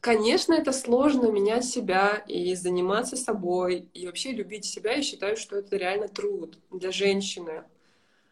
конечно, 0.00 0.54
это 0.54 0.72
сложно 0.72 1.30
менять 1.30 1.64
себя 1.64 2.24
и 2.26 2.54
заниматься 2.54 3.16
собой, 3.16 3.88
и 3.94 4.06
вообще 4.06 4.32
любить 4.32 4.64
себя. 4.64 4.94
Я 4.94 5.02
считаю, 5.02 5.36
что 5.36 5.56
это 5.56 5.76
реально 5.76 6.08
труд 6.08 6.58
для 6.70 6.92
женщины. 6.92 7.64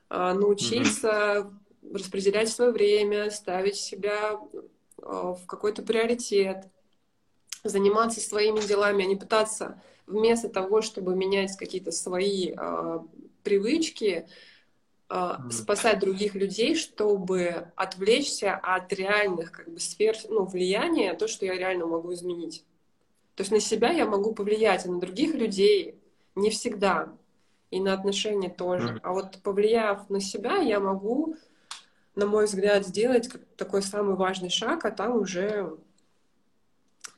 А, 0.09 0.35
научиться 0.35 1.51
распределять 1.93 2.49
свое 2.49 2.73
время, 2.73 3.31
ставить 3.31 3.77
себя 3.77 4.39
а, 5.03 5.35
в 5.35 5.47
какой-то 5.47 5.83
приоритет— 5.83 6.69
заниматься 7.65 8.21
своими 8.21 8.61
делами, 8.61 9.05
а 9.05 9.09
не 9.09 9.17
пытаться 9.17 9.81
вместо 10.07 10.49
того, 10.49 10.83
чтобы 10.83 11.15
менять 11.15 11.57
какие-то 11.57 11.93
свои 11.93 12.53
э, 12.57 12.99
привычки, 13.43 14.27
спасать 15.51 15.99
других 15.99 16.35
людей, 16.35 16.77
чтобы 16.77 17.67
отвлечься 17.75 18.55
от 18.55 18.93
реальных 18.93 19.51
как 19.51 19.69
бы, 19.69 19.81
сфер 19.81 20.17
ну, 20.29 20.45
влияния, 20.45 21.15
то, 21.15 21.27
что 21.27 21.45
я 21.47 21.55
реально 21.55 21.87
могу 21.87 22.13
изменить. 22.13 22.65
То 23.35 23.43
есть 23.43 23.51
на 23.51 23.61
себя 23.61 23.91
я 23.91 24.07
могу 24.07 24.35
повлиять, 24.35 24.87
а 24.87 24.91
на 24.91 25.01
других 25.01 25.35
людей 25.35 25.99
не 26.37 26.51
всегда. 26.51 27.13
И 27.71 27.81
на 27.81 27.93
отношения 27.93 28.51
тоже. 28.51 29.01
А 29.03 29.13
вот 29.13 29.39
повлияв 29.43 30.09
на 30.11 30.21
себя, 30.21 30.57
я 30.57 30.81
могу, 30.81 31.37
на 32.15 32.27
мой 32.27 32.47
взгляд, 32.47 32.87
сделать 32.87 33.31
такой 33.57 33.83
самый 33.83 34.17
важный 34.17 34.51
шаг, 34.51 34.85
а 34.85 34.91
там 34.91 35.17
уже 35.17 35.77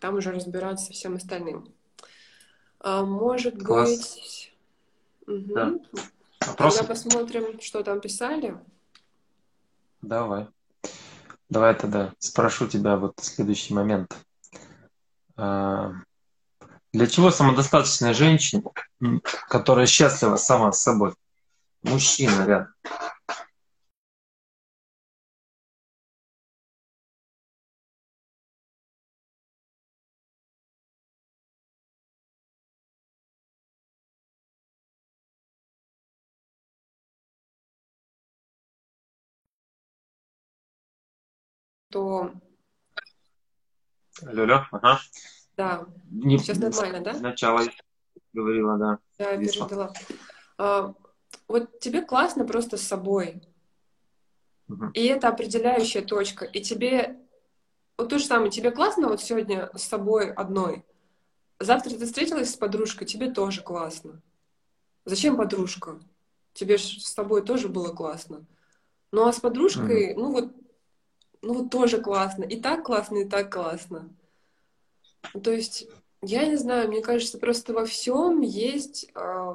там 0.01 0.16
уже 0.16 0.32
разбираться 0.32 0.86
со 0.86 0.93
всем 0.93 1.16
остальным. 1.16 1.72
А, 2.80 3.05
может 3.05 3.62
Класс. 3.62 3.90
быть... 3.90 4.53
Угу. 5.26 5.55
Да. 5.55 5.74
Вопросы? 6.53 6.78
Тогда 6.78 6.94
посмотрим, 6.94 7.61
что 7.61 7.82
там 7.82 8.00
писали. 8.00 8.57
Давай. 10.03 10.48
Давай 11.48 11.74
тогда 11.74 12.12
спрошу 12.18 12.66
тебя 12.66 12.96
вот 12.96 13.14
следующий 13.20 13.72
момент. 13.74 14.14
А, 15.36 15.92
для 16.92 17.07
чего 17.07 17.30
самодостаточная 17.30 18.12
женщина, 18.12 18.62
которая 19.48 19.86
счастлива 19.86 20.36
сама 20.36 20.72
с 20.72 20.82
собой, 20.82 21.14
мужчина 21.82 22.44
рядом, 22.44 22.74
то... 41.93 42.32
Алло, 44.26 44.66
ага. 44.70 45.01
Да, 45.57 45.86
не, 46.11 46.38
сейчас 46.38 46.59
нормально, 46.59 47.01
да? 47.01 47.14
Сначала 47.14 47.62
говорила, 48.32 48.78
да. 48.78 48.99
Да, 49.18 49.36
передала. 49.36 49.93
А, 50.59 50.95
вот 51.49 51.78
тебе 51.80 52.03
классно 52.03 52.47
просто 52.47 52.76
с 52.76 52.82
собой. 52.82 53.43
Угу. 54.68 54.90
И 54.95 55.05
это 55.05 55.28
определяющая 55.28 56.03
точка. 56.03 56.45
И 56.47 56.62
тебе... 56.62 57.18
Вот 57.99 58.09
то 58.09 58.18
же 58.18 58.24
самое, 58.24 58.51
тебе 58.51 58.70
классно 58.70 59.09
вот 59.09 59.20
сегодня 59.20 59.70
с 59.76 59.82
собой 59.82 60.32
одной. 60.32 60.84
Завтра 61.61 61.90
ты 61.90 62.07
встретилась 62.07 62.51
с 62.51 62.57
подружкой, 62.57 63.07
тебе 63.07 63.30
тоже 63.30 63.61
классно. 63.61 64.22
Зачем 65.05 65.36
подружка? 65.36 66.01
Тебе 66.55 66.78
же 66.78 67.01
с 67.01 67.14
тобой 67.14 67.43
тоже 67.43 67.68
было 67.68 67.93
классно. 67.93 68.47
Ну 69.12 69.26
а 69.26 69.32
с 69.32 69.40
подружкой, 69.40 70.12
угу. 70.12 70.20
ну 70.20 70.32
вот 70.32 70.53
ну 71.43 71.55
вот 71.55 71.70
тоже 71.70 72.01
классно. 72.01 72.45
И 72.45 72.61
так 72.61 72.84
классно, 72.84 73.18
и 73.18 73.24
так 73.24 73.53
классно. 73.53 74.09
То 75.43 75.51
есть, 75.53 75.88
я 76.22 76.47
не 76.47 76.57
знаю, 76.57 76.88
мне 76.88 77.03
кажется, 77.03 77.38
просто 77.38 77.72
во 77.74 77.84
всем 77.84 78.40
есть 78.40 79.11
э, 79.14 79.55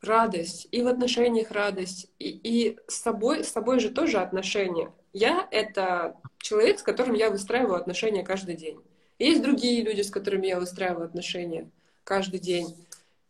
радость. 0.00 0.68
И 0.70 0.82
в 0.82 0.88
отношениях 0.88 1.50
радость. 1.50 2.10
И, 2.18 2.28
и 2.30 2.78
с 2.88 2.96
собой, 2.96 3.44
с 3.44 3.48
собой 3.48 3.78
же 3.78 3.90
тоже 3.90 4.18
отношения. 4.18 4.90
Я— 5.12 5.46
это 5.50 6.16
человек, 6.38 6.78
с 6.78 6.82
которым 6.82 7.14
я 7.14 7.30
выстраиваю 7.30 7.76
отношения 7.76 8.24
каждый 8.24 8.56
день. 8.56 8.80
есть 9.18 9.42
другие 9.42 9.82
люди, 9.82 10.00
с 10.00 10.10
которыми 10.10 10.46
я 10.46 10.58
выстраиваю 10.58 11.04
отношения 11.04 11.70
каждый 12.04 12.40
день. 12.40 12.74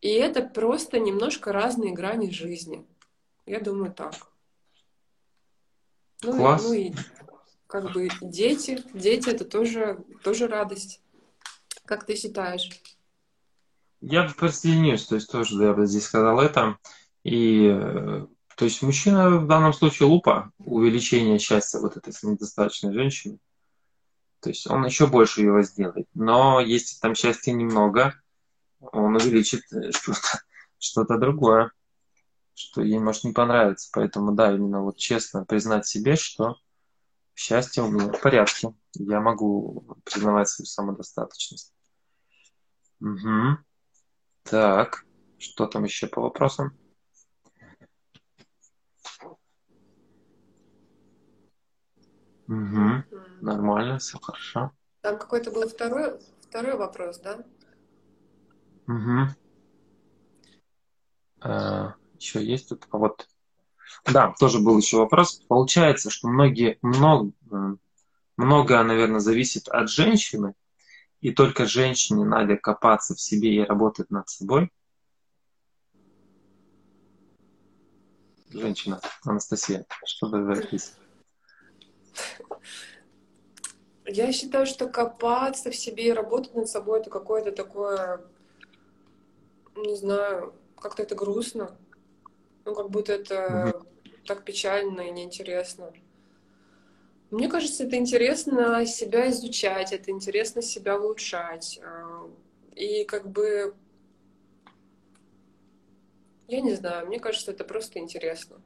И 0.01 0.09
это 0.09 0.41
просто 0.41 0.99
немножко 0.99 1.51
разные 1.51 1.91
грани 1.91 2.29
жизни. 2.29 2.85
Я 3.45 3.59
думаю 3.59 3.93
так. 3.93 4.13
Ну, 6.21 6.37
Класс. 6.37 6.63
И, 6.63 6.67
ну 6.67 6.73
и 6.73 6.93
как 7.73 7.91
бы 7.91 8.07
дети, 8.21 8.83
дети 8.93 9.29
это 9.29 9.45
тоже, 9.45 9.97
тоже 10.23 10.45
радость. 10.45 11.01
Как 11.85 12.05
ты 12.05 12.15
считаешь? 12.15 12.69
Я 13.99 14.31
присоединюсь, 14.37 15.07
то 15.07 15.15
есть 15.15 15.31
тоже 15.31 15.55
я 15.63 15.73
бы 15.73 15.87
здесь 15.87 16.05
сказал 16.05 16.39
это. 16.39 16.77
И 17.23 17.67
э, 17.73 18.27
то 18.55 18.65
есть 18.65 18.83
мужчина 18.83 19.39
в 19.39 19.47
данном 19.47 19.73
случае 19.73 20.07
лупа 20.07 20.51
увеличение 20.59 21.39
счастья 21.39 21.79
вот 21.79 21.97
этой 21.97 22.13
самодостаточной 22.13 22.93
женщины. 22.93 23.39
То 24.39 24.49
есть 24.49 24.69
он 24.69 24.85
еще 24.85 25.07
больше 25.07 25.41
его 25.41 25.63
сделает. 25.63 26.07
Но 26.13 26.59
если 26.59 26.99
там 26.99 27.15
счастья 27.15 27.53
немного, 27.53 28.13
он 28.81 29.15
увеличит 29.15 29.63
э, 29.73 29.91
что-то 29.91 30.43
что 30.77 31.05
другое, 31.05 31.71
что 32.53 32.83
ей 32.83 32.99
может 32.99 33.23
не 33.23 33.31
понравиться. 33.31 33.89
Поэтому 33.93 34.33
да, 34.33 34.53
именно 34.53 34.83
вот 34.83 34.97
честно 34.97 35.43
признать 35.43 35.87
себе, 35.87 36.15
что 36.15 36.57
Счастье 37.35 37.83
у 37.83 37.89
меня 37.89 38.07
в 38.11 38.21
порядке. 38.21 38.73
Я 38.93 39.19
могу 39.19 39.97
признавать 40.03 40.49
свою 40.49 40.67
самодостаточность. 40.67 41.73
Угу. 43.01 43.57
Так, 44.43 45.05
что 45.39 45.67
там 45.67 45.83
еще 45.83 46.07
по 46.07 46.21
вопросам? 46.21 46.77
Угу. 52.47 53.03
Нормально, 53.41 53.97
все 53.99 54.19
хорошо. 54.19 54.71
Там 55.01 55.17
какой-то 55.17 55.51
был 55.51 55.67
второй, 55.67 56.19
второй 56.41 56.77
вопрос, 56.77 57.19
да? 57.19 57.43
Угу. 58.87 59.33
Еще 62.19 62.45
есть 62.45 62.69
тут? 62.69 62.85
А 62.91 62.97
вот. 62.97 63.27
Да, 64.05 64.33
тоже 64.39 64.59
был 64.59 64.77
еще 64.77 64.97
вопрос. 64.97 65.41
Получается, 65.47 66.09
что 66.09 66.27
многие, 66.27 66.77
много, 66.81 67.31
многое, 68.37 68.83
наверное, 68.83 69.19
зависит 69.19 69.67
от 69.67 69.89
женщины, 69.89 70.53
и 71.21 71.31
только 71.31 71.65
женщине 71.65 72.25
надо 72.25 72.57
копаться 72.57 73.15
в 73.15 73.21
себе 73.21 73.55
и 73.55 73.63
работать 73.63 74.09
над 74.11 74.27
собой. 74.27 74.71
Женщина, 78.49 78.99
Анастасия, 79.23 79.85
что 80.05 80.27
вы 80.27 80.43
говорите? 80.43 80.79
Я 84.05 84.31
считаю, 84.31 84.65
что 84.65 84.87
копаться 84.87 85.71
в 85.71 85.75
себе 85.75 86.07
и 86.07 86.11
работать 86.11 86.53
над 86.53 86.67
собой 86.67 86.99
это 86.99 87.09
какое-то 87.09 87.51
такое, 87.51 88.21
не 89.75 89.95
знаю, 89.95 90.53
как-то 90.79 91.03
это 91.03 91.15
грустно. 91.15 91.75
Ну, 92.65 92.75
как 92.75 92.89
будто 92.89 93.13
это 93.13 93.73
угу. 93.75 93.85
так 94.25 94.43
печально 94.45 95.01
и 95.01 95.11
неинтересно. 95.11 95.91
Мне 97.29 97.49
кажется, 97.49 97.85
это 97.85 97.97
интересно 97.97 98.85
себя 98.85 99.29
изучать, 99.31 99.91
это 99.91 100.11
интересно 100.11 100.61
себя 100.61 100.99
улучшать. 100.99 101.79
А, 101.83 102.29
и 102.75 103.05
как 103.05 103.27
бы, 103.27 103.75
я 106.47 106.61
не 106.61 106.75
знаю, 106.75 107.07
мне 107.07 107.19
кажется, 107.19 107.51
это 107.51 107.63
просто 107.63 107.99
интересно. 107.99 108.61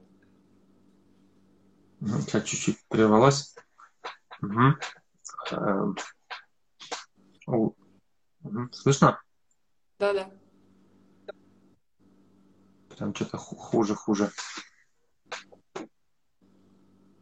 Я 2.01 2.41
чуть-чуть 2.41 2.77
прервалась. 2.89 3.55
Угу. 4.41 4.75
Слышно? 8.73 9.21
Да, 9.97 10.13
да. 10.13 10.31
Прям 12.97 13.13
что-то 13.13 13.37
хуже, 13.37 13.93
хуже. 13.93 14.31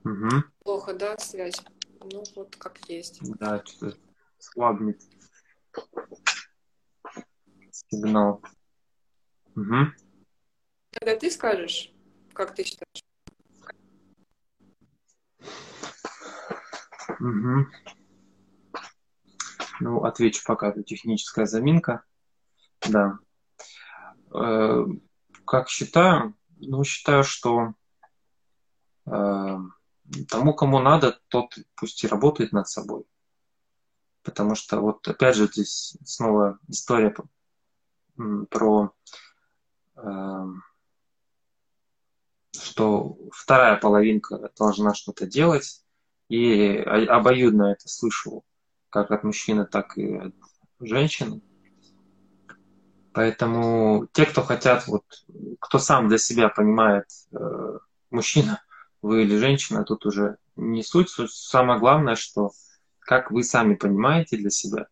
Угу. 0.05 0.29
Плохо, 0.63 0.93
да, 0.93 1.17
связь? 1.17 1.61
Ну, 1.99 2.23
вот 2.35 2.55
как 2.55 2.79
есть. 2.87 3.19
Да, 3.39 3.61
что-то 3.65 3.97
слабнет 4.37 5.01
сигнал. 7.71 8.41
Угу. 9.55 9.91
Тогда 10.91 11.15
ты 11.17 11.29
скажешь, 11.29 11.91
как 12.33 12.55
ты 12.55 12.63
считаешь? 12.63 13.03
Угу. 17.19 17.67
Ну, 19.81 20.03
отвечу 20.05 20.41
пока, 20.45 20.69
это 20.69 20.83
техническая 20.83 21.45
заминка. 21.45 22.05
Да. 22.89 23.19
Как 25.45 25.69
считаю? 25.69 26.35
Ну, 26.57 26.83
считаю, 26.83 27.23
что 27.23 27.73
э, 29.05 29.57
тому, 30.29 30.53
кому 30.53 30.79
надо, 30.79 31.19
тот 31.27 31.57
пусть 31.75 32.03
и 32.03 32.07
работает 32.07 32.51
над 32.51 32.67
собой. 32.67 33.05
Потому 34.23 34.55
что 34.55 34.79
вот 34.79 35.07
опять 35.07 35.35
же 35.35 35.47
здесь 35.47 35.97
снова 36.03 36.59
история 36.67 37.15
про 38.49 38.93
э, 39.95 40.45
что 42.51 43.17
вторая 43.31 43.77
половинка 43.77 44.51
должна 44.57 44.93
что-то 44.93 45.27
делать, 45.27 45.83
и 46.29 46.77
обоюдно 46.77 47.71
это 47.71 47.87
слышу 47.87 48.43
как 48.89 49.11
от 49.11 49.23
мужчины, 49.23 49.65
так 49.65 49.97
и 49.97 50.15
от 50.15 50.35
женщины. 50.79 51.41
Поэтому 53.15 54.09
те, 54.11 54.25
кто 54.25 54.43
хотят, 54.43 54.87
вот, 54.87 55.05
кто 55.61 55.79
сам 55.79 56.09
для 56.09 56.17
себя 56.17 56.49
понимает, 56.49 57.05
э, 57.31 57.77
мужчина 58.11 58.61
вы 59.01 59.23
или 59.23 59.37
женщина, 59.37 59.85
тут 59.85 60.05
уже 60.05 60.37
не 60.57 60.83
суть. 60.83 61.09
суть. 61.09 61.31
Самое 61.31 61.79
главное, 61.79 62.15
что 62.15 62.51
как 62.99 63.31
вы 63.31 63.45
сами 63.45 63.75
понимаете 63.75 64.35
для 64.35 64.49
себя, 64.49 64.87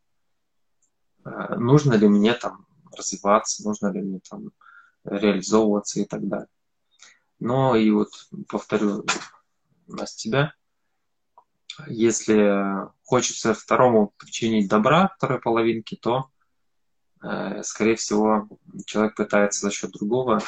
э, 1.26 1.56
нужно 1.58 1.96
ли 1.96 2.08
мне 2.08 2.34
там 2.34 2.66
развиваться, 2.98 3.68
нужно 3.68 3.88
ли 3.88 4.02
мне 4.02 4.22
там 4.30 4.52
реализовываться 5.04 6.00
и 6.00 6.06
так 6.06 6.26
далее. 6.26 6.48
Но 7.42 7.76
и 7.76 7.92
вот 7.92 8.14
повторю 8.48 9.06
нас 9.88 10.16
тебя, 10.16 10.54
если 11.88 12.88
хочется 13.04 13.54
второму 13.54 14.14
причинить 14.16 14.70
добра 14.70 15.10
второй 15.18 15.42
половинке, 15.42 15.98
то 15.98 16.30
скорее 17.64 17.96
всего, 17.96 18.50
человек 18.86 19.16
пытается 19.16 19.62
за 19.62 19.72
счет 19.72 19.92
другого 19.92 20.42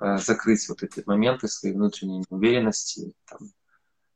э, 0.00 0.18
закрыть 0.18 0.68
вот 0.68 0.82
эти 0.82 1.02
моменты 1.06 1.46
своей 1.46 1.74
внутренней 1.74 2.24
неуверенности, 2.28 3.14
там, 3.26 3.38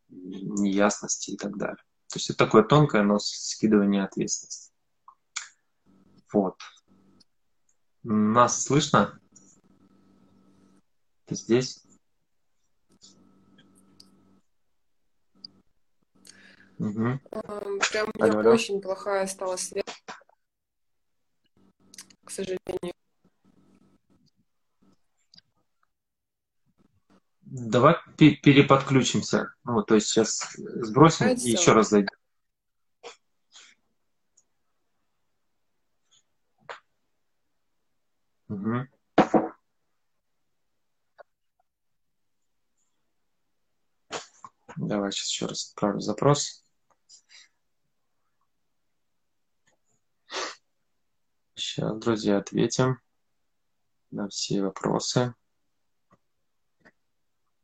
неясности 0.08 1.30
и 1.30 1.36
так 1.36 1.56
далее. 1.56 1.82
То 2.08 2.18
есть 2.18 2.28
это 2.30 2.44
такое 2.44 2.64
тонкое, 2.64 3.02
но 3.02 3.18
скидывание 3.20 4.04
ответственности. 4.04 4.72
Вот. 6.32 6.58
Нас 8.02 8.64
слышно? 8.64 9.20
Ты 11.26 11.36
здесь? 11.36 11.84
Угу. 16.78 17.20
Прям 17.30 18.10
у 18.12 18.24
меня 18.24 18.40
алло, 18.40 18.50
очень 18.50 18.80
плохая 18.80 19.26
стала 19.28 19.56
связь 19.56 19.84
сожалению. 22.42 22.94
Давай 27.44 27.96
переподключимся. 28.16 29.54
Ну, 29.64 29.82
то 29.82 29.94
есть 29.94 30.08
сейчас 30.08 30.56
сбросим 30.56 31.26
Это 31.26 31.40
и 31.42 31.50
еще 31.50 31.72
раз 31.72 31.90
зайдем. 31.90 32.08
Угу. 38.48 38.86
Давай 44.76 45.12
сейчас 45.12 45.28
еще 45.28 45.46
раз 45.46 45.70
отправлю 45.72 46.00
запрос. 46.00 46.61
Сейчас, 51.74 51.96
друзья, 51.96 52.36
ответим 52.36 53.00
на 54.10 54.28
все 54.28 54.60
вопросы. 54.60 55.34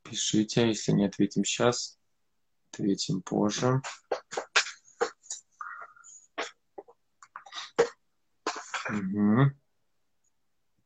Пишите, 0.03 0.67
если 0.67 0.93
не 0.93 1.05
ответим 1.05 1.45
сейчас, 1.45 1.99
ответим 2.73 3.21
позже. 3.21 3.83
Угу. 8.89 9.51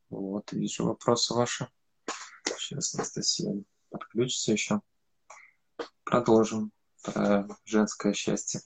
Вот, 0.09 0.51
вижу 0.51 0.87
вопросы 0.87 1.33
ваши. 1.33 1.69
Сейчас 2.57 2.93
Анастасия 2.93 3.63
подключится 3.89 4.51
еще. 4.51 4.81
Продолжим 6.03 6.73
про 7.01 7.47
женское 7.63 8.11
счастье. 8.11 8.59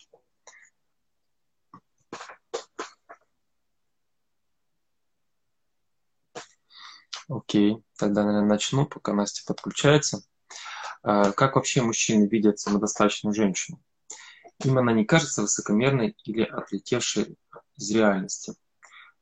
Окей, 7.47 7.81
тогда, 7.97 8.25
наверное, 8.25 8.49
начну, 8.49 8.85
пока 8.85 9.13
Настя 9.13 9.41
подключается. 9.47 10.21
А, 11.01 11.31
как 11.31 11.55
вообще 11.55 11.81
мужчины 11.81 12.27
видят 12.27 12.59
самодостаточную 12.59 13.33
женщину? 13.33 13.81
Им 14.65 14.77
она 14.77 14.91
не 14.91 15.05
кажется 15.05 15.43
высокомерной 15.43 16.17
или 16.25 16.43
отлетевшей 16.43 17.37
из 17.77 17.91
реальности. 17.91 18.53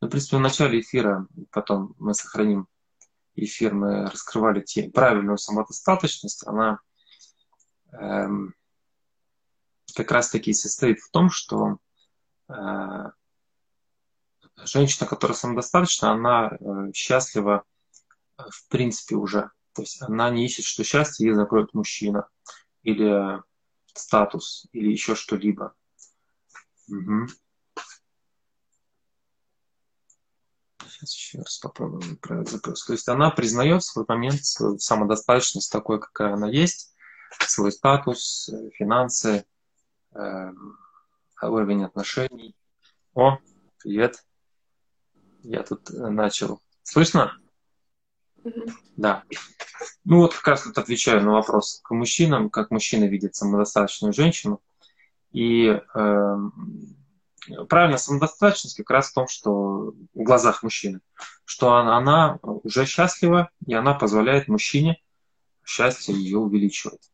Ну, 0.02 0.08
в 0.08 0.10
принципе, 0.10 0.38
в 0.38 0.40
начале 0.40 0.80
эфира, 0.80 1.28
потом 1.52 1.94
мы 2.00 2.16
сохраним 2.16 2.68
эфир, 3.36 3.76
мы 3.76 4.08
раскрывали 4.08 4.62
те, 4.62 4.90
правильную 4.90 5.38
самодостаточность. 5.38 6.48
Она 6.48 6.80
эм, 7.92 8.56
как 9.96 10.10
раз-таки 10.10 10.52
состоит 10.54 11.00
в 11.00 11.12
том, 11.12 11.30
что 11.30 11.78
э, 12.50 12.54
женщина, 14.64 15.06
которая 15.06 15.38
самодостаточна, 15.38 16.12
она 16.12 16.58
э, 16.60 16.92
счастлива 16.92 17.64
в 18.38 18.68
принципе 18.70 19.16
уже. 19.16 19.52
То 19.74 19.82
есть 19.82 20.02
она 20.02 20.30
не 20.30 20.46
ищет, 20.46 20.66
что 20.66 20.84
счастье 20.84 21.28
ей 21.28 21.34
закроет 21.34 21.74
мужчина 21.74 22.28
или 22.84 23.42
статус, 23.94 24.68
или 24.72 24.92
еще 24.92 25.16
что-либо. 25.16 25.74
Угу. 26.88 27.28
Сейчас 30.88 31.14
еще 31.14 31.38
раз 31.40 31.58
попробуем 31.58 32.14
отправить 32.14 32.50
запрос. 32.50 32.86
То 32.86 32.94
есть 32.94 33.10
она 33.10 33.32
признает 33.32 33.84
свой 33.84 34.06
момент, 34.08 34.46
свою 34.46 34.78
самодостаточность 34.80 35.72
такой, 35.72 36.00
какая 36.00 36.34
она 36.34 36.50
есть, 36.50 36.96
свой 37.40 37.72
статус, 37.72 38.50
финансы, 38.74 39.46
э, 40.14 40.52
уровень 41.42 41.84
отношений. 41.84 42.56
О, 43.14 43.38
привет. 43.80 44.24
Я 45.44 45.64
тут 45.64 45.90
начал. 45.90 46.62
Слышно? 46.84 47.38
Да. 48.96 49.24
Ну 50.04 50.18
вот 50.18 50.34
как 50.36 50.48
раз 50.48 50.64
тут 50.64 50.78
отвечаю 50.78 51.22
на 51.24 51.34
вопрос 51.34 51.82
к 51.84 51.92
мужчинам, 51.92 52.50
как 52.50 52.72
мужчина 52.72 53.06
видит 53.06 53.36
самодостаточную 53.36 54.14
женщину. 54.14 54.62
И 55.32 55.68
э, 55.68 56.38
правильно, 57.68 57.98
самодостаточность 57.98 58.78
как 58.78 58.90
раз 58.90 59.10
в 59.10 59.14
том, 59.14 59.28
что 59.28 59.94
в 60.14 60.24
глазах 60.24 60.64
мужчины, 60.64 61.02
что 61.44 61.74
она, 61.74 61.98
она 61.98 62.40
уже 62.42 62.86
счастлива, 62.86 63.50
и 63.66 63.74
она 63.74 63.94
позволяет 63.94 64.48
мужчине 64.48 65.02
счастье 65.66 66.16
ее 66.16 66.38
увеличивать. 66.38 67.12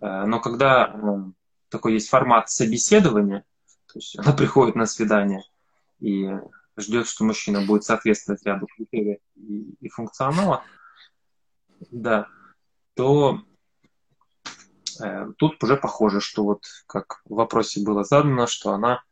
Э, 0.00 0.24
но 0.26 0.40
когда 0.40 0.92
э, 0.92 1.30
такой 1.70 1.94
есть 1.94 2.08
формат 2.08 2.50
собеседования, 2.50 3.44
то 3.86 3.98
есть 3.98 4.18
она 4.18 4.32
приходит 4.32 4.74
на 4.74 4.86
свидание 4.86 5.44
и 6.00 6.28
ждет, 6.78 7.06
что 7.06 7.24
мужчина 7.24 7.64
будет 7.64 7.84
соответствовать 7.84 8.44
ряду 8.44 8.66
критериев 8.66 9.18
и, 9.36 9.74
и 9.80 9.88
функционала, 9.88 10.64
да, 11.90 12.28
то 12.94 13.42
э, 15.02 15.26
тут 15.36 15.62
уже 15.62 15.76
похоже, 15.76 16.20
что 16.20 16.44
вот 16.44 16.64
как 16.86 17.20
в 17.24 17.34
вопросе 17.34 17.82
было 17.82 18.04
задано, 18.04 18.46
что 18.46 18.72
она 18.72 19.02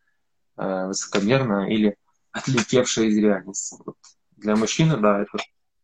э, 0.56 0.86
высокомерная 0.86 1.68
или 1.68 1.96
отлетевшая 2.32 3.06
из 3.06 3.16
реальности. 3.16 3.76
Вот 3.84 3.96
для 4.36 4.56
мужчины, 4.56 4.96
да, 4.98 5.22
это 5.22 5.38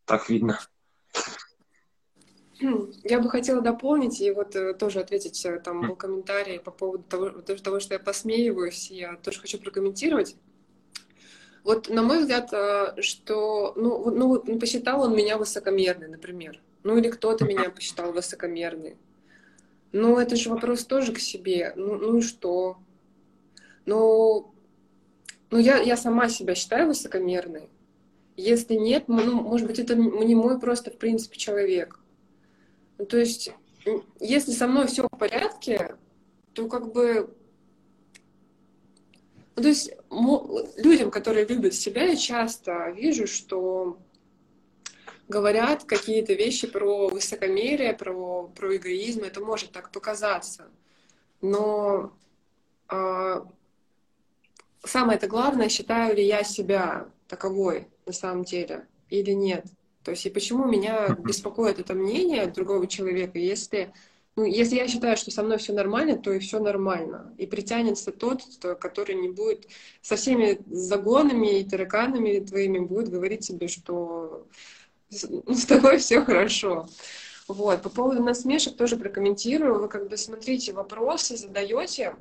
так 0.05 0.28
видно. 0.28 0.59
Я 3.03 3.18
бы 3.18 3.28
хотела 3.28 3.61
дополнить 3.61 4.20
и 4.20 4.30
вот 4.30 4.55
э, 4.55 4.74
тоже 4.74 5.01
ответить, 5.01 5.45
э, 5.45 5.59
там 5.59 5.80
был 5.80 5.97
комментарий 5.97 6.61
по 6.61 6.70
поводу 6.70 7.03
того, 7.03 7.30
того, 7.30 7.80
что 7.80 7.95
я 7.95 8.01
посмеиваюсь, 8.01 8.91
я 8.91 9.16
тоже 9.16 9.41
хочу 9.41 9.59
прокомментировать. 9.59 10.37
Вот, 11.65 11.89
на 11.89 12.03
мой 12.03 12.21
взгляд, 12.21 12.53
э, 12.53 13.01
что, 13.03 13.73
ну, 13.77 14.11
ну, 14.11 14.43
ну, 14.45 14.59
посчитал 14.59 15.03
он 15.03 15.17
меня 15.17 15.39
высокомерной, 15.39 16.09
например. 16.09 16.61
Ну, 16.83 16.97
или 16.97 17.09
кто-то 17.09 17.45
меня 17.45 17.71
посчитал 17.71 18.13
высокомерной. 18.13 18.97
Ну, 19.93 20.19
это 20.19 20.35
же 20.37 20.51
вопрос 20.51 20.85
тоже 20.85 21.13
к 21.13 21.21
себе. 21.21 21.73
Ну, 21.77 21.97
ну 21.97 22.19
и 22.19 22.21
что? 22.23 22.79
Ну, 23.87 24.53
ну 25.51 25.59
я, 25.59 25.79
я 25.79 25.97
сама 25.97 26.29
себя 26.29 26.55
считаю 26.55 26.89
высокомерной. 26.89 27.69
Если 28.37 28.75
нет, 28.75 29.05
ну, 29.07 29.43
может 29.43 29.67
быть, 29.67 29.79
это 29.79 29.95
не 29.95 30.35
мой 30.35 30.59
просто, 30.59 30.91
в 30.91 30.97
принципе, 30.97 31.37
человек. 31.37 32.01
Ну, 32.99 33.05
то 33.05 33.19
есть, 33.19 33.53
если 34.19 34.53
со 34.53 34.67
мной 34.67 34.87
все 34.87 35.03
в 35.03 35.19
порядке, 35.19 35.97
то 36.55 36.67
как 36.69 36.93
бы 36.93 37.35
ну, 39.55 39.62
то 39.62 39.68
есть 39.68 39.92
людям, 40.76 41.11
которые 41.11 41.46
любят 41.46 41.74
себя, 41.74 42.05
я 42.05 42.16
часто 42.16 42.90
вижу, 42.90 43.26
что 43.26 43.98
говорят 45.28 45.84
какие-то 45.84 46.34
вещи 46.34 46.66
про 46.66 47.09
высокомерие, 47.09 47.94
про, 47.94 48.48
про 48.48 48.76
эгоизм, 48.76 49.24
это 49.24 49.40
может 49.40 49.72
так 49.72 49.90
показаться. 49.90 50.70
Но 51.40 52.12
э, 52.90 53.42
самое 54.84 55.16
это 55.16 55.26
главное, 55.26 55.68
считаю 55.68 56.16
ли 56.16 56.24
я 56.24 56.44
себя 56.44 57.09
таковой 57.28 57.88
на 58.07 58.12
самом 58.12 58.44
деле 58.44 58.86
или 59.11 59.32
нет. 59.32 59.66
То 60.03 60.11
есть 60.11 60.26
и 60.26 60.30
почему 60.30 60.66
меня 60.66 61.09
беспокоит 61.18 61.78
это 61.78 61.94
мнение 61.94 62.46
другого 62.46 62.86
человека, 62.86 63.38
если 63.38 63.92
ну, 64.35 64.45
если 64.45 64.76
я 64.76 64.89
считаю, 64.89 65.16
что 65.16 65.30
со 65.30 65.43
мной 65.43 65.59
все 65.59 65.74
нормально, 65.74 66.16
то 66.16 66.33
и 66.33 66.39
все 66.39 66.59
нормально. 66.59 67.35
И 67.37 67.47
притянется 67.47 68.12
тот, 68.12 68.43
который 68.80 69.14
не 69.14 69.28
будет 69.28 69.68
со 70.01 70.16
всеми 70.16 70.59
загонами 70.66 71.61
и 71.61 71.68
тараканами 71.68 72.41
твоими 72.41 72.78
будет 72.78 73.09
говорить 73.09 73.47
тебе, 73.47 73.68
что 73.68 74.47
ну, 75.28 75.55
с 75.55 75.66
тобой 75.66 75.99
все 75.99 76.24
хорошо. 76.24 76.89
Вот. 77.47 77.83
По 77.83 77.91
поводу 77.91 78.22
насмешек 78.22 78.76
тоже 78.76 78.97
прокомментирую. 78.97 79.78
Вы 79.78 79.89
как 79.89 80.09
бы 80.09 80.16
смотрите, 80.16 80.72
вопросы 80.72 81.37
задаете, 81.37 82.16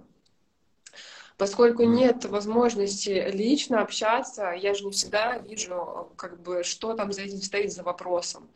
Поскольку 1.41 1.81
нет 1.81 2.25
возможности 2.25 3.31
лично 3.33 3.81
общаться, 3.81 4.51
я 4.51 4.75
же 4.75 4.85
не 4.85 4.91
всегда 4.91 5.39
вижу, 5.39 6.11
как 6.15 6.39
бы, 6.39 6.63
что 6.63 6.93
там 6.93 7.11
за 7.11 7.23
этим 7.23 7.41
стоит 7.41 7.73
за 7.73 7.81
вопросом. 7.81 8.47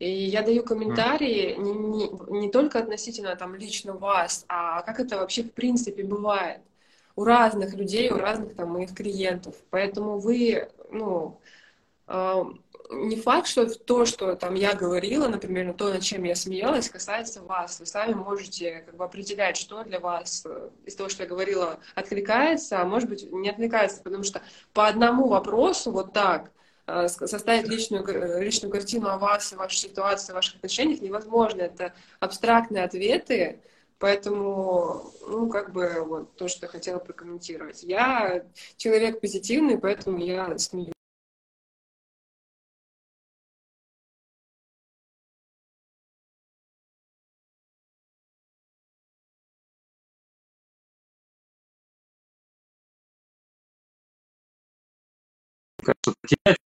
И 0.00 0.10
я 0.10 0.42
даю 0.42 0.64
комментарии 0.64 1.54
не, 1.56 1.70
не, 1.72 2.40
не 2.40 2.50
только 2.50 2.80
относительно 2.80 3.36
там 3.36 3.54
лично 3.54 3.92
вас, 3.92 4.44
а 4.48 4.82
как 4.82 4.98
это 4.98 5.18
вообще 5.18 5.44
в 5.44 5.52
принципе 5.52 6.02
бывает 6.02 6.58
у 7.14 7.22
разных 7.22 7.74
людей, 7.74 8.10
у 8.10 8.16
разных 8.16 8.56
там 8.56 8.70
моих 8.70 8.92
клиентов. 8.92 9.54
Поэтому 9.70 10.18
вы, 10.18 10.68
ну, 10.90 11.38
э, 12.08 12.44
не 12.92 13.16
факт, 13.16 13.46
что 13.46 13.66
то, 13.66 14.04
что 14.04 14.36
там 14.36 14.54
я 14.54 14.74
говорила, 14.74 15.28
например, 15.28 15.72
то, 15.74 15.92
над 15.92 16.02
чем 16.02 16.24
я 16.24 16.34
смеялась, 16.34 16.88
касается 16.88 17.42
вас. 17.42 17.80
Вы 17.80 17.86
сами 17.86 18.14
можете 18.14 18.80
как 18.86 18.96
бы 18.96 19.04
определять, 19.04 19.56
что 19.56 19.82
для 19.84 20.00
вас 20.00 20.44
э, 20.46 20.70
из 20.84 20.94
того, 20.94 21.08
что 21.08 21.22
я 21.22 21.28
говорила, 21.28 21.80
откликается, 21.94 22.80
а 22.80 22.84
может 22.84 23.08
быть 23.08 23.30
не 23.32 23.50
откликается, 23.50 24.02
потому 24.02 24.22
что 24.22 24.42
по 24.72 24.86
одному 24.86 25.28
вопросу 25.28 25.90
вот 25.90 26.12
так 26.12 26.52
э, 26.86 27.08
составить 27.08 27.68
личную, 27.68 28.06
э, 28.06 28.44
личную 28.44 28.70
картину 28.70 29.08
о 29.08 29.18
вас, 29.18 29.52
о 29.52 29.56
вашей 29.56 29.78
ситуации, 29.78 30.32
о 30.32 30.36
ваших 30.36 30.56
отношениях 30.56 31.00
невозможно. 31.00 31.62
Это 31.62 31.94
абстрактные 32.20 32.84
ответы, 32.84 33.60
Поэтому, 33.98 35.12
ну, 35.28 35.48
как 35.48 35.72
бы, 35.72 36.04
вот 36.04 36.34
то, 36.34 36.48
что 36.48 36.66
я 36.66 36.72
хотела 36.72 36.98
прокомментировать. 36.98 37.84
Я 37.84 38.44
человек 38.76 39.20
позитивный, 39.20 39.78
поэтому 39.78 40.18
я 40.18 40.58
смеюсь. 40.58 40.92
Кажется, 55.82 56.14
потерять 56.20 56.58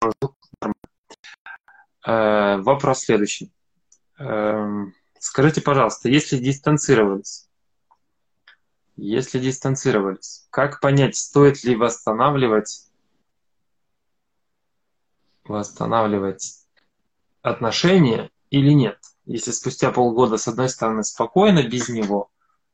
э, 2.06 2.56
Вопрос 2.58 3.00
следующий. 3.00 3.52
Эм, 4.18 4.94
скажите, 5.18 5.60
пожалуйста, 5.60 6.08
если 6.08 6.38
дистанцировались, 6.38 7.48
если 8.96 9.38
дистанцировались, 9.38 10.46
как 10.50 10.80
понять, 10.80 11.16
стоит 11.16 11.62
ли 11.64 11.76
восстанавливать, 11.76 12.86
восстанавливать 15.44 16.66
отношения 17.42 18.30
или 18.50 18.72
нет? 18.72 18.98
Если 19.26 19.50
спустя 19.50 19.90
полгода, 19.90 20.38
с 20.38 20.48
одной 20.48 20.68
стороны, 20.68 21.02
спокойно 21.02 21.62
без 21.66 21.88
него, 21.88 22.30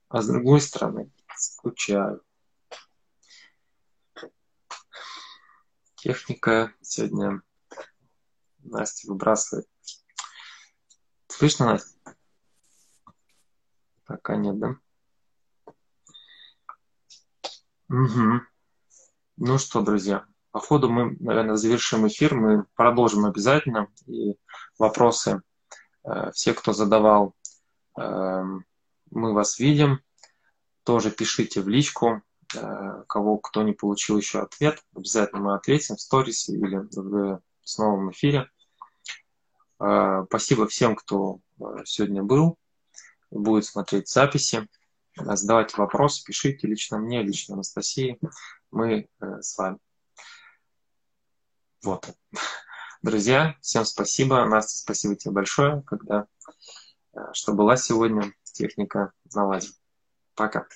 а 0.09 0.23
с 0.23 0.29
другой 0.29 0.61
стороны, 0.61 1.11
скучаю. 1.35 2.23
Техника 6.03 6.75
сегодня 6.81 7.43
Настя 8.59 9.07
выбрасывает. 9.07 9.69
Слышно, 11.29 11.67
Настя? 11.67 12.17
Пока 14.05 14.35
нет, 14.35 14.59
да? 14.59 14.77
Угу. 17.89 18.41
Ну 19.37 19.59
что, 19.59 19.81
друзья, 19.83 20.27
по 20.51 20.59
ходу 20.59 20.91
мы, 20.91 21.17
наверное, 21.21 21.55
завершим 21.55 22.09
эфир, 22.09 22.35
мы 22.35 22.65
продолжим 22.75 23.25
обязательно. 23.25 23.87
И 24.09 24.35
вопросы, 24.81 25.41
э, 26.03 26.33
все, 26.33 26.53
кто 26.53 26.73
задавал, 26.73 27.37
э, 27.97 28.43
мы 29.13 29.33
вас 29.33 29.61
видим. 29.61 30.01
Тоже 30.83 31.13
пишите 31.13 31.61
в 31.61 31.69
личку, 31.69 32.23
кого, 33.09 33.39
кто 33.39 33.63
не 33.63 33.73
получил 33.73 34.19
еще 34.19 34.41
ответ, 34.41 34.83
обязательно 34.95 35.41
мы 35.41 35.55
ответим 35.55 35.97
в 35.97 36.01
сторисе 36.01 36.53
или 36.53 36.77
в, 36.77 37.41
новом 37.79 38.11
эфире. 38.11 38.51
Э, 39.81 40.25
спасибо 40.27 40.67
всем, 40.67 40.95
кто 40.97 41.41
э, 41.61 41.85
сегодня 41.85 42.23
был, 42.23 42.59
будет 43.31 43.65
смотреть 43.65 44.09
записи. 44.09 44.69
Задавайте 45.17 45.77
вопросы, 45.77 46.25
пишите 46.25 46.67
лично 46.67 46.99
мне, 46.99 47.23
лично 47.23 47.55
Анастасии. 47.55 48.19
Мы 48.71 49.09
с 49.21 49.59
вами. 49.59 49.79
Вот. 51.83 52.09
Друзья, 53.03 53.57
всем 53.61 53.85
спасибо. 53.85 54.45
Настя, 54.47 54.79
спасибо 54.79 55.17
тебе 55.17 55.33
большое, 55.33 55.83
когда, 55.83 56.27
что 57.35 57.53
была 57.53 57.77
сегодня. 57.77 58.33
Техника 58.45 59.13
наладим. 59.35 59.73
Пока. 60.35 60.67